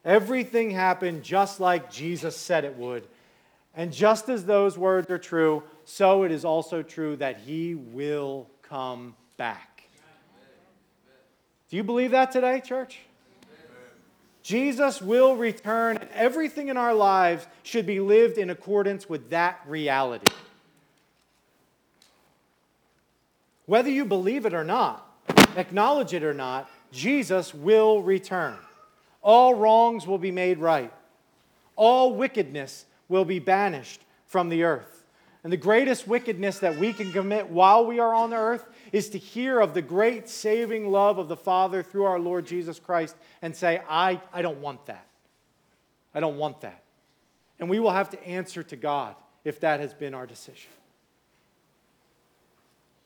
Everything 0.04 0.72
happened 0.72 1.24
just 1.24 1.62
like 1.62 1.90
Jesus 1.90 2.36
said 2.36 2.66
it 2.66 2.76
would. 2.76 3.08
And 3.74 3.94
just 3.94 4.28
as 4.28 4.46
those 4.46 4.78
words 4.78 5.10
are 5.10 5.18
true, 5.18 5.64
so 5.86 6.24
it 6.24 6.34
is 6.34 6.44
also 6.44 6.84
true 6.84 7.16
that 7.16 7.38
he 7.38 7.76
will 7.76 8.50
come 8.62 9.16
back. 9.38 9.84
Do 11.70 11.78
you 11.78 11.84
believe 11.86 12.12
that 12.12 12.34
today, 12.34 12.60
church? 12.60 13.00
Jesus 14.44 15.02
will 15.02 15.38
return, 15.38 15.98
and 15.98 16.10
everything 16.14 16.68
in 16.68 16.76
our 16.76 16.94
lives 16.94 17.48
should 17.64 17.86
be 17.86 18.02
lived 18.02 18.38
in 18.38 18.50
accordance 18.50 19.08
with 19.08 19.30
that 19.30 19.62
reality. 19.66 20.32
Whether 23.66 23.90
you 23.90 24.04
believe 24.04 24.46
it 24.46 24.54
or 24.54 24.66
not, 24.66 25.10
acknowledge 25.56 26.14
it 26.14 26.24
or 26.24 26.34
not, 26.34 26.70
Jesus 26.92 27.54
will 27.54 28.02
return. 28.02 28.58
All 29.22 29.56
wrongs 29.56 30.06
will 30.06 30.18
be 30.18 30.32
made 30.32 30.58
right. 30.58 30.92
All 31.78 32.14
wickedness 32.14 32.86
will 33.08 33.24
be 33.24 33.40
banished 33.40 34.02
from 34.28 34.50
the 34.50 34.64
earth. 34.64 35.06
And 35.44 35.52
the 35.52 35.58
greatest 35.58 36.08
wickedness 36.08 36.60
that 36.60 36.78
we 36.78 36.92
can 36.92 37.12
commit 37.14 37.50
while 37.50 37.86
we 37.86 38.00
are 38.00 38.14
on 38.14 38.30
the 38.30 38.36
earth 38.36 38.66
is 38.94 39.10
to 39.10 39.18
hear 39.18 39.60
of 39.60 39.74
the 39.74 39.82
great 39.82 40.30
saving 40.30 40.90
love 40.90 41.18
of 41.18 41.28
the 41.28 41.36
Father 41.36 41.84
through 41.84 42.06
our 42.06 42.20
Lord 42.20 42.46
Jesus 42.46 42.80
Christ 42.80 43.16
and 43.42 43.54
say, 43.54 43.82
I, 43.90 44.22
I 44.32 44.44
don't 44.44 44.60
want 44.60 44.86
that. 44.86 45.08
I 46.14 46.20
don't 46.20 46.38
want 46.38 46.62
that. 46.62 46.84
And 47.60 47.70
we 47.70 47.80
will 47.80 47.92
have 47.92 48.12
to 48.12 48.28
answer 48.28 48.62
to 48.62 48.76
God 48.76 49.16
if 49.44 49.60
that 49.62 49.80
has 49.80 49.94
been 49.96 50.14
our 50.14 50.28
decision. 50.28 50.70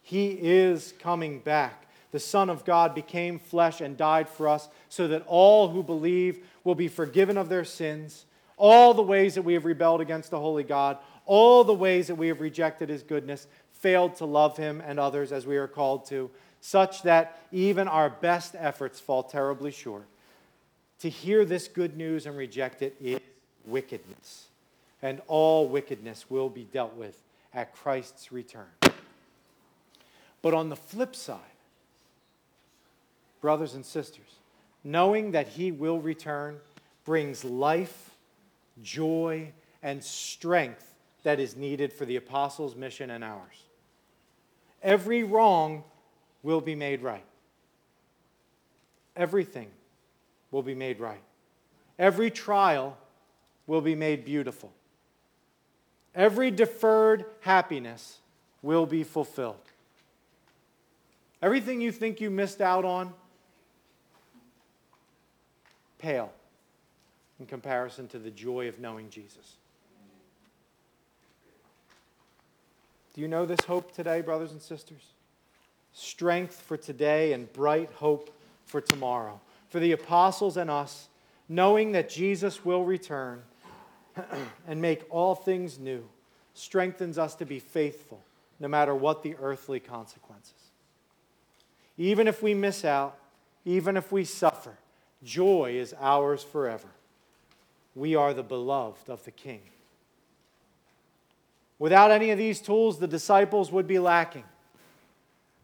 He 0.01 0.27
is 0.31 0.93
coming 0.99 1.39
back. 1.39 1.85
The 2.11 2.19
Son 2.19 2.49
of 2.49 2.65
God 2.65 2.93
became 2.93 3.39
flesh 3.39 3.79
and 3.79 3.95
died 3.95 4.27
for 4.27 4.49
us 4.49 4.67
so 4.89 5.07
that 5.07 5.23
all 5.25 5.69
who 5.69 5.83
believe 5.83 6.45
will 6.63 6.75
be 6.75 6.88
forgiven 6.89 7.38
of 7.38 7.47
their 7.47 7.65
sins, 7.65 8.25
all 8.57 8.93
the 8.93 9.01
ways 9.01 9.35
that 9.35 9.41
we 9.43 9.53
have 9.53 9.65
rebelled 9.65 10.01
against 10.01 10.31
the 10.31 10.39
holy 10.39 10.63
God, 10.63 10.97
all 11.25 11.63
the 11.63 11.73
ways 11.73 12.07
that 12.07 12.15
we 12.15 12.29
have 12.29 12.41
rejected 12.41 12.89
his 12.89 13.03
goodness, 13.03 13.47
failed 13.80 14.15
to 14.17 14.25
love 14.25 14.57
him 14.57 14.82
and 14.86 14.99
others 14.99 15.32
as 15.32 15.45
we 15.45 15.57
are 15.57 15.67
called 15.67 16.05
to, 16.07 16.30
such 16.61 17.03
that 17.03 17.39
even 17.51 17.88
our 17.88 18.09
best 18.09 18.55
efforts 18.57 18.99
fall 18.99 19.23
terribly 19.23 19.71
short. 19.71 20.05
To 20.99 21.09
hear 21.09 21.45
this 21.45 21.67
good 21.67 21.95
news 21.95 22.25
and 22.25 22.36
reject 22.36 22.82
it 22.82 22.95
is 22.99 23.19
wickedness, 23.65 24.47
and 25.01 25.21
all 25.28 25.67
wickedness 25.67 26.30
will 26.30 26.49
be 26.49 26.63
dealt 26.63 26.95
with 26.95 27.21
at 27.53 27.73
Christ's 27.75 28.32
return. 28.32 28.65
But 30.41 30.53
on 30.53 30.69
the 30.69 30.75
flip 30.75 31.15
side, 31.15 31.39
brothers 33.41 33.75
and 33.75 33.86
sisters, 33.86 34.39
knowing 34.84 35.32
that 35.32 35.47
He 35.47 35.71
will 35.71 35.99
return 35.99 36.57
brings 37.05 37.45
life, 37.45 38.11
joy, 38.82 39.51
and 39.84 40.03
strength 40.03 40.93
that 41.23 41.39
is 41.39 41.55
needed 41.55 41.93
for 41.93 42.05
the 42.05 42.15
apostles' 42.15 42.75
mission 42.75 43.09
and 43.09 43.23
ours. 43.23 43.66
Every 44.82 45.23
wrong 45.23 45.84
will 46.43 46.61
be 46.61 46.75
made 46.75 47.01
right. 47.01 47.25
Everything 49.15 49.67
will 50.51 50.61
be 50.61 50.75
made 50.75 50.99
right. 50.99 51.21
Every 51.99 52.30
trial 52.30 52.97
will 53.65 53.82
be 53.82 53.95
made 53.95 54.23
beautiful. 54.23 54.71
Every 56.15 56.51
deferred 56.51 57.25
happiness 57.41 58.19
will 58.61 58.86
be 58.86 59.03
fulfilled. 59.03 59.55
Everything 61.41 61.82
you 61.82 61.91
think 61.91 62.19
you 62.19 62.32
missed 62.32 62.61
out 62.61 62.86
on, 62.86 63.13
pale 65.99 66.32
in 67.39 67.45
comparison 67.45 68.07
to 68.07 68.19
the 68.19 68.32
joy 68.32 68.67
of 68.67 68.80
knowing 68.80 69.09
Jesus. 69.09 69.57
Do 73.18 73.22
you 73.22 73.28
know 73.28 73.47
this 73.47 73.61
hope 73.65 73.95
today, 73.95 74.22
brothers 74.22 74.51
and 74.51 74.61
sisters? 74.61 75.01
Strength 75.91 76.61
for 76.61 76.78
today 76.78 77.34
and 77.34 77.51
bright 77.51 77.89
hope 77.95 78.30
for 78.68 78.80
tomorrow. 78.80 79.41
For 79.70 79.80
the 79.80 79.93
apostles 79.93 80.55
and 80.55 80.70
us, 80.70 81.07
knowing 81.49 81.93
that 81.93 82.09
Jesus 82.09 82.63
will 82.63 82.86
return 82.86 83.41
and 84.68 84.80
make 84.80 85.03
all 85.09 85.34
things 85.34 85.80
new, 85.80 86.07
strengthens 86.53 87.18
us 87.18 87.34
to 87.34 87.45
be 87.47 87.57
faithful 87.57 88.24
no 88.59 88.68
matter 88.68 88.93
what 88.93 89.24
the 89.24 89.36
earthly 89.41 89.80
consequences. 89.80 90.70
Even 91.97 92.28
if 92.28 92.43
we 92.43 92.53
miss 92.53 92.86
out, 92.86 93.18
even 93.65 93.97
if 93.97 94.11
we 94.11 94.26
suffer, 94.26 94.78
joy 95.24 95.72
is 95.76 95.95
ours 95.99 96.43
forever. 96.43 96.89
We 97.95 98.13
are 98.13 98.36
the 98.36 98.43
beloved 98.43 99.09
of 99.09 99.26
the 99.26 99.32
King. 99.32 99.61
Without 101.80 102.11
any 102.11 102.32
of 102.32 102.38
these 102.38 102.59
tools, 102.59 102.99
the 102.99 103.07
disciples 103.07 103.71
would 103.71 103.88
be 103.88 103.99
lacking. 103.99 104.43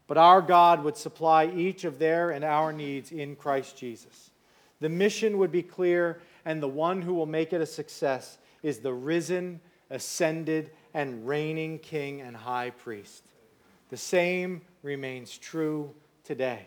But 0.06 0.18
our 0.18 0.42
God 0.42 0.84
would 0.84 0.96
supply 0.96 1.46
each 1.46 1.84
of 1.84 1.98
their 1.98 2.30
and 2.30 2.44
our 2.44 2.72
needs 2.72 3.10
in 3.10 3.36
Christ 3.36 3.76
Jesus. 3.76 4.30
The 4.80 4.88
mission 4.88 5.38
would 5.38 5.50
be 5.50 5.62
clear, 5.62 6.20
and 6.44 6.62
the 6.62 6.68
one 6.68 7.02
who 7.02 7.14
will 7.14 7.26
make 7.26 7.52
it 7.52 7.60
a 7.60 7.66
success 7.66 8.38
is 8.62 8.78
the 8.78 8.92
risen, 8.92 9.60
ascended, 9.90 10.70
and 10.92 11.26
reigning 11.26 11.78
King 11.78 12.20
and 12.20 12.36
High 12.36 12.70
Priest. 12.70 13.24
The 13.90 13.96
same 13.96 14.60
remains 14.82 15.38
true 15.38 15.94
today. 16.22 16.66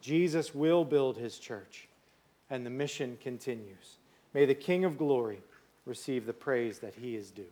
Jesus 0.00 0.54
will 0.54 0.84
build 0.84 1.16
his 1.16 1.38
church, 1.38 1.88
and 2.48 2.64
the 2.64 2.70
mission 2.70 3.18
continues. 3.20 3.96
May 4.32 4.44
the 4.44 4.54
King 4.54 4.84
of 4.84 4.98
glory 4.98 5.40
receive 5.84 6.26
the 6.26 6.32
praise 6.32 6.78
that 6.78 6.94
he 6.94 7.16
is 7.16 7.30
due. 7.30 7.44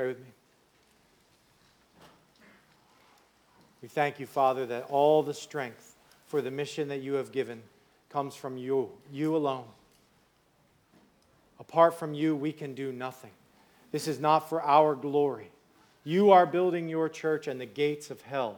Pray 0.00 0.08
with 0.08 0.20
me? 0.20 0.26
We 3.82 3.88
thank 3.88 4.18
you, 4.18 4.24
Father, 4.24 4.64
that 4.64 4.86
all 4.88 5.22
the 5.22 5.34
strength 5.34 5.94
for 6.26 6.40
the 6.40 6.50
mission 6.50 6.88
that 6.88 7.02
you 7.02 7.12
have 7.14 7.32
given 7.32 7.60
comes 8.08 8.34
from 8.34 8.56
you, 8.56 8.88
you 9.12 9.36
alone. 9.36 9.66
Apart 11.58 11.98
from 11.98 12.14
you, 12.14 12.34
we 12.34 12.50
can 12.50 12.72
do 12.72 12.92
nothing. 12.92 13.32
This 13.92 14.08
is 14.08 14.18
not 14.18 14.48
for 14.48 14.62
our 14.62 14.94
glory. 14.94 15.50
You 16.02 16.30
are 16.30 16.46
building 16.46 16.88
your 16.88 17.10
church, 17.10 17.46
and 17.46 17.60
the 17.60 17.66
gates 17.66 18.10
of 18.10 18.22
hell 18.22 18.56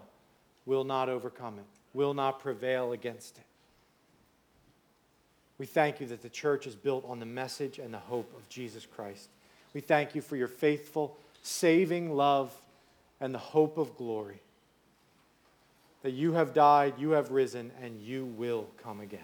will 0.65 0.85
not 0.85 1.09
overcome 1.09 1.59
it, 1.59 1.65
will 1.93 2.15
not 2.15 2.39
prevail 2.39 2.93
against 2.93 3.39
it. 3.39 3.45
We 5.59 5.67
thank 5.67 6.01
you 6.01 6.07
that 6.07 6.23
the 6.23 6.29
church 6.29 6.69
is 6.69 6.77
built 6.77 7.05
on 7.05 7.19
the 7.19 7.27
message 7.27 7.81
and 7.81 7.93
the 7.93 7.99
hope 7.99 8.33
of 8.37 8.49
Jesus 8.49 8.87
Christ. 8.87 9.29
We 9.75 9.81
thank 9.81 10.15
you 10.15 10.21
for 10.21 10.37
your 10.37 10.49
faithful, 10.49 11.17
saving 11.43 12.15
love 12.15 12.53
and 13.21 13.35
the 13.35 13.39
hope 13.39 13.79
of 13.79 13.97
glory. 13.97 14.41
That 16.03 16.13
you 16.13 16.33
have 16.33 16.53
died, 16.55 16.95
you 16.99 17.11
have 17.11 17.31
risen, 17.31 17.71
and 17.81 18.01
you 18.01 18.25
will 18.25 18.67
come 18.83 19.01
again. 19.01 19.21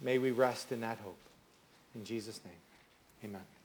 May 0.00 0.18
we 0.18 0.30
rest 0.30 0.72
in 0.72 0.80
that 0.80 0.98
hope. 0.98 1.18
In 1.94 2.04
Jesus' 2.04 2.40
name, 2.44 3.30
amen. 3.30 3.59